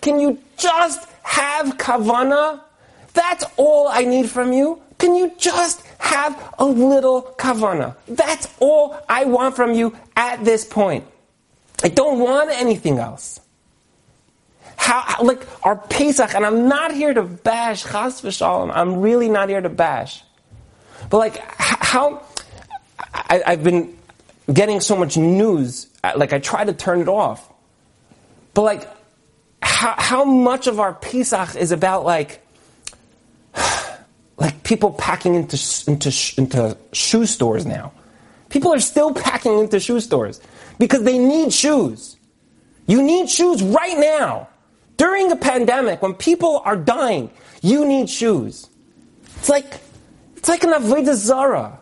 Can 0.00 0.20
you 0.20 0.38
just 0.56 1.08
have 1.22 1.66
kavana? 1.78 2.60
That's 3.14 3.44
all 3.56 3.88
I 3.88 4.04
need 4.04 4.30
from 4.30 4.52
you. 4.52 4.80
Can 4.98 5.14
you 5.16 5.32
just 5.38 5.82
have 5.98 6.54
a 6.58 6.64
little 6.64 7.22
kavana? 7.38 7.96
That's 8.06 8.48
all 8.60 8.98
I 9.08 9.24
want 9.24 9.56
from 9.56 9.74
you 9.74 9.96
at 10.16 10.44
this 10.44 10.64
point. 10.64 11.04
I 11.82 11.88
don't 11.88 12.18
want 12.18 12.50
anything 12.50 12.98
else. 12.98 13.40
How, 14.76 15.22
like 15.22 15.46
our 15.64 15.76
Pesach, 15.76 16.34
and 16.34 16.46
I'm 16.46 16.68
not 16.68 16.94
here 16.94 17.12
to 17.12 17.22
bash 17.22 17.82
Chas 17.82 18.22
v'shalom. 18.22 18.72
I'm 18.74 19.00
really 19.00 19.28
not 19.28 19.48
here 19.48 19.60
to 19.60 19.68
bash. 19.68 20.22
But 21.10 21.18
like 21.18 21.36
how 21.58 22.22
I, 23.12 23.42
I've 23.46 23.64
been 23.64 23.96
getting 24.52 24.80
so 24.80 24.96
much 24.96 25.16
news, 25.16 25.88
like 26.16 26.32
I 26.32 26.38
try 26.38 26.64
to 26.64 26.72
turn 26.72 27.00
it 27.00 27.08
off. 27.08 27.48
But 28.54 28.62
like 28.62 28.88
how, 29.62 29.94
how 29.98 30.24
much 30.24 30.66
of 30.66 30.80
our 30.80 30.94
Pesach 30.94 31.56
is 31.56 31.72
about 31.72 32.04
like 32.04 32.40
like 34.38 34.62
people 34.64 34.92
packing 34.92 35.34
into 35.34 35.56
into 35.86 36.10
into 36.38 36.76
shoe 36.92 37.26
stores 37.26 37.66
now. 37.66 37.92
People 38.48 38.72
are 38.72 38.80
still 38.80 39.12
packing 39.12 39.58
into 39.58 39.78
shoe 39.78 40.00
stores 40.00 40.40
because 40.78 41.02
they 41.02 41.18
need 41.18 41.52
shoes. 41.52 42.16
You 42.86 43.02
need 43.02 43.28
shoes 43.28 43.62
right 43.62 43.98
now. 43.98 44.48
During 44.96 45.30
a 45.30 45.36
pandemic, 45.36 46.02
when 46.02 46.14
people 46.14 46.62
are 46.64 46.76
dying, 46.76 47.30
you 47.62 47.84
need 47.84 48.08
shoes. 48.08 48.68
It's 49.36 49.48
like, 49.48 49.80
it's 50.36 50.48
like 50.48 50.64
an 50.64 50.70
Avodah 50.70 51.14
Zara. 51.14 51.78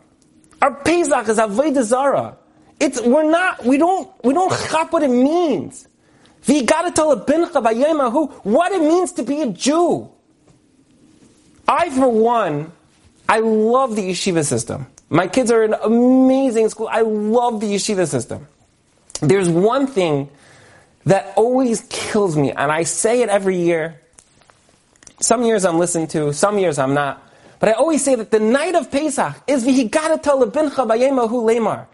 Our 0.61 0.75
Pesach 0.75 1.29
is 1.29 1.39
Avodah 1.39 1.83
Zara. 1.83 2.37
It's, 2.81 3.01
we're 3.01 3.31
not, 3.31 3.65
we 3.65 3.79
don't, 3.79 4.11
we 4.23 4.35
don't 4.35 4.51
chop 4.69 4.93
what 4.93 5.03
it 5.03 5.09
means. 5.09 5.89
We 6.47 6.63
gotta 6.63 6.91
tell 6.91 7.13
a 7.13 7.25
bincha 7.25 8.45
what 8.45 8.73
it 8.73 8.83
means 8.83 9.13
to 9.13 9.23
be 9.23 9.43
a 9.43 9.51
Jew. 9.51 10.11
I, 11.69 11.91
for 11.91 12.09
one, 12.09 12.73
I 13.29 13.41
love 13.41 13.97
the 13.97 14.11
yeshiva 14.11 14.45
system. 14.45 14.87
My 15.09 15.27
kids 15.27 15.51
are 15.51 15.63
in 15.63 15.75
amazing 15.75 16.69
school. 16.69 16.89
I 16.89 17.01
love 17.03 17.61
the 17.61 17.75
yeshiva 17.75 18.07
system. 18.07 18.47
There's 19.21 19.49
one 19.49 19.87
thing 19.87 20.29
that 21.05 21.33
always 21.37 21.83
kills 21.89 22.37
me, 22.37 22.51
and 22.51 22.71
I 22.71 22.83
say 22.83 23.23
it 23.23 23.29
every 23.29 23.57
year. 23.57 24.01
Some 25.21 25.45
years 25.45 25.65
I'm 25.65 25.79
listening 25.79 26.09
to, 26.09 26.33
some 26.33 26.59
years 26.59 26.79
I'm 26.79 26.95
not. 26.95 27.23
But 27.59 27.71
I 27.71 27.73
always 27.73 28.05
say 28.05 28.17
that 28.17 28.31
the 28.31 28.41
night 28.41 28.75
of 28.75 28.91
Pesach 28.91 29.35
is 29.47 29.65
v'higata 29.65 30.21
lebincha 30.21 30.87
bayemahu 30.87 31.31
lemar. 31.31 31.87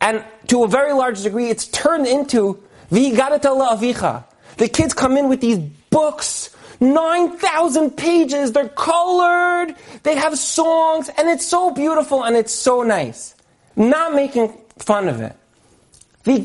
And 0.00 0.24
to 0.48 0.64
a 0.64 0.68
very 0.68 0.92
large 0.92 1.22
degree, 1.22 1.50
it's 1.50 1.66
turned 1.66 2.06
into 2.06 2.62
v'higata 2.90 3.40
avicha. 3.40 4.24
The 4.56 4.68
kids 4.68 4.94
come 4.94 5.16
in 5.16 5.28
with 5.28 5.40
these 5.40 5.58
books, 5.58 6.54
9,000 6.82 7.96
pages, 7.96 8.52
they're 8.52 8.68
colored, 8.68 9.74
they 10.02 10.16
have 10.16 10.36
songs, 10.36 11.08
and 11.16 11.28
it's 11.28 11.46
so 11.46 11.70
beautiful 11.70 12.24
and 12.24 12.36
it's 12.36 12.52
so 12.52 12.82
nice. 12.82 13.36
Not 13.76 14.14
making 14.14 14.52
fun 14.78 15.08
of 15.08 15.20
it. 15.20 15.36
This 16.24 16.40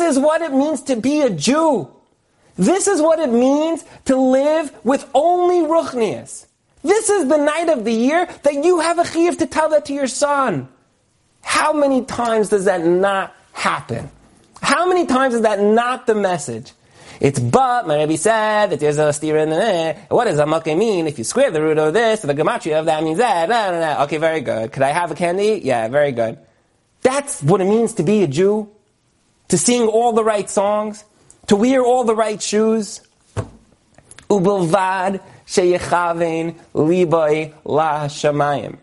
is 0.00 0.18
what 0.18 0.42
it 0.42 0.52
means 0.52 0.82
to 0.82 0.96
be 0.96 1.20
a 1.20 1.30
Jew. 1.30 1.88
This 2.54 2.86
is 2.86 3.02
what 3.02 3.18
it 3.18 3.30
means 3.30 3.84
to 4.06 4.16
live 4.16 4.72
with 4.84 5.08
only 5.14 5.68
ruchnias. 5.68 6.46
This 6.82 7.10
is 7.10 7.28
the 7.28 7.36
night 7.36 7.68
of 7.68 7.84
the 7.84 7.92
year 7.92 8.26
that 8.44 8.64
you 8.64 8.80
have 8.80 8.98
a 8.98 9.02
chiyuv 9.02 9.36
to 9.38 9.46
tell 9.46 9.68
that 9.70 9.84
to 9.86 9.92
your 9.92 10.06
son. 10.06 10.68
How 11.42 11.72
many 11.72 12.04
times 12.04 12.48
does 12.48 12.66
that 12.66 12.84
not 12.84 13.34
happen? 13.52 14.10
How 14.62 14.86
many 14.86 15.06
times 15.06 15.34
is 15.34 15.42
that 15.42 15.60
not 15.60 16.06
the 16.06 16.14
message? 16.14 16.72
It's 17.20 17.40
but, 17.40 17.86
my 17.86 18.00
Rebbe 18.00 18.18
said 18.18 18.70
that 18.70 18.80
there's 18.80 18.98
a 18.98 19.12
steer 19.12 19.38
in 19.38 19.50
the, 19.50 19.96
what 20.08 20.26
does 20.26 20.38
a 20.38 20.46
mean? 20.76 21.06
If 21.06 21.18
you 21.18 21.24
square 21.24 21.50
the 21.50 21.62
root 21.62 21.78
of 21.78 21.94
this, 21.94 22.20
the 22.20 22.34
gematria 22.34 22.78
of 22.78 22.86
that 22.86 23.02
means 23.02 23.18
that, 23.18 23.48
nah, 23.48 23.70
nah, 23.70 23.80
nah. 23.80 24.04
Okay, 24.04 24.18
very 24.18 24.40
good. 24.40 24.72
Could 24.72 24.82
I 24.82 24.90
have 24.90 25.10
a 25.10 25.14
candy? 25.14 25.60
Yeah, 25.64 25.88
very 25.88 26.12
good. 26.12 26.38
That's 27.02 27.42
what 27.42 27.60
it 27.60 27.64
means 27.64 27.94
to 27.94 28.02
be 28.02 28.22
a 28.22 28.26
Jew. 28.26 28.70
To 29.48 29.58
sing 29.58 29.86
all 29.86 30.12
the 30.12 30.24
right 30.24 30.48
songs. 30.50 31.04
To 31.46 31.56
wear 31.56 31.82
all 31.82 32.04
the 32.04 32.16
right 32.16 32.42
shoes. 32.42 33.00
Ubelvad 34.28 35.20
sheyechavein 35.46 36.56
libay 36.74 37.54
la 37.64 38.06
shamayim. 38.06 38.78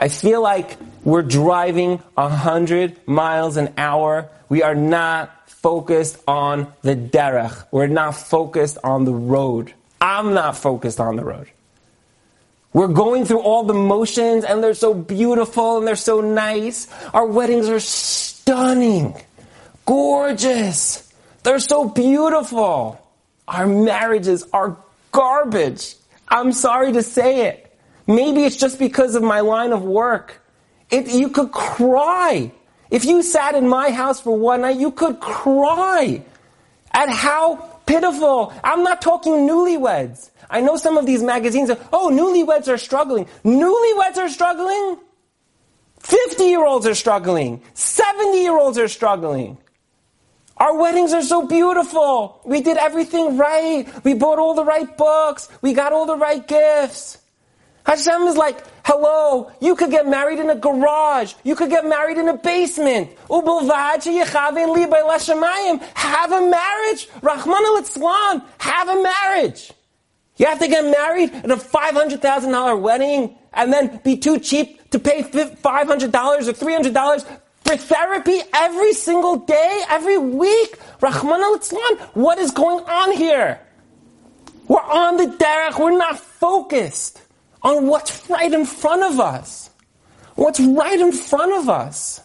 I 0.00 0.08
feel 0.08 0.40
like 0.42 0.76
we're 1.04 1.22
driving 1.22 2.02
a 2.16 2.28
hundred 2.28 3.06
miles 3.06 3.56
an 3.56 3.74
hour. 3.76 4.28
We 4.48 4.62
are 4.62 4.74
not 4.74 5.50
focused 5.50 6.18
on 6.28 6.72
the 6.82 6.94
derech. 6.94 7.66
We're 7.70 7.88
not 7.88 8.12
focused 8.12 8.78
on 8.84 9.04
the 9.04 9.14
road. 9.14 9.72
I'm 10.00 10.34
not 10.34 10.56
focused 10.56 11.00
on 11.00 11.16
the 11.16 11.24
road. 11.24 11.50
We're 12.72 12.88
going 12.88 13.24
through 13.24 13.40
all 13.40 13.64
the 13.64 13.74
motions 13.74 14.44
and 14.44 14.62
they're 14.62 14.74
so 14.74 14.94
beautiful 14.94 15.78
and 15.78 15.86
they're 15.86 15.96
so 15.96 16.20
nice. 16.20 16.86
Our 17.12 17.26
weddings 17.26 17.68
are 17.68 17.80
stunning, 17.80 19.16
gorgeous. 19.84 21.12
They're 21.42 21.58
so 21.58 21.88
beautiful. 21.88 23.04
our 23.48 23.66
marriages 23.66 24.46
are 24.52 24.76
garbage. 25.10 25.96
I'm 26.28 26.52
sorry 26.52 26.92
to 26.92 27.02
say 27.02 27.48
it. 27.48 27.67
Maybe 28.08 28.44
it's 28.44 28.56
just 28.56 28.78
because 28.78 29.14
of 29.14 29.22
my 29.22 29.40
line 29.40 29.72
of 29.72 29.84
work. 29.84 30.42
It, 30.90 31.12
you 31.12 31.28
could 31.28 31.52
cry. 31.52 32.50
If 32.90 33.04
you 33.04 33.22
sat 33.22 33.54
in 33.54 33.68
my 33.68 33.90
house 33.90 34.18
for 34.18 34.36
one 34.36 34.62
night, 34.62 34.78
you 34.78 34.90
could 34.90 35.20
cry 35.20 36.24
at 36.90 37.10
how 37.10 37.56
pitiful. 37.84 38.54
I'm 38.64 38.82
not 38.82 39.02
talking 39.02 39.46
newlyweds. 39.46 40.30
I 40.48 40.62
know 40.62 40.78
some 40.78 40.96
of 40.96 41.04
these 41.04 41.22
magazines 41.22 41.68
are, 41.68 41.78
oh, 41.92 42.08
newlyweds 42.10 42.66
are 42.72 42.78
struggling. 42.78 43.26
Newlyweds 43.44 44.16
are 44.16 44.30
struggling? 44.30 44.96
50 46.00 46.44
year 46.44 46.64
olds 46.64 46.86
are 46.86 46.94
struggling. 46.94 47.60
70 47.74 48.40
year 48.40 48.58
olds 48.58 48.78
are 48.78 48.88
struggling. 48.88 49.58
Our 50.56 50.78
weddings 50.78 51.12
are 51.12 51.22
so 51.22 51.46
beautiful. 51.46 52.40
We 52.46 52.62
did 52.62 52.78
everything 52.78 53.36
right. 53.36 53.86
We 54.02 54.14
bought 54.14 54.38
all 54.38 54.54
the 54.54 54.64
right 54.64 54.96
books. 54.96 55.50
We 55.60 55.74
got 55.74 55.92
all 55.92 56.06
the 56.06 56.16
right 56.16 56.46
gifts. 56.46 57.18
Hashem 57.88 58.22
is 58.24 58.36
like, 58.36 58.62
hello, 58.84 59.50
you 59.62 59.74
could 59.74 59.90
get 59.90 60.06
married 60.06 60.38
in 60.38 60.50
a 60.50 60.54
garage. 60.54 61.32
You 61.42 61.56
could 61.56 61.70
get 61.70 61.86
married 61.86 62.18
in 62.18 62.28
a 62.28 62.36
basement. 62.36 63.08
Have 63.30 63.48
a 66.32 66.50
marriage. 66.50 67.08
Rahman 67.22 67.64
al 67.64 67.82
Have 68.58 68.88
a 68.90 69.02
marriage. 69.02 69.72
You 70.36 70.44
have 70.44 70.58
to 70.58 70.68
get 70.68 70.84
married 70.84 71.32
at 71.32 71.50
a 71.50 71.56
$500,000 71.56 72.80
wedding 72.82 73.34
and 73.54 73.72
then 73.72 73.98
be 74.04 74.18
too 74.18 74.38
cheap 74.38 74.90
to 74.90 74.98
pay 74.98 75.22
$500 75.22 75.58
or 75.64 76.52
$300 76.52 77.24
for 77.64 77.76
therapy 77.78 78.42
every 78.52 78.92
single 78.92 79.36
day, 79.36 79.82
every 79.88 80.18
week. 80.18 80.78
Rahman 81.00 81.40
al 81.40 81.56
what 82.12 82.36
is 82.36 82.50
going 82.50 82.84
on 82.84 83.12
here? 83.12 83.60
We're 84.68 84.78
on 84.82 85.16
the 85.16 85.24
derech, 85.24 85.78
we're 85.78 85.96
not 85.96 86.20
focused 86.20 87.22
on 87.62 87.86
what's 87.86 88.28
right 88.30 88.52
in 88.52 88.64
front 88.64 89.02
of 89.02 89.20
us. 89.20 89.70
What's 90.34 90.60
right 90.60 90.98
in 90.98 91.12
front 91.12 91.52
of 91.52 91.68
us. 91.68 92.20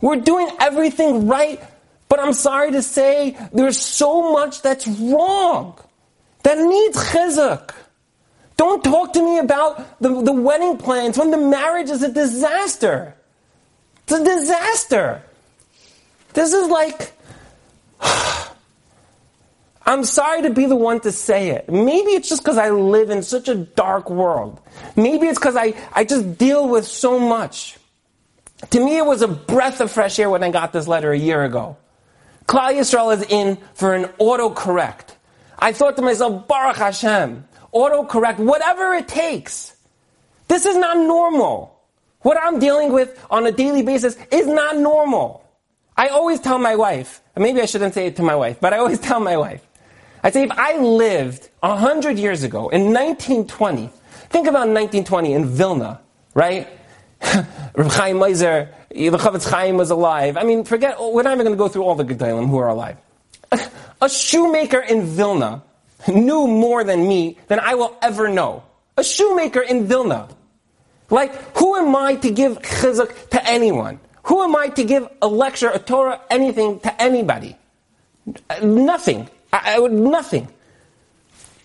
We're 0.00 0.16
doing 0.16 0.48
everything 0.60 1.26
right, 1.26 1.62
but 2.08 2.20
I'm 2.20 2.32
sorry 2.32 2.72
to 2.72 2.82
say 2.82 3.36
there's 3.52 3.78
so 3.78 4.32
much 4.32 4.62
that's 4.62 4.86
wrong 4.86 5.78
that 6.42 6.58
needs 6.58 6.96
chizuk. 7.10 7.74
Don't 8.56 8.84
talk 8.84 9.12
to 9.14 9.22
me 9.22 9.38
about 9.38 10.00
the, 10.00 10.22
the 10.22 10.32
wedding 10.32 10.78
plans 10.78 11.18
when 11.18 11.30
the 11.30 11.38
marriage 11.38 11.90
is 11.90 12.02
a 12.02 12.12
disaster. 12.12 13.14
It's 14.04 14.12
a 14.12 14.24
disaster. 14.24 15.22
This 16.34 16.52
is 16.52 16.68
like, 16.68 17.12
I'm 19.86 20.04
sorry 20.04 20.42
to 20.42 20.50
be 20.50 20.66
the 20.66 20.76
one 20.76 21.00
to 21.00 21.12
say 21.12 21.50
it. 21.50 21.68
Maybe 21.68 22.12
it's 22.12 22.28
just 22.28 22.42
because 22.42 22.56
I 22.56 22.70
live 22.70 23.10
in 23.10 23.22
such 23.22 23.48
a 23.48 23.54
dark 23.54 24.08
world. 24.08 24.60
Maybe 24.96 25.26
it's 25.26 25.38
because 25.38 25.56
I, 25.56 25.74
I 25.92 26.04
just 26.04 26.38
deal 26.38 26.68
with 26.68 26.86
so 26.86 27.18
much. 27.18 27.76
To 28.70 28.80
me, 28.80 28.96
it 28.96 29.04
was 29.04 29.20
a 29.20 29.28
breath 29.28 29.80
of 29.80 29.90
fresh 29.90 30.18
air 30.18 30.30
when 30.30 30.42
I 30.42 30.50
got 30.50 30.72
this 30.72 30.88
letter 30.88 31.12
a 31.12 31.18
year 31.18 31.44
ago. 31.44 31.76
Klal 32.46 32.74
Yisrael 32.74 33.14
is 33.14 33.22
in 33.28 33.58
for 33.74 33.94
an 33.94 34.04
autocorrect. 34.20 35.16
I 35.58 35.72
thought 35.72 35.96
to 35.96 36.02
myself, 36.02 36.48
Baruch 36.48 36.76
Hashem, 36.76 37.44
autocorrect, 37.74 38.38
whatever 38.38 38.94
it 38.94 39.08
takes. 39.08 39.76
This 40.48 40.66
is 40.66 40.76
not 40.76 40.96
normal. 40.96 41.78
What 42.20 42.38
I'm 42.42 42.58
dealing 42.58 42.92
with 42.92 43.22
on 43.30 43.46
a 43.46 43.52
daily 43.52 43.82
basis 43.82 44.16
is 44.30 44.46
not 44.46 44.78
normal. 44.78 45.44
I 45.96 46.08
always 46.08 46.40
tell 46.40 46.58
my 46.58 46.74
wife, 46.74 47.20
maybe 47.36 47.60
I 47.60 47.66
shouldn't 47.66 47.94
say 47.94 48.06
it 48.06 48.16
to 48.16 48.22
my 48.22 48.34
wife, 48.34 48.60
but 48.60 48.72
I 48.72 48.78
always 48.78 48.98
tell 48.98 49.20
my 49.20 49.36
wife, 49.36 49.66
I 50.24 50.30
say 50.30 50.44
if 50.44 50.50
I 50.52 50.78
lived 50.78 51.50
a 51.62 51.76
hundred 51.76 52.18
years 52.18 52.44
ago 52.44 52.70
in 52.70 52.94
1920, 52.94 53.90
think 54.30 54.46
about 54.48 54.68
1920 54.68 55.34
in 55.34 55.44
Vilna, 55.44 56.00
right? 56.32 56.66
Reb 57.74 57.90
Chaim 57.90 58.22
Ozer, 58.22 58.70
the 58.88 59.10
Chofetz 59.10 59.46
Chaim 59.46 59.76
was 59.76 59.90
alive. 59.90 60.38
I 60.38 60.44
mean, 60.44 60.64
forget, 60.64 60.96
we're 60.98 61.22
not 61.22 61.34
even 61.34 61.44
going 61.44 61.56
to 61.56 61.62
go 61.62 61.68
through 61.68 61.82
all 61.82 61.94
the 61.94 62.04
Gedolim 62.04 62.48
who 62.48 62.56
are 62.56 62.68
alive. 62.68 62.96
A 64.00 64.08
shoemaker 64.08 64.80
in 64.80 65.02
Vilna 65.02 65.62
knew 66.08 66.46
more 66.46 66.84
than 66.84 67.06
me 67.06 67.38
than 67.48 67.60
I 67.60 67.74
will 67.74 67.94
ever 68.00 68.30
know. 68.30 68.64
A 68.96 69.04
shoemaker 69.04 69.60
in 69.60 69.86
Vilna. 69.86 70.28
Like, 71.10 71.34
who 71.58 71.76
am 71.76 71.94
I 71.94 72.14
to 72.16 72.30
give 72.30 72.62
chizuk 72.62 73.28
to 73.28 73.46
anyone? 73.46 74.00
Who 74.24 74.42
am 74.42 74.56
I 74.56 74.68
to 74.68 74.84
give 74.84 75.06
a 75.20 75.28
lecture, 75.28 75.68
a 75.68 75.78
Torah, 75.78 76.18
anything 76.30 76.80
to 76.80 77.02
anybody? 77.02 77.58
Nothing. 78.62 79.28
I, 79.54 79.76
I 79.76 79.78
would, 79.78 79.92
nothing. 79.92 80.48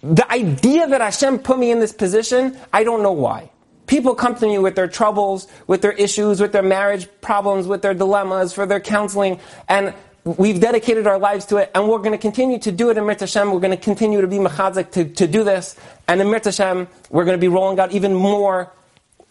The 0.03 0.31
idea 0.31 0.87
that 0.87 1.01
Hashem 1.01 1.39
put 1.39 1.57
me 1.57 1.71
in 1.71 1.79
this 1.79 1.91
position, 1.91 2.55
I 2.71 2.83
don't 2.83 3.01
know 3.01 3.11
why. 3.11 3.49
People 3.87 4.13
come 4.13 4.35
to 4.35 4.45
me 4.45 4.59
with 4.59 4.75
their 4.75 4.87
troubles, 4.87 5.47
with 5.65 5.81
their 5.81 5.91
issues, 5.91 6.39
with 6.39 6.51
their 6.51 6.61
marriage 6.61 7.07
problems, 7.21 7.65
with 7.65 7.81
their 7.81 7.95
dilemmas, 7.95 8.53
for 8.53 8.67
their 8.67 8.79
counseling, 8.79 9.39
and 9.67 9.95
we've 10.23 10.61
dedicated 10.61 11.07
our 11.07 11.17
lives 11.17 11.45
to 11.47 11.57
it, 11.57 11.71
and 11.73 11.89
we're 11.89 11.97
going 11.97 12.11
to 12.11 12.19
continue 12.19 12.59
to 12.59 12.71
do 12.71 12.91
it 12.91 12.97
in 12.97 13.05
Mir 13.07 13.17
Hashem. 13.19 13.51
We're 13.51 13.59
going 13.59 13.75
to 13.75 13.83
continue 13.83 14.21
to 14.21 14.27
be 14.27 14.37
machazik 14.37 14.91
to, 14.91 15.05
to 15.05 15.25
do 15.25 15.43
this, 15.43 15.75
and 16.07 16.21
in 16.21 16.29
Mir 16.29 16.41
Hashem, 16.43 16.87
we're 17.09 17.25
going 17.25 17.37
to 17.37 17.41
be 17.41 17.47
rolling 17.47 17.79
out 17.79 17.91
even 17.91 18.13
more 18.13 18.71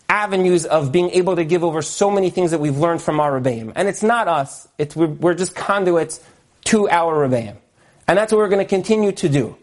avenues 0.09 0.66
of 0.66 0.90
being 0.90 1.11
able 1.11 1.36
to 1.36 1.44
give 1.44 1.62
over 1.62 1.80
so 1.80 2.11
many 2.11 2.30
things 2.30 2.50
that 2.50 2.59
we've 2.59 2.78
learned 2.78 3.00
from 3.00 3.20
our 3.20 3.40
Rebbeim. 3.40 3.72
And 3.76 3.86
it's 3.86 4.02
not 4.02 4.26
us, 4.26 4.66
it's, 4.76 4.96
we're, 4.96 5.06
we're 5.06 5.34
just 5.34 5.54
conduits 5.54 6.20
to 6.64 6.88
our 6.88 7.28
Rebbeim. 7.28 7.59
And 8.09 8.18
that's 8.18 8.32
what 8.32 8.38
we're 8.38 8.48
going 8.48 8.64
to 8.64 8.68
continue 8.68 9.12
to 9.12 9.28
do. 9.28 9.56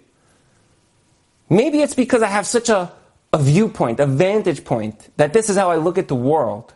Maybe 1.49 1.81
it's 1.81 1.95
because 1.95 2.21
I 2.21 2.27
have 2.27 2.45
such 2.47 2.69
a, 2.69 2.91
a 3.33 3.37
viewpoint, 3.37 3.99
a 3.99 4.05
vantage 4.05 4.63
point, 4.63 5.09
that 5.17 5.33
this 5.33 5.49
is 5.49 5.57
how 5.57 5.71
I 5.71 5.75
look 5.75 5.97
at 5.97 6.07
the 6.07 6.15
world. 6.15 6.73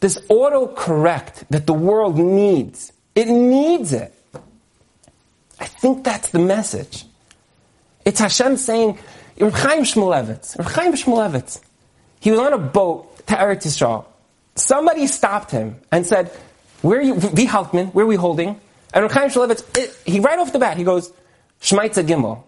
This 0.00 0.18
autocorrect 0.28 1.48
that 1.48 1.66
the 1.66 1.72
world 1.72 2.18
needs 2.18 2.92
it 3.16 3.28
needs 3.28 3.94
it. 3.94 4.12
I 5.58 5.64
think 5.64 6.04
that's 6.04 6.28
the 6.28 6.38
message. 6.38 7.06
It's 8.04 8.20
Hashem 8.20 8.58
saying, 8.58 8.98
Reb 9.40 9.54
Chaim 9.54 9.82
Shmulevitz, 9.82 10.58
Reb 10.58 10.94
Shmulevitz, 10.94 11.60
he 12.20 12.30
was 12.30 12.38
on 12.38 12.52
a 12.52 12.58
boat 12.58 13.26
to 13.26 13.34
Eretz 13.34 13.66
Yisrael. 13.66 14.04
Somebody 14.54 15.06
stopped 15.06 15.50
him 15.50 15.76
and 15.90 16.06
said, 16.06 16.28
where 16.82 16.98
are 16.98 17.02
you, 17.02 17.14
V. 17.14 17.46
Haltman, 17.46 17.92
where 17.94 18.04
are 18.04 18.08
we 18.08 18.16
holding? 18.16 18.60
And 18.96 19.02
Reb 19.02 19.12
Chaim 19.12 19.28
Shmulevitz, 19.28 20.06
he 20.06 20.20
right 20.20 20.38
off 20.38 20.54
the 20.54 20.58
bat, 20.58 20.78
he 20.78 20.82
goes, 20.82 21.12
Shmaitza 21.60 22.02
Gimel. 22.02 22.42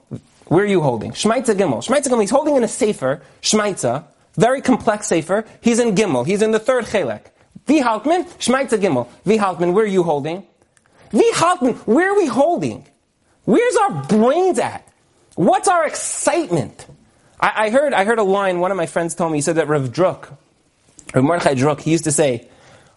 Where 0.47 0.65
are 0.65 0.67
you 0.67 0.81
holding? 0.81 1.11
Shmaitza 1.11 1.55
Gimel. 1.55 1.87
Shmaitza 1.87 2.07
Gimel, 2.07 2.23
he's 2.23 2.31
holding 2.31 2.57
in 2.57 2.65
a 2.65 2.69
sefer, 2.69 3.21
Shmaitza, 3.43 4.05
very 4.35 4.63
complex 4.63 5.09
sefer. 5.09 5.45
He's 5.61 5.79
in 5.79 5.95
Gimel. 5.95 6.27
He's 6.27 6.41
in 6.41 6.53
the 6.53 6.59
third 6.59 6.87
Chelek. 6.87 7.21
V. 7.67 7.83
Haltman, 7.83 8.25
Shmaitza 8.39 8.81
Gimel. 8.81 9.09
V. 9.27 9.37
Haltman, 9.37 9.75
where 9.75 9.85
are 9.85 9.89
you 9.89 10.03
holding? 10.03 10.47
We 11.13 11.31
halten, 11.33 11.75
where 11.87 12.13
are 12.13 12.17
we 12.17 12.25
holding? 12.25 12.87
Where's 13.45 13.77
our 13.77 14.05
brains 14.05 14.59
at? 14.59 14.91
What's 15.35 15.69
our 15.69 15.87
excitement? 15.87 16.87
I, 17.39 17.67
I, 17.67 17.71
heard, 17.71 17.93
I 17.93 18.05
heard 18.05 18.19
a 18.19 18.23
line, 18.23 18.61
one 18.61 18.71
of 18.71 18.79
my 18.79 18.87
friends 18.87 19.15
told 19.15 19.33
me, 19.33 19.39
he 19.39 19.43
said 19.43 19.57
that 19.57 19.69
Rav 19.69 19.91
Druk, 19.91 20.35
Rav 21.13 21.25
Mordechai 21.25 21.57
Druk, 21.57 21.81
he 21.81 21.91
used 21.91 22.05
to 22.05 22.13
say, 22.13 22.49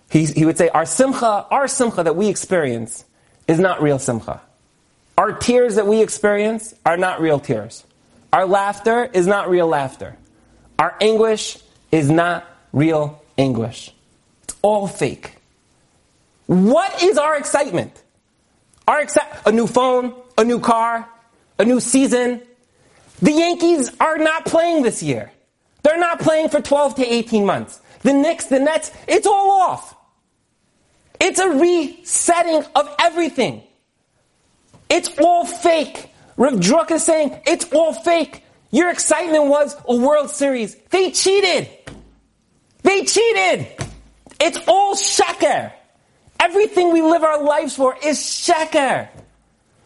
he, 0.09 0.23
he 0.23 0.45
would 0.45 0.57
say, 0.57 0.69
our 0.69 0.85
simcha, 0.85 1.47
our 1.51 1.67
simcha 1.67 2.01
that 2.03 2.15
we 2.15 2.29
experience 2.29 3.03
is 3.47 3.59
not 3.59 3.81
real 3.81 3.99
simcha. 3.99 4.41
Our 5.17 5.33
tears 5.33 5.75
that 5.75 5.87
we 5.87 6.01
experience 6.01 6.73
are 6.85 6.97
not 6.97 7.21
real 7.21 7.39
tears. 7.39 7.83
Our 8.33 8.45
laughter 8.45 9.09
is 9.11 9.27
not 9.27 9.49
real 9.49 9.67
laughter. 9.67 10.15
Our 10.79 10.95
anguish 11.01 11.57
is 11.91 12.09
not 12.09 12.45
real 12.73 13.21
anguish. 13.37 13.93
It's 14.43 14.55
all 14.61 14.87
fake. 14.87 15.35
What 16.47 17.03
is 17.03 17.17
our 17.17 17.37
excitement? 17.37 18.01
Our 18.87 19.03
exci- 19.03 19.45
a 19.45 19.51
new 19.51 19.67
phone, 19.67 20.13
a 20.37 20.43
new 20.43 20.59
car, 20.59 21.07
a 21.59 21.65
new 21.65 21.79
season. 21.79 22.41
The 23.21 23.31
Yankees 23.31 23.91
are 23.99 24.17
not 24.17 24.45
playing 24.45 24.83
this 24.83 25.03
year. 25.03 25.31
They're 25.83 25.99
not 25.99 26.19
playing 26.19 26.49
for 26.49 26.61
12 26.61 26.95
to 26.95 27.05
18 27.05 27.45
months. 27.45 27.79
The 28.01 28.13
Knicks, 28.13 28.45
the 28.45 28.59
Nets, 28.59 28.91
it's 29.07 29.27
all 29.27 29.51
off. 29.61 29.95
It's 31.21 31.39
a 31.39 31.49
resetting 31.49 32.63
of 32.75 32.95
everything. 32.99 33.61
It's 34.89 35.07
all 35.19 35.45
fake. 35.45 36.09
Rav 36.35 36.53
Druk 36.53 36.89
is 36.89 37.05
saying 37.05 37.39
it's 37.45 37.71
all 37.71 37.93
fake. 37.93 38.43
Your 38.71 38.89
excitement 38.89 39.45
was 39.45 39.77
a 39.87 39.95
World 39.95 40.31
Series. 40.31 40.75
They 40.89 41.11
cheated. 41.11 41.69
They 42.81 43.05
cheated. 43.05 43.67
It's 44.39 44.57
all 44.67 44.95
sheker. 44.95 45.71
Everything 46.39 46.91
we 46.91 47.03
live 47.03 47.23
our 47.23 47.43
lives 47.43 47.75
for 47.75 47.95
is 48.03 48.17
sheker. 48.17 49.07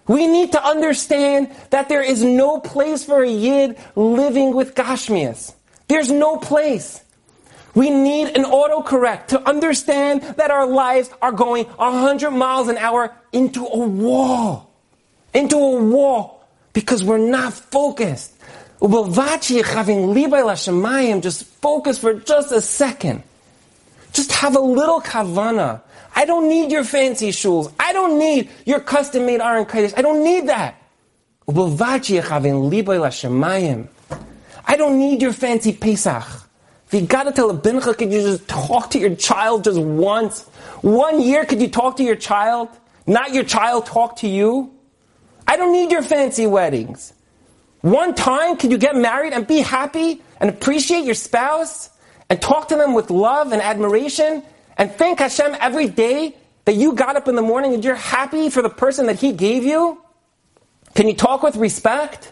We 0.08 0.28
need 0.28 0.54
to 0.54 0.66
understand 0.66 1.54
that 1.72 1.90
there 1.90 2.02
is 2.02 2.24
no 2.24 2.62
place 2.62 3.04
for 3.04 3.24
a 3.24 3.30
yid 3.30 3.78
living 3.98 4.56
with 4.56 4.74
gashmias. 4.74 5.54
There's 5.90 6.10
no 6.10 6.38
place. 6.38 7.04
We 7.76 7.90
need 7.90 8.38
an 8.38 8.46
autocorrect 8.46 9.28
to 9.28 9.48
understand 9.48 10.22
that 10.38 10.50
our 10.50 10.66
lives 10.66 11.10
are 11.22 11.34
going 11.34 11.66
100 11.66 12.32
miles 12.32 12.70
an 12.70 12.78
hour 12.78 13.14
into 13.34 13.66
a 13.66 13.78
wall. 13.78 14.72
Into 15.34 15.58
a 15.58 15.84
wall. 15.84 16.48
Because 16.72 17.04
we're 17.04 17.18
not 17.18 17.54
focused. 17.54 18.32
Just 21.22 21.46
focus 21.46 22.00
for 22.00 22.14
just 22.14 22.54
a 22.54 22.62
second. 22.62 23.24
Just 24.14 24.32
have 24.32 24.56
a 24.56 24.62
little 24.62 25.02
kavana. 25.02 25.82
I 26.16 26.24
don't 26.24 26.48
need 26.48 26.72
your 26.72 26.86
fancy 26.86 27.32
shuls. 27.32 27.74
I 27.78 27.92
don't 27.92 28.18
need 28.18 28.50
your 28.66 28.80
custom 28.80 29.26
made 29.26 29.42
Aron 29.42 29.66
Kodesh. 29.66 29.94
I 29.98 30.02
don't 30.02 30.24
need 30.24 30.48
that. 30.48 30.82
I 31.48 31.52
don't 34.78 34.98
need 34.98 35.22
your 35.22 35.34
fancy 35.34 35.74
Pesach. 35.74 36.45
If 36.88 36.94
you 36.94 37.02
gotta 37.02 37.32
tell 37.32 37.50
a 37.50 37.58
bincha, 37.58 37.98
could 37.98 38.12
you 38.12 38.22
just 38.22 38.48
talk 38.48 38.92
to 38.92 39.00
your 39.00 39.16
child 39.16 39.64
just 39.64 39.80
once? 39.80 40.44
One 40.82 41.20
year, 41.20 41.46
could 41.46 41.62
you 41.62 41.68
talk 41.68 41.98
to 41.98 42.04
your 42.04 42.16
child? 42.16 42.70
Not 43.08 43.34
your 43.34 43.44
child 43.44 43.86
talk 43.88 44.18
to 44.18 44.28
you? 44.28 44.72
I 45.48 45.58
don't 45.58 45.72
need 45.72 45.92
your 45.92 46.04
fancy 46.04 46.48
weddings. 46.48 47.14
One 47.82 48.16
time, 48.16 48.58
could 48.58 48.72
you 48.72 48.78
get 48.78 48.96
married 48.96 49.34
and 49.34 49.46
be 49.46 49.60
happy 49.60 50.22
and 50.40 50.50
appreciate 50.50 51.06
your 51.06 51.16
spouse 51.16 51.90
and 52.30 52.42
talk 52.42 52.68
to 52.70 52.76
them 52.76 52.94
with 52.94 53.10
love 53.10 53.52
and 53.52 53.62
admiration 53.62 54.44
and 54.78 54.92
thank 54.92 55.20
Hashem 55.20 55.56
every 55.60 55.88
day 55.88 56.36
that 56.66 56.76
you 56.76 56.94
got 56.94 57.16
up 57.16 57.28
in 57.28 57.36
the 57.36 57.42
morning 57.42 57.74
and 57.74 57.84
you're 57.84 57.96
happy 57.96 58.50
for 58.50 58.62
the 58.62 58.70
person 58.70 59.06
that 59.08 59.20
He 59.20 59.34
gave 59.34 59.64
you? 59.64 60.02
Can 60.96 61.08
you 61.08 61.16
talk 61.16 61.44
with 61.44 61.56
respect? 61.56 62.32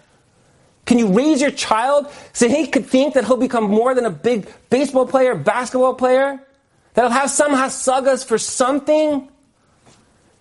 Can 0.86 1.00
you 1.00 1.14
raise 1.14 1.42
your 1.42 1.52
child 1.52 2.12
so 2.34 2.48
he 2.50 2.68
could 2.68 2.86
think 2.86 3.14
that 3.14 3.26
he'll 3.26 3.38
become 3.38 3.64
more 3.64 3.96
than 3.96 4.06
a 4.06 4.10
big 4.10 4.48
baseball 4.70 5.08
player, 5.08 5.36
basketball 5.36 5.94
player? 5.94 6.42
That 6.94 7.04
he'll 7.04 7.12
have 7.12 7.32
some 7.32 7.54
hasagas 7.54 8.26
for 8.26 8.38
something? 8.38 9.30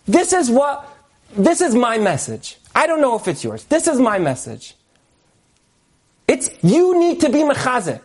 This 0.07 0.33
is 0.33 0.51
what, 0.51 0.89
this 1.37 1.61
is 1.61 1.75
my 1.75 1.99
message. 1.99 2.59
I 2.75 2.87
don't 2.87 3.01
know 3.01 3.17
if 3.17 3.29
it's 3.29 3.45
yours. 3.45 3.65
This 3.65 3.87
is 3.87 4.01
my 4.01 4.19
message. 4.19 4.75
It's, 6.27 6.51
you 6.63 6.99
need 6.99 7.21
to 7.21 7.29
be 7.29 7.39
mechazik. 7.39 8.01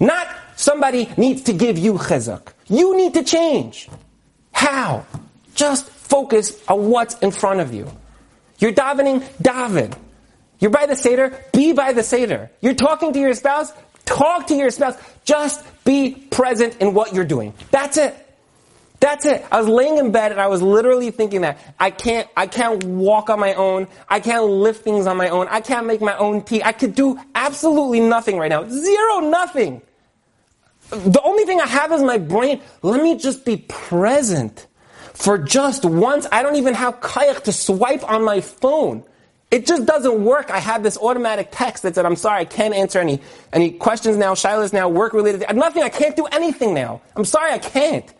Not 0.00 0.28
somebody 0.56 1.08
needs 1.16 1.42
to 1.42 1.52
give 1.52 1.78
you 1.78 1.94
chizuk. 1.94 2.52
You 2.68 2.96
need 2.96 3.14
to 3.14 3.22
change. 3.22 3.88
How? 4.52 5.04
Just 5.54 5.88
focus 5.88 6.62
on 6.68 6.88
what's 6.88 7.18
in 7.18 7.30
front 7.30 7.60
of 7.60 7.74
you. 7.74 7.90
You're 8.58 8.72
davening, 8.72 9.22
daven. 9.42 9.96
You're 10.60 10.70
by 10.70 10.86
the 10.86 10.96
Seder, 10.96 11.38
be 11.52 11.72
by 11.72 11.92
the 11.92 12.02
Seder. 12.02 12.50
You're 12.60 12.74
talking 12.74 13.12
to 13.12 13.18
your 13.18 13.34
spouse, 13.34 13.72
talk 14.04 14.46
to 14.48 14.54
your 14.54 14.70
spouse. 14.70 14.96
Just 15.24 15.64
be 15.84 16.14
present 16.14 16.78
in 16.78 16.94
what 16.94 17.14
you're 17.14 17.24
doing. 17.24 17.54
That's 17.70 17.96
it. 17.96 18.14
That's 19.00 19.26
it. 19.26 19.44
I 19.52 19.58
was 19.58 19.68
laying 19.68 19.98
in 19.98 20.12
bed 20.12 20.32
and 20.32 20.40
I 20.40 20.46
was 20.46 20.62
literally 20.62 21.10
thinking 21.10 21.42
that 21.42 21.58
I 21.78 21.90
can't, 21.90 22.28
I 22.36 22.46
can't 22.46 22.82
walk 22.84 23.28
on 23.28 23.38
my 23.38 23.52
own. 23.54 23.86
I 24.08 24.20
can't 24.20 24.44
lift 24.44 24.82
things 24.82 25.06
on 25.06 25.16
my 25.16 25.28
own. 25.28 25.46
I 25.50 25.60
can't 25.60 25.86
make 25.86 26.00
my 26.00 26.16
own 26.16 26.42
tea. 26.42 26.62
I 26.62 26.72
could 26.72 26.94
do 26.94 27.20
absolutely 27.34 28.00
nothing 28.00 28.38
right 28.38 28.48
now. 28.48 28.66
Zero, 28.66 29.20
nothing. 29.20 29.82
The 30.88 31.20
only 31.22 31.44
thing 31.44 31.60
I 31.60 31.66
have 31.66 31.92
is 31.92 32.02
my 32.02 32.18
brain. 32.18 32.62
Let 32.82 33.02
me 33.02 33.18
just 33.18 33.44
be 33.44 33.58
present 33.58 34.66
for 35.12 35.38
just 35.38 35.84
once. 35.84 36.26
I 36.32 36.42
don't 36.42 36.56
even 36.56 36.74
have 36.74 37.00
kayach 37.00 37.42
to 37.44 37.52
swipe 37.52 38.08
on 38.08 38.24
my 38.24 38.40
phone. 38.40 39.04
It 39.50 39.66
just 39.66 39.86
doesn't 39.86 40.24
work. 40.24 40.50
I 40.50 40.58
have 40.58 40.82
this 40.82 40.98
automatic 40.98 41.48
text 41.52 41.84
that 41.84 41.94
said, 41.94 42.06
I'm 42.06 42.16
sorry, 42.16 42.40
I 42.40 42.44
can't 42.44 42.74
answer 42.74 42.98
any, 42.98 43.20
any 43.52 43.70
questions 43.70 44.16
now. 44.16 44.34
shailos 44.34 44.72
now 44.72 44.88
work 44.88 45.12
related. 45.12 45.44
Nothing. 45.54 45.82
I 45.82 45.88
can't 45.88 46.16
do 46.16 46.26
anything 46.26 46.74
now. 46.74 47.02
I'm 47.14 47.24
sorry, 47.24 47.52
I 47.52 47.58
can't. 47.58 48.12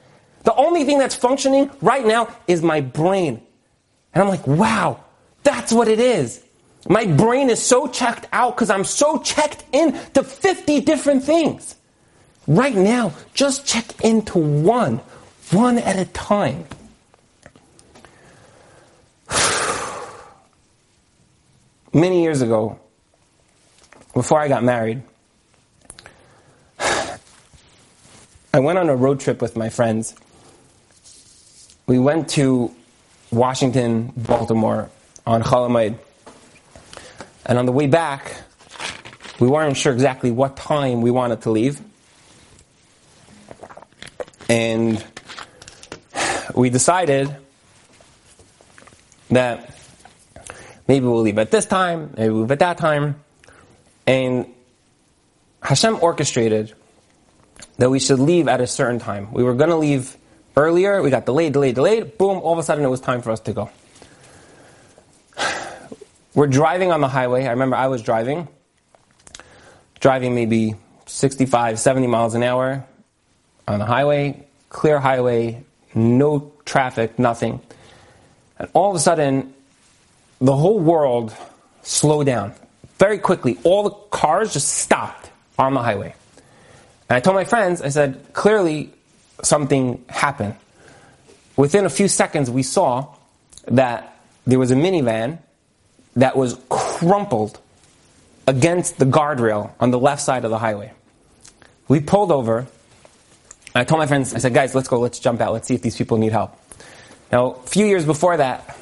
The 0.45 0.55
only 0.55 0.85
thing 0.85 0.99
that's 0.99 1.15
functioning 1.15 1.71
right 1.81 2.07
now 2.07 2.29
is 2.47 2.63
my 2.63 2.81
brain. 2.81 3.41
And 4.13 4.23
I'm 4.23 4.29
like, 4.29 4.47
wow, 4.47 5.03
that's 5.43 5.73
what 5.73 5.89
it 5.89 5.99
is. 5.99 6.45
My 6.89 7.07
brain 7.07 7.49
is 7.51 7.63
so 7.63 7.89
checked 7.89 8.29
out 8.33 8.55
because 8.55 8.71
I'm 8.71 8.85
so 8.85 9.19
checked 9.19 9.65
in 9.73 9.99
to 10.13 10.23
50 10.23 10.81
different 10.83 11.25
things. 11.25 11.77
Right 12.47 12.75
now, 12.75 13.15
just 13.33 13.67
check 13.67 14.05
into 14.05 14.39
one, 14.39 15.01
one 15.51 15.79
at 15.79 15.99
a 15.99 16.05
time. 16.05 16.67
Many 21.95 22.23
years 22.23 22.43
ago, 22.43 22.79
before 24.13 24.41
I 24.41 24.49
got 24.49 24.63
married, 24.65 25.03
I 28.53 28.61
went 28.61 28.79
on 28.79 28.91
a 28.91 28.97
road 28.97 29.21
trip 29.21 29.41
with 29.41 29.57
my 29.57 29.71
friends 29.71 30.15
we 31.87 31.99
went 31.99 32.31
to 32.31 32.75
Washington, 33.31 34.13
Baltimore 34.17 34.91
on 35.27 35.43
Chalamayid. 35.43 35.99
And 37.47 37.59
on 37.59 37.67
the 37.67 37.73
way 37.73 37.87
back, 37.87 38.43
we 39.39 39.49
weren't 39.49 39.77
sure 39.77 39.93
exactly 39.93 40.31
what 40.31 40.57
time 40.57 41.03
we 41.03 41.11
wanted 41.11 41.43
to 41.43 41.51
leave. 41.51 41.81
And 44.49 45.05
we 46.55 46.71
decided 46.71 47.35
that 49.31 49.77
maybe 50.87 51.07
we'll 51.07 51.23
leave 51.23 51.39
at 51.39 51.51
this 51.51 51.67
time, 51.67 52.13
maybe 52.17 52.31
we'll 52.31 52.43
leave 52.43 52.51
at 52.51 52.59
that 52.61 52.79
time. 52.79 53.23
And 54.07 54.47
Hashem 55.63 55.99
orchestrated 56.03 56.75
that 57.79 57.91
we 57.91 57.99
should 57.99 58.19
leave 58.19 58.49
at 58.49 58.61
a 58.61 58.67
certain 58.67 58.99
time. 58.99 59.33
We 59.33 59.43
were 59.43 59.55
going 59.55 59.71
to 59.71 59.77
leave 59.77 60.17
earlier, 60.57 61.03
we 61.03 61.11
got 61.11 61.27
delayed, 61.27 61.53
delayed, 61.53 61.75
delayed. 61.75 62.19
Boom, 62.19 62.39
all 62.39 62.53
of 62.53 62.59
a 62.59 62.63
sudden 62.63 62.85
it 62.85 62.89
was 62.89 63.01
time 63.01 63.23
for 63.23 63.31
us 63.31 63.41
to 63.41 63.53
go. 63.53 63.71
We're 66.35 66.47
driving 66.47 66.93
on 66.93 67.01
the 67.01 67.09
highway. 67.09 67.47
I 67.47 67.51
remember 67.51 67.77
I 67.77 67.89
was 67.89 68.03
driving, 68.03 68.49
driving 70.01 70.35
maybe 70.35 70.77
65, 71.07 71.79
70 71.79 72.07
miles 72.07 72.35
an 72.35 72.43
hour 72.43 72.85
on 73.67 73.79
the 73.79 73.87
highway, 73.87 74.45
clear 74.69 74.99
highway, 74.99 75.65
no 75.95 76.53
traffic, 76.65 77.19
nothing. 77.19 77.61
And 78.59 78.69
all 78.73 78.91
of 78.91 78.97
a 78.97 79.01
sudden, 79.01 79.55
the 80.45 80.55
whole 80.55 80.79
world 80.79 81.35
slowed 81.83 82.27
down. 82.27 82.53
Very 82.99 83.19
quickly, 83.19 83.59
all 83.65 83.83
the 83.83 83.91
cars 83.91 84.53
just 84.53 84.69
stopped 84.69 85.31
on 85.59 85.73
the 85.73 85.83
highway. 85.83 86.15
And 87.09 87.17
I 87.17 87.21
told 87.21 87.35
my 87.35 87.45
friends, 87.45 87.81
I 87.81 87.89
said, 87.89 88.27
clearly 88.35 88.93
something 89.43 90.05
happened. 90.09 90.55
Within 91.57 91.87
a 91.87 91.91
few 91.91 92.09
seconds, 92.09 92.51
we 92.51 92.63
saw 92.63 93.15
that 93.69 94.21
there 94.47 94.59
was 94.59 94.71
a 94.71 94.75
minivan 94.75 95.39
that 96.17 96.37
was 96.37 96.59
crumpled 96.69 97.59
against 98.47 98.99
the 98.99 99.07
guardrail 99.07 99.73
on 99.81 99.93
the 99.93 99.99
left 99.99 100.21
side 100.21 100.45
of 100.45 100.51
the 100.51 100.59
highway. 100.59 100.93
We 101.89 102.01
pulled 102.01 102.31
over. 102.31 102.67
I 103.75 103.85
told 103.85 103.99
my 103.99 104.07
friends, 104.07 104.35
I 104.35 104.39
said, 104.39 104.53
guys, 104.53 104.75
let's 104.75 104.89
go, 104.89 105.01
let's 105.01 105.19
jump 105.21 105.41
out, 105.41 105.55
let's 105.55 105.67
see 105.67 105.75
if 105.75 105.81
these 105.81 105.97
people 105.97 106.19
need 106.19 106.33
help. 106.33 106.55
Now, 107.33 107.53
a 107.53 107.67
few 107.67 107.87
years 107.87 108.05
before 108.05 108.37
that, 108.37 108.77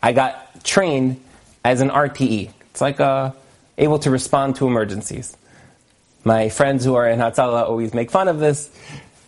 I 0.00 0.12
got 0.12 0.47
trained 0.68 1.20
as 1.64 1.80
an 1.80 1.90
RTE. 1.90 2.50
It's 2.70 2.80
like 2.80 3.00
uh, 3.00 3.32
able 3.78 3.98
to 4.00 4.10
respond 4.10 4.56
to 4.56 4.66
emergencies. 4.66 5.36
My 6.24 6.48
friends 6.50 6.84
who 6.84 6.94
are 6.94 7.08
in 7.08 7.18
Hatzalah 7.18 7.64
always 7.64 7.94
make 7.94 8.10
fun 8.10 8.28
of 8.28 8.38
this 8.38 8.70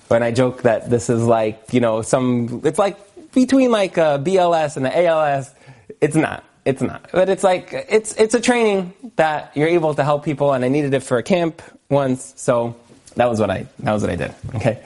when 0.09 0.23
I 0.23 0.33
joke 0.33 0.63
that 0.63 0.91
this 0.91 1.09
is 1.09 1.25
like, 1.25 1.73
you 1.73 1.81
know, 1.81 2.03
some, 2.03 2.61
it's 2.65 2.79
like 2.79 2.99
between 3.33 3.71
like 3.71 3.97
a 3.97 4.23
BLS 4.23 4.77
and 4.77 4.85
the 4.85 5.07
ALS. 5.07 5.53
It's 6.01 6.17
not. 6.17 6.45
It's 6.65 6.83
not. 6.83 7.09
But 7.13 7.29
it's 7.29 7.43
like, 7.43 7.73
it's, 7.73 8.15
it's 8.17 8.35
a 8.35 8.41
training 8.41 8.93
that 9.17 9.57
you're 9.57 9.69
able 9.69 9.95
to 9.95 10.05
help 10.05 10.25
people 10.25 10.53
and 10.53 10.65
I 10.65 10.69
needed 10.69 10.93
it 10.95 11.01
for 11.01 11.17
a 11.17 11.23
camp 11.23 11.63
once. 11.89 12.35
So 12.37 12.77
that 13.17 13.31
was 13.31 13.41
what 13.41 13.51
I, 13.51 13.67
that 13.81 13.93
was 13.93 14.03
what 14.03 14.11
I 14.11 14.17
did. 14.17 14.35
Okay. 14.57 14.85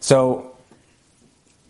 So 0.00 0.56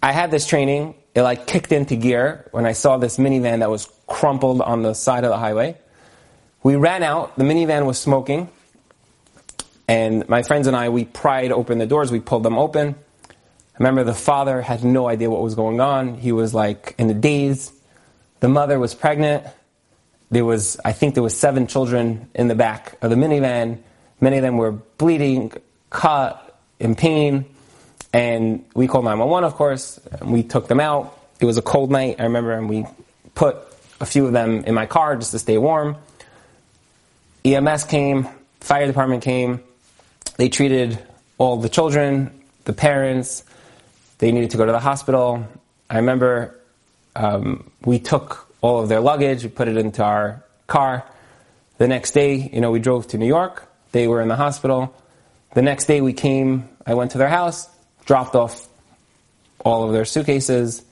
I 0.03 0.13
had 0.13 0.31
this 0.31 0.47
training. 0.47 0.95
It 1.15 1.23
like 1.23 1.47
kicked 1.47 1.73
into 1.73 1.95
gear 1.95 2.49
when 2.53 2.65
I 2.67 2.73
saw 2.73 2.97
this 2.97 3.19
minivan 3.19 3.61
that 3.61 3.71
was 3.71 3.87
crumpled 4.07 4.61
on 4.61 4.83
the 4.83 4.95
side 4.95 5.25
of 5.25 5.31
the 5.31 5.39
highway. 5.39 5.77
We 6.63 6.77
ran 6.77 7.03
out. 7.03 7.37
The 7.37 7.45
minivan 7.45 7.87
was 7.87 7.99
smoking. 7.99 8.49
And 9.87 10.29
my 10.29 10.43
friends 10.43 10.67
and 10.67 10.77
I, 10.77 10.89
we 10.89 11.05
pried 11.05 11.53
open 11.53 11.79
the 11.79 11.87
doors, 11.87 12.11
we 12.11 12.21
pulled 12.21 12.43
them 12.43 12.59
open. 12.59 12.95
I 13.29 13.79
remember 13.79 14.05
the 14.05 14.15
father 14.15 14.63
had 14.63 14.85
no 14.85 15.09
idea 15.09 15.29
what 15.29 15.43
was 15.43 15.55
going 15.55 15.81
on. 15.81 16.15
He 16.15 16.33
was 16.33 16.55
like 16.55 16.95
in 16.97 17.11
a 17.11 17.15
daze. 17.15 17.73
The 18.41 18.49
mother 18.49 18.79
was 18.79 18.95
pregnant. 18.95 19.45
There 20.31 20.45
was, 20.45 20.79
I 20.85 20.93
think 20.93 21.15
there 21.15 21.23
was 21.23 21.37
seven 21.37 21.67
children 21.67 22.29
in 22.35 22.49
the 22.49 22.55
back 22.55 22.97
of 23.03 23.11
the 23.11 23.17
minivan. 23.17 23.79
Many 24.21 24.39
of 24.39 24.43
them 24.43 24.57
were 24.57 24.73
bleeding, 24.73 25.53
cut, 25.91 26.41
in 26.79 26.95
pain. 26.95 27.45
And 28.13 28.65
we 28.75 28.87
called 28.87 29.05
911, 29.05 29.45
of 29.45 29.55
course. 29.55 30.01
We 30.23 30.43
took 30.45 30.69
them 30.69 30.81
out. 30.81 31.19
It 31.41 31.47
was 31.47 31.59
a 31.59 31.63
cold 31.63 31.91
night, 31.91 32.17
I 32.21 32.25
remember, 32.25 32.53
and 32.53 32.69
we 32.69 32.87
put 33.35 33.57
a 34.05 34.07
few 34.07 34.27
of 34.27 34.35
them 34.35 34.65
in 34.67 34.75
my 34.75 34.85
car 34.85 35.17
just 35.17 35.31
to 35.31 35.39
stay 35.39 35.57
warm. 35.57 35.97
EMS 37.43 37.85
came, 37.85 38.29
fire 38.61 38.87
department 38.87 39.23
came. 39.23 39.61
They 40.37 40.51
treated 40.51 40.99
all 41.39 41.57
the 41.57 41.71
children, 41.71 42.31
the 42.65 42.75
parents. 42.75 43.45
They 44.19 44.31
needed 44.31 44.51
to 44.51 44.59
go 44.59 44.67
to 44.67 44.73
the 44.73 44.85
hospital. 44.91 45.49
I 45.89 45.97
remember 45.97 46.61
um, 47.17 47.71
we 47.83 47.99
took 47.99 48.47
all 48.61 48.79
of 48.83 48.91
their 48.91 49.01
luggage, 49.01 49.43
we 49.43 49.49
put 49.49 49.69
it 49.69 49.79
into 49.79 50.05
our 50.05 50.45
car. 50.67 51.03
The 51.79 51.89
next 51.89 52.11
day, 52.11 52.51
you 52.53 52.61
know, 52.61 52.71
we 52.71 52.81
drove 52.81 53.09
to 53.09 53.19
New 53.19 53.27
York. 53.27 53.67
They 53.93 54.07
were 54.07 54.21
in 54.21 54.29
the 54.29 54.37
hospital. 54.37 54.95
The 55.55 55.63
next 55.63 55.87
day 55.87 56.03
we 56.03 56.13
came, 56.13 56.69
I 56.87 56.93
went 56.93 57.13
to 57.13 57.19
their 57.19 57.29
house, 57.41 57.69
dropped 58.05 58.35
off 58.35 58.69
all 59.65 59.85
of 59.85 59.93
their 59.93 60.05
suitcases, 60.05 60.85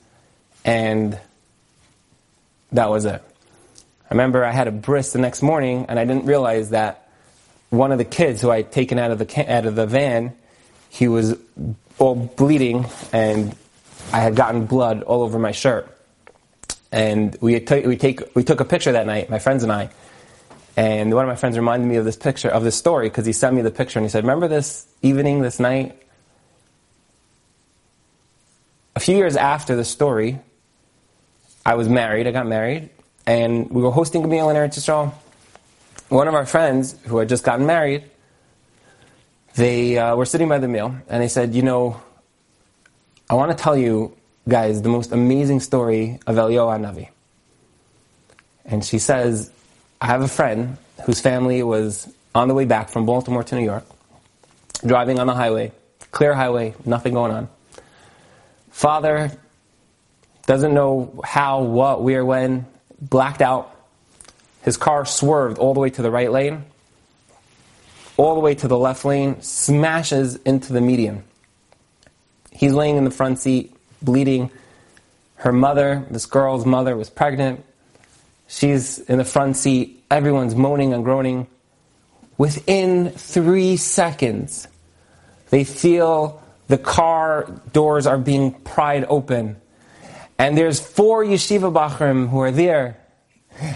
and 0.65 1.19
that 2.73 2.89
was 2.89 3.05
it. 3.05 3.23
I 4.09 4.13
remember 4.13 4.43
I 4.43 4.51
had 4.51 4.67
a 4.67 4.71
bris 4.71 5.13
the 5.13 5.19
next 5.19 5.41
morning, 5.41 5.85
and 5.87 5.97
I 5.97 6.05
didn't 6.05 6.25
realize 6.25 6.71
that 6.71 7.07
one 7.69 7.91
of 7.91 7.97
the 7.97 8.05
kids 8.05 8.41
who 8.41 8.51
I 8.51 8.57
had 8.57 8.71
taken 8.71 8.99
out 8.99 9.11
of 9.11 9.17
the 9.17 9.51
out 9.51 9.65
of 9.65 9.75
the 9.75 9.87
van, 9.87 10.35
he 10.89 11.07
was 11.07 11.35
all 11.97 12.15
bleeding, 12.15 12.85
and 13.11 13.55
I 14.11 14.19
had 14.19 14.35
gotten 14.35 14.65
blood 14.65 15.03
all 15.03 15.23
over 15.23 15.39
my 15.39 15.51
shirt. 15.51 15.89
And 16.91 17.35
we 17.41 17.59
t- 17.59 17.87
we 17.87 17.97
take 17.97 18.35
we 18.35 18.43
took 18.43 18.59
a 18.59 18.65
picture 18.65 18.91
that 18.91 19.07
night, 19.07 19.29
my 19.29 19.39
friends 19.39 19.63
and 19.63 19.71
I. 19.71 19.89
And 20.75 21.13
one 21.13 21.23
of 21.23 21.29
my 21.29 21.35
friends 21.35 21.57
reminded 21.57 21.87
me 21.87 21.95
of 21.97 22.05
this 22.05 22.17
picture 22.17 22.49
of 22.49 22.63
this 22.63 22.75
story 22.75 23.09
because 23.09 23.25
he 23.25 23.33
sent 23.33 23.55
me 23.55 23.61
the 23.61 23.71
picture 23.71 23.97
and 23.97 24.05
he 24.05 24.09
said, 24.09 24.23
"Remember 24.23 24.47
this 24.47 24.85
evening, 25.01 25.41
this 25.41 25.59
night?" 25.59 25.99
A 28.95 28.99
few 28.99 29.15
years 29.15 29.35
after 29.35 29.75
the 29.75 29.85
story, 29.85 30.39
I 31.65 31.75
was 31.75 31.87
married. 31.87 32.27
I 32.27 32.31
got 32.31 32.45
married, 32.45 32.89
and 33.25 33.69
we 33.69 33.81
were 33.81 33.91
hosting 33.91 34.23
a 34.23 34.27
meal 34.27 34.49
in 34.49 34.55
Eretz 34.55 34.77
Yisrael. 34.77 35.13
One 36.09 36.27
of 36.27 36.35
our 36.35 36.45
friends 36.45 36.95
who 37.05 37.17
had 37.17 37.29
just 37.29 37.43
gotten 37.43 37.65
married, 37.65 38.03
they 39.55 39.97
uh, 39.97 40.15
were 40.15 40.25
sitting 40.25 40.49
by 40.49 40.59
the 40.59 40.67
meal, 40.67 40.95
and 41.07 41.23
they 41.23 41.29
said, 41.29 41.55
"You 41.55 41.61
know, 41.61 42.01
I 43.29 43.35
want 43.35 43.57
to 43.57 43.63
tell 43.63 43.77
you 43.77 44.15
guys 44.47 44.81
the 44.81 44.89
most 44.89 45.11
amazing 45.13 45.61
story 45.61 46.19
of 46.27 46.35
Eliyahu 46.35 46.79
Navi." 46.81 47.09
And 48.65 48.83
she 48.83 48.99
says, 48.99 49.49
"I 50.01 50.07
have 50.07 50.21
a 50.21 50.27
friend 50.27 50.77
whose 51.05 51.21
family 51.21 51.63
was 51.63 52.11
on 52.35 52.49
the 52.49 52.53
way 52.53 52.65
back 52.65 52.89
from 52.89 53.05
Baltimore 53.05 53.43
to 53.43 53.55
New 53.55 53.63
York, 53.63 53.85
driving 54.85 55.17
on 55.17 55.27
the 55.27 55.33
highway, 55.33 55.71
clear 56.11 56.33
highway, 56.33 56.73
nothing 56.85 57.13
going 57.13 57.31
on. 57.31 57.47
Father 58.71 59.31
doesn't 60.45 60.73
know 60.73 61.21
how, 61.23 61.63
what, 61.63 62.01
where, 62.03 62.25
when, 62.25 62.65
blacked 62.99 63.41
out. 63.41 63.69
His 64.63 64.77
car 64.77 65.05
swerved 65.05 65.57
all 65.57 65.73
the 65.73 65.79
way 65.79 65.89
to 65.89 66.01
the 66.01 66.11
right 66.11 66.31
lane, 66.31 66.63
all 68.17 68.35
the 68.35 68.41
way 68.41 68.55
to 68.55 68.67
the 68.67 68.77
left 68.77 69.05
lane, 69.05 69.41
smashes 69.41 70.35
into 70.37 70.73
the 70.73 70.81
median. 70.81 71.23
He's 72.51 72.73
laying 72.73 72.97
in 72.97 73.03
the 73.03 73.11
front 73.11 73.39
seat, 73.39 73.75
bleeding. 74.01 74.51
Her 75.35 75.51
mother, 75.51 76.05
this 76.09 76.25
girl's 76.25 76.65
mother, 76.65 76.95
was 76.95 77.09
pregnant. 77.09 77.63
She's 78.47 78.99
in 78.99 79.17
the 79.17 79.25
front 79.25 79.57
seat. 79.57 80.03
Everyone's 80.11 80.55
moaning 80.55 80.93
and 80.93 81.03
groaning. 81.03 81.47
Within 82.37 83.09
three 83.11 83.77
seconds, 83.77 84.67
they 85.49 85.63
feel 85.63 86.41
the 86.67 86.77
car 86.77 87.49
doors 87.73 88.07
are 88.07 88.17
being 88.17 88.53
pried 88.53 89.05
open 89.09 89.57
and 90.37 90.57
there's 90.57 90.79
four 90.79 91.23
yeshiva 91.23 91.71
bachrim 91.71 92.29
who 92.29 92.39
are 92.39 92.51
there, 92.51 92.97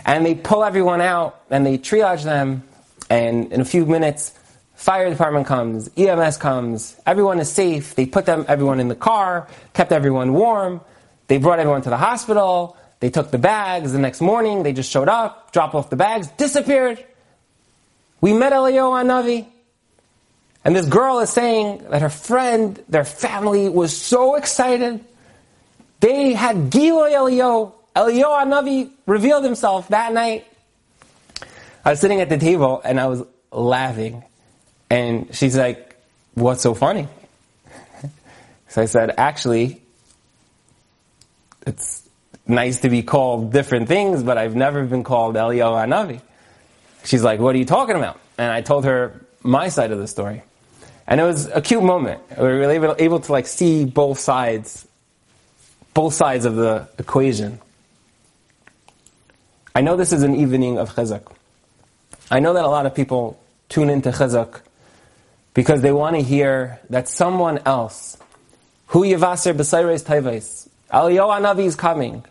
and 0.05 0.25
they 0.25 0.35
pull 0.35 0.63
everyone 0.63 1.01
out 1.01 1.41
and 1.49 1.65
they 1.65 1.77
triage 1.77 2.23
them, 2.23 2.63
and 3.09 3.51
in 3.51 3.61
a 3.61 3.65
few 3.65 3.85
minutes, 3.85 4.33
fire 4.75 5.09
department 5.09 5.47
comes, 5.47 5.89
EMS 5.97 6.37
comes, 6.37 6.95
everyone 7.05 7.39
is 7.39 7.51
safe. 7.51 7.95
They 7.95 8.05
put 8.05 8.25
them 8.25 8.45
everyone 8.47 8.79
in 8.79 8.87
the 8.87 8.95
car, 8.95 9.47
kept 9.73 9.91
everyone 9.91 10.33
warm. 10.33 10.81
They 11.27 11.37
brought 11.37 11.59
everyone 11.59 11.81
to 11.83 11.89
the 11.89 11.97
hospital. 11.97 12.77
They 12.99 13.09
took 13.09 13.31
the 13.31 13.37
bags. 13.37 13.91
The 13.91 13.99
next 13.99 14.21
morning, 14.21 14.63
they 14.63 14.73
just 14.73 14.89
showed 14.91 15.09
up, 15.09 15.51
dropped 15.51 15.75
off 15.75 15.89
the 15.89 15.95
bags, 15.95 16.27
disappeared. 16.27 17.03
We 18.21 18.33
met 18.33 18.53
Eliyahu 18.53 19.05
Navi. 19.05 19.47
And 20.65 20.75
this 20.75 20.87
girl 20.87 21.19
is 21.19 21.29
saying 21.29 21.85
that 21.89 22.01
her 22.01 22.09
friend, 22.09 22.83
their 22.89 23.05
family 23.05 23.69
was 23.69 23.95
so 23.95 24.35
excited 24.35 25.03
they 25.99 26.33
had 26.33 26.69
Giloy 26.69 27.11
Eliyahu. 27.11 27.73
Eliyahu 27.95 28.43
Hanavi 28.43 28.91
revealed 29.05 29.43
himself 29.43 29.87
that 29.89 30.13
night. 30.13 30.45
I 31.83 31.91
was 31.91 31.99
sitting 31.99 32.21
at 32.21 32.29
the 32.29 32.37
table 32.37 32.81
and 32.83 32.99
I 32.99 33.07
was 33.07 33.23
laughing. 33.51 34.23
And 34.89 35.35
she's 35.35 35.57
like, 35.57 35.83
What's 36.35 36.61
so 36.61 36.75
funny? 36.75 37.07
so 38.67 38.81
I 38.81 38.85
said, 38.85 39.15
Actually, 39.17 39.81
it's 41.65 42.07
nice 42.45 42.81
to 42.81 42.89
be 42.89 43.01
called 43.01 43.51
different 43.51 43.87
things, 43.87 44.21
but 44.21 44.37
I've 44.37 44.55
never 44.55 44.85
been 44.85 45.03
called 45.03 45.35
Eliyahu 45.35 45.87
Hanavi. 45.87 46.21
She's 47.03 47.23
like, 47.23 47.39
What 47.39 47.55
are 47.55 47.57
you 47.57 47.65
talking 47.65 47.95
about? 47.95 48.19
And 48.37 48.51
I 48.51 48.61
told 48.61 48.85
her 48.85 49.25
my 49.41 49.69
side 49.69 49.91
of 49.91 49.97
the 49.97 50.07
story. 50.07 50.43
And 51.07 51.19
it 51.21 51.23
was 51.23 51.47
a 51.47 51.61
cute 51.61 51.83
moment. 51.83 52.21
We 52.37 52.43
were 52.43 52.69
able, 52.69 52.95
able 52.99 53.19
to 53.21 53.31
like 53.31 53.47
see 53.47 53.85
both 53.85 54.19
sides 54.19 54.86
both 55.97 56.13
sides 56.13 56.45
of 56.45 56.55
the 56.55 56.87
equation. 56.99 57.59
I 59.73 59.81
know 59.81 59.95
this 59.97 60.13
is 60.13 60.21
an 60.21 60.35
evening 60.35 60.77
of 60.77 60.93
chizuk. 60.93 61.23
I 62.29 62.39
know 62.39 62.53
that 62.53 62.63
a 62.63 62.67
lot 62.67 62.85
of 62.85 62.93
people 62.93 63.39
tune 63.67 63.89
into 63.89 64.11
chizuk 64.11 64.61
because 65.55 65.81
they 65.81 65.91
want 65.91 66.15
to 66.15 66.21
hear 66.21 66.79
that 66.91 67.07
someone 67.07 67.57
else, 67.65 68.15
who 68.93 69.01
yivaser 69.05 69.55
b'sayres 69.55 70.03
tayves, 70.05 70.69
Eliyahu 70.93 71.41
Navi 71.41 71.65
is 71.65 71.75
coming. 71.75 72.23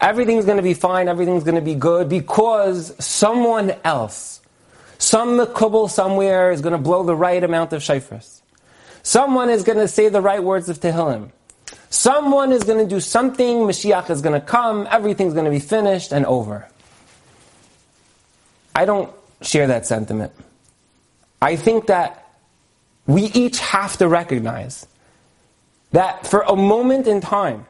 Everything's 0.00 0.44
going 0.44 0.56
to 0.56 0.62
be 0.64 0.74
fine, 0.74 1.06
everything's 1.06 1.44
going 1.44 1.54
to 1.54 1.68
be 1.72 1.76
good 1.76 2.08
because 2.08 2.92
someone 2.98 3.72
else, 3.84 4.40
some 4.98 5.38
mekubal 5.38 5.88
somewhere 5.88 6.50
is 6.50 6.60
going 6.60 6.72
to 6.72 6.84
blow 6.90 7.04
the 7.04 7.14
right 7.14 7.44
amount 7.44 7.72
of 7.72 7.82
shayfras. 7.82 8.40
Someone 9.04 9.48
is 9.48 9.62
going 9.62 9.78
to 9.78 9.86
say 9.86 10.08
the 10.08 10.20
right 10.20 10.42
words 10.42 10.68
of 10.68 10.80
Tehillim. 10.80 11.30
Someone 11.94 12.50
is 12.50 12.64
going 12.64 12.80
to 12.80 12.92
do 12.92 12.98
something, 12.98 13.58
Mashiach 13.58 14.10
is 14.10 14.20
going 14.20 14.32
to 14.38 14.44
come, 14.44 14.88
everything's 14.90 15.32
going 15.32 15.44
to 15.44 15.50
be 15.50 15.60
finished 15.60 16.10
and 16.10 16.26
over. 16.26 16.66
I 18.74 18.84
don't 18.84 19.14
share 19.42 19.68
that 19.68 19.86
sentiment. 19.86 20.32
I 21.40 21.54
think 21.54 21.86
that 21.86 22.28
we 23.06 23.26
each 23.26 23.60
have 23.60 23.96
to 23.98 24.08
recognize 24.08 24.88
that 25.92 26.26
for 26.26 26.40
a 26.40 26.56
moment 26.56 27.06
in 27.06 27.20
time, 27.20 27.64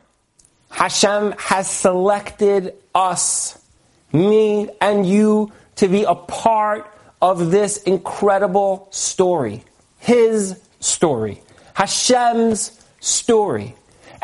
Hashem 0.71 1.35
has 1.37 1.69
selected 1.69 2.73
us, 2.95 3.63
me 4.11 4.71
and 4.81 5.05
you, 5.05 5.53
to 5.77 5.87
be 5.87 6.05
a 6.05 6.15
part 6.15 6.91
of 7.21 7.51
this 7.51 7.77
incredible 7.83 8.89
story. 8.91 9.65
His 9.99 10.59
story. 10.81 11.43
Hashem's 11.75 12.81
story. 13.01 13.75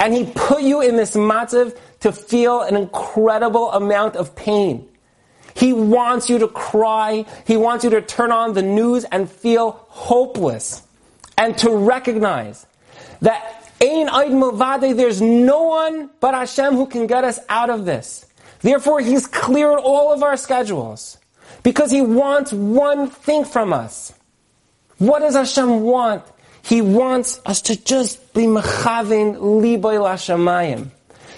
And 0.01 0.15
He 0.15 0.25
put 0.35 0.63
you 0.63 0.81
in 0.81 0.97
this 0.97 1.15
matzav 1.15 1.79
to 2.01 2.11
feel 2.11 2.63
an 2.63 2.75
incredible 2.75 3.71
amount 3.71 4.17
of 4.17 4.35
pain. 4.35 4.89
He 5.55 5.75
wants 5.75 6.31
you 6.31 6.39
to 6.39 6.49
cry. 6.49 7.27
He 7.47 7.59
wants 7.59 7.85
you 7.85 7.91
to 7.91 8.01
turn 8.01 8.33
on 8.33 8.55
the 8.55 8.63
news 8.63 9.05
and 9.05 9.31
feel 9.31 9.85
hopeless. 9.89 10.83
And 11.37 11.57
to 11.59 11.71
recognize 11.71 12.67
that 13.21 13.71
Ein 13.83 14.09
Eid 14.09 14.33
Milvade, 14.33 14.97
there's 14.97 15.21
no 15.21 15.65
one 15.65 16.11
but 16.19 16.35
Hashem 16.35 16.75
who 16.75 16.87
can 16.87 17.07
get 17.07 17.25
us 17.25 17.39
out 17.49 17.69
of 17.69 17.85
this. 17.85 18.27
Therefore, 18.61 19.01
He's 19.01 19.27
cleared 19.27 19.79
all 19.79 20.13
of 20.13 20.23
our 20.23 20.39
schedules. 20.39 21.19
Because 21.63 21.91
He 21.91 22.01
wants 22.01 22.53
one 22.53 23.11
thing 23.11 23.45
from 23.45 23.75
us. 23.75 24.15
What 24.97 25.21
does 25.21 25.35
Hashem 25.35 25.81
want? 25.83 26.25
He 26.63 26.83
wants 26.83 27.41
us 27.47 27.63
to 27.63 27.83
just 27.83 28.35
be 28.35 28.43
mechavin 28.43 29.37
liboy 29.37 29.97
lashamayim. 29.97 30.91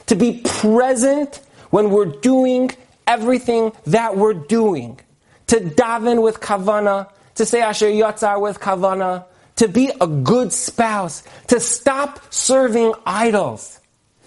To 0.07 0.15
be 0.15 0.43
present 0.45 1.41
when 1.71 1.91
we're 1.91 2.07
doing 2.07 2.71
everything 3.07 3.73
that 3.87 4.17
we're 4.17 4.35
doing. 4.35 5.01
To 5.49 5.57
daven 5.61 6.23
with 6.23 6.41
kavana. 6.41 7.09
To 7.37 7.47
say 7.47 7.63
asher 7.63 7.87
yotzar 7.87 8.41
with 8.41 8.61
kavana. 8.61 9.25
To 9.57 9.69
be 9.69 9.91
a 10.01 10.07
good 10.07 10.53
spouse. 10.53 11.23
To 11.49 11.61
stop 11.61 12.33
serving 12.33 12.93
idols. 13.07 13.81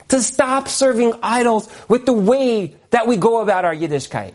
To 0.09 0.21
stop 0.21 0.67
serving 0.67 1.13
idols 1.21 1.67
with 1.89 2.05
the 2.05 2.13
way 2.13 2.75
that 2.91 3.07
we 3.07 3.17
go 3.17 3.41
about 3.41 3.65
our 3.65 3.75
Yiddishkeit. 3.75 4.33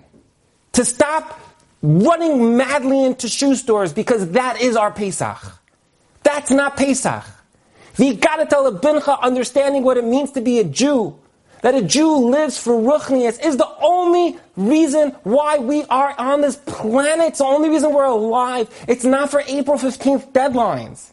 To 0.72 0.84
stop 0.84 1.40
running 1.82 2.56
madly 2.56 3.04
into 3.04 3.28
shoe 3.28 3.54
stores 3.54 3.92
because 3.92 4.32
that 4.32 4.60
is 4.60 4.76
our 4.76 4.90
Pesach. 4.90 5.59
That's 6.32 6.52
not 6.52 6.76
Pesach. 6.76 7.24
We 7.98 8.14
gotta 8.14 8.46
tell 8.46 8.64
a 8.68 8.72
bincha 8.72 9.20
understanding 9.20 9.82
what 9.82 9.96
it 9.96 10.04
means 10.04 10.30
to 10.32 10.40
be 10.40 10.60
a 10.60 10.64
Jew. 10.64 11.18
That 11.62 11.74
a 11.74 11.82
Jew 11.82 12.30
lives 12.30 12.56
for 12.56 12.72
ruchnias 12.72 13.44
is 13.44 13.56
the 13.56 13.68
only 13.82 14.38
reason 14.56 15.10
why 15.24 15.58
we 15.58 15.84
are 15.86 16.14
on 16.18 16.40
this 16.40 16.54
planet. 16.54 17.30
It's 17.30 17.38
the 17.38 17.44
only 17.46 17.68
reason 17.68 17.92
we're 17.92 18.04
alive. 18.04 18.68
It's 18.86 19.04
not 19.04 19.32
for 19.32 19.42
April 19.48 19.76
15th 19.76 20.30
deadlines. 20.30 21.10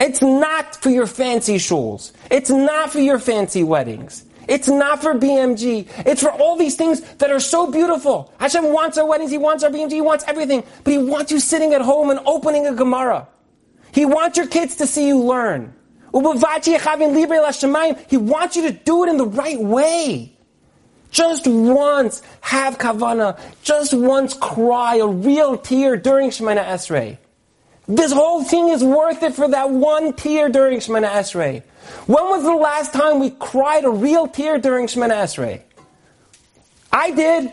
It's 0.00 0.22
not 0.22 0.76
for 0.76 0.88
your 0.88 1.06
fancy 1.06 1.56
shuls. 1.56 2.12
It's 2.30 2.48
not 2.50 2.90
for 2.90 3.00
your 3.00 3.18
fancy 3.18 3.64
weddings. 3.64 4.24
It's 4.48 4.68
not 4.68 5.02
for 5.02 5.12
BMG. 5.12 5.88
It's 6.06 6.22
for 6.22 6.32
all 6.32 6.56
these 6.56 6.74
things 6.74 7.02
that 7.16 7.30
are 7.30 7.38
so 7.38 7.70
beautiful. 7.70 8.32
Hashem 8.40 8.72
wants 8.72 8.96
our 8.96 9.06
weddings, 9.06 9.30
He 9.30 9.38
wants 9.38 9.62
our 9.62 9.70
BMG, 9.70 9.92
He 9.92 10.00
wants 10.00 10.24
everything. 10.26 10.64
But 10.84 10.92
He 10.94 10.98
wants 10.98 11.30
you 11.30 11.38
sitting 11.38 11.74
at 11.74 11.82
home 11.82 12.08
and 12.08 12.18
opening 12.24 12.66
a 12.66 12.74
Gemara. 12.74 13.28
He 13.94 14.04
wants 14.04 14.36
your 14.36 14.48
kids 14.48 14.76
to 14.76 14.86
see 14.86 15.06
you 15.06 15.22
learn. 15.22 15.72
He 16.12 16.18
wants 16.18 16.66
you 16.66 16.78
to 18.62 18.72
do 18.72 19.04
it 19.04 19.08
in 19.08 19.16
the 19.16 19.26
right 19.26 19.60
way. 19.60 20.36
Just 21.12 21.46
once 21.46 22.20
have 22.40 22.76
kavana. 22.78 23.38
Just 23.62 23.94
once 23.94 24.34
cry 24.34 24.96
a 24.96 25.06
real 25.06 25.56
tear 25.56 25.96
during 25.96 26.30
Shemona 26.30 26.64
Esrei. 26.64 27.18
This 27.86 28.12
whole 28.12 28.42
thing 28.42 28.70
is 28.70 28.82
worth 28.82 29.22
it 29.22 29.34
for 29.34 29.46
that 29.48 29.70
one 29.70 30.12
tear 30.14 30.48
during 30.48 30.80
Shemona 30.80 31.10
Esrei. 31.10 31.62
When 32.06 32.24
was 32.24 32.42
the 32.42 32.54
last 32.54 32.92
time 32.92 33.20
we 33.20 33.30
cried 33.30 33.84
a 33.84 33.90
real 33.90 34.26
tear 34.26 34.58
during 34.58 34.88
Shemona 34.88 35.14
Esrei? 35.22 35.62
I 36.92 37.12
did. 37.12 37.52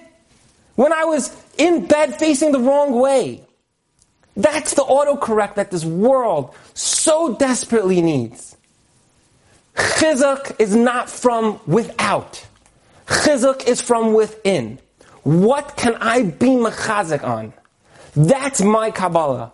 When 0.75 0.91
I 0.91 1.03
was 1.05 1.35
in 1.57 1.85
bed 1.85 2.17
facing 2.17 2.51
the 2.51 2.59
wrong 2.59 2.99
way. 2.99 3.45
That's 4.35 4.73
the 4.73 4.83
autocorrect 4.83 5.55
that 5.55 5.71
this 5.71 5.83
world 5.83 6.55
so 6.73 7.35
desperately 7.35 8.01
needs. 8.01 8.55
Chizuk 9.75 10.59
is 10.59 10.75
not 10.75 11.09
from 11.09 11.59
without. 11.67 12.45
Chizuk 13.07 13.67
is 13.67 13.81
from 13.81 14.13
within. 14.13 14.79
What 15.23 15.77
can 15.77 15.95
I 15.95 16.23
be 16.23 16.47
mechazik 16.47 17.23
on? 17.23 17.53
That's 18.15 18.61
my 18.61 18.91
Kabbalah. 18.91 19.51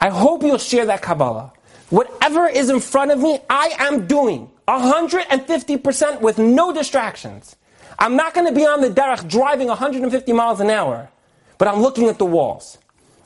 I 0.00 0.08
hope 0.10 0.42
you'll 0.42 0.58
share 0.58 0.86
that 0.86 1.02
Kabbalah. 1.02 1.52
Whatever 1.90 2.48
is 2.48 2.70
in 2.70 2.80
front 2.80 3.10
of 3.10 3.18
me, 3.18 3.38
I 3.50 3.74
am 3.78 4.06
doing 4.06 4.50
150% 4.66 6.20
with 6.20 6.38
no 6.38 6.72
distractions. 6.72 7.56
I'm 7.98 8.16
not 8.16 8.34
going 8.34 8.46
to 8.46 8.52
be 8.52 8.66
on 8.66 8.80
the 8.80 8.88
derech 8.88 9.28
driving 9.28 9.68
150 9.68 10.32
miles 10.32 10.60
an 10.60 10.70
hour, 10.70 11.10
but 11.58 11.68
I'm 11.68 11.82
looking 11.82 12.08
at 12.08 12.18
the 12.18 12.24
walls. 12.24 12.78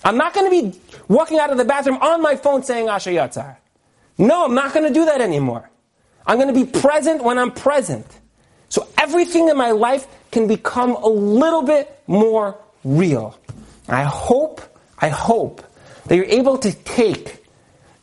I'm 0.06 0.16
not 0.16 0.34
going 0.34 0.48
to 0.48 0.70
be 0.70 0.78
walking 1.08 1.40
out 1.40 1.50
of 1.50 1.58
the 1.58 1.64
bathroom 1.64 1.96
on 2.00 2.22
my 2.22 2.36
phone 2.36 2.62
saying 2.62 2.88
Asher 2.88 3.10
Yatzar. 3.10 3.56
No, 4.18 4.44
I'm 4.44 4.54
not 4.54 4.72
going 4.72 4.86
to 4.86 4.94
do 4.94 5.04
that 5.06 5.20
anymore. 5.20 5.68
I'm 6.24 6.38
going 6.38 6.54
to 6.54 6.64
be 6.64 6.80
present 6.80 7.24
when 7.24 7.38
I'm 7.38 7.50
present. 7.50 8.06
So 8.68 8.86
everything 8.98 9.48
in 9.48 9.56
my 9.56 9.72
life 9.72 10.06
can 10.30 10.46
become 10.46 10.92
a 10.92 11.08
little 11.08 11.62
bit 11.62 12.04
more 12.06 12.56
real. 12.84 13.36
I 13.88 14.04
hope, 14.04 14.60
I 14.96 15.08
hope 15.08 15.64
that 16.06 16.14
you're 16.14 16.24
able 16.26 16.58
to 16.58 16.72
take 16.72 17.44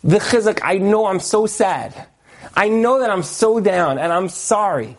the 0.03 0.17
chizuk. 0.17 0.59
I 0.61 0.79
know 0.79 1.05
I'm 1.05 1.21
so 1.21 1.45
sad. 1.45 2.07
I 2.53 2.67
know 2.67 2.99
that 2.99 3.11
I'm 3.11 3.23
so 3.23 3.61
down 3.61 3.97
and 3.97 4.11
I'm 4.11 4.27
sorry. 4.27 4.97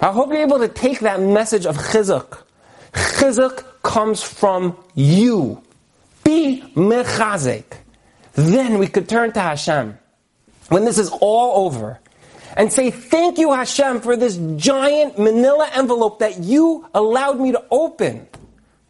I 0.00 0.12
hope 0.12 0.30
you're 0.30 0.38
able 0.38 0.60
to 0.60 0.68
take 0.68 1.00
that 1.00 1.20
message 1.20 1.66
of 1.66 1.76
chizuk. 1.76 2.38
Chizuk 2.94 3.82
comes 3.82 4.22
from 4.22 4.78
you. 4.94 5.62
Be 6.24 6.64
mechazek. 6.74 7.64
Then 8.32 8.78
we 8.78 8.86
could 8.86 9.08
turn 9.08 9.32
to 9.32 9.40
Hashem. 9.40 9.98
When 10.68 10.84
this 10.84 10.98
is 10.98 11.10
all 11.10 11.66
over, 11.66 12.00
and 12.56 12.72
say, 12.72 12.90
Thank 12.90 13.38
you, 13.38 13.52
Hashem, 13.52 14.00
for 14.00 14.16
this 14.16 14.38
giant 14.56 15.18
manila 15.18 15.68
envelope 15.74 16.20
that 16.20 16.38
you 16.38 16.88
allowed 16.94 17.40
me 17.40 17.52
to 17.52 17.64
open. 17.70 18.26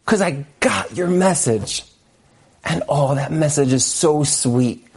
Because 0.05 0.21
I 0.21 0.45
got 0.59 0.95
your 0.95 1.07
message. 1.07 1.83
And 2.63 2.83
oh, 2.89 3.15
that 3.15 3.31
message 3.31 3.73
is 3.73 3.85
so 3.85 4.23
sweet. 4.23 4.87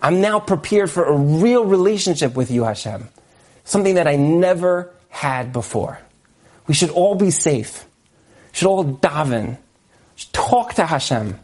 I'm 0.00 0.20
now 0.20 0.40
prepared 0.40 0.90
for 0.90 1.04
a 1.04 1.16
real 1.16 1.64
relationship 1.64 2.34
with 2.34 2.50
you, 2.50 2.64
Hashem. 2.64 3.08
Something 3.64 3.94
that 3.94 4.08
I 4.08 4.16
never 4.16 4.92
had 5.08 5.52
before. 5.52 6.00
We 6.66 6.74
should 6.74 6.90
all 6.90 7.14
be 7.14 7.30
safe. 7.30 7.84
We 8.52 8.58
should 8.58 8.68
all 8.68 8.84
daven. 8.84 9.58
Should 10.16 10.32
talk 10.32 10.74
to 10.74 10.86
Hashem. 10.86 11.38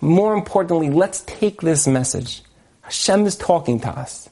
More 0.00 0.34
importantly, 0.34 0.90
let's 0.90 1.22
take 1.22 1.60
this 1.60 1.86
message. 1.86 2.42
Hashem 2.82 3.26
is 3.26 3.36
talking 3.36 3.80
to 3.80 3.88
us. 3.88 4.28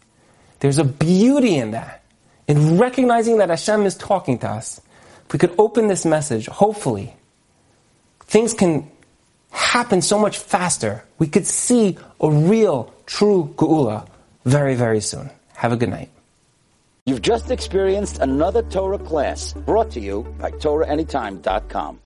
There's 0.60 0.78
a 0.78 0.84
beauty 0.84 1.56
in 1.56 1.72
that, 1.72 2.02
in 2.46 2.78
recognizing 2.78 3.38
that 3.38 3.50
Hashem 3.50 3.84
is 3.84 3.94
talking 3.96 4.38
to 4.38 4.48
us. 4.48 4.80
If 5.26 5.32
we 5.32 5.38
could 5.38 5.54
open 5.58 5.88
this 5.88 6.04
message, 6.04 6.46
hopefully, 6.46 7.14
things 8.20 8.54
can 8.54 8.90
happen 9.50 10.02
so 10.02 10.18
much 10.18 10.38
faster. 10.38 11.04
We 11.18 11.26
could 11.26 11.46
see 11.46 11.98
a 12.20 12.30
real, 12.30 12.94
true 13.06 13.52
Geula 13.56 14.08
very, 14.44 14.74
very 14.74 15.00
soon. 15.00 15.30
Have 15.54 15.72
a 15.72 15.76
good 15.76 15.90
night. 15.90 16.10
You've 17.06 17.22
just 17.22 17.50
experienced 17.50 18.18
another 18.18 18.62
Torah 18.62 18.98
class 18.98 19.52
brought 19.52 19.90
to 19.92 20.00
you 20.00 20.22
by 20.38 20.50
TorahAnytime.com. 20.50 22.00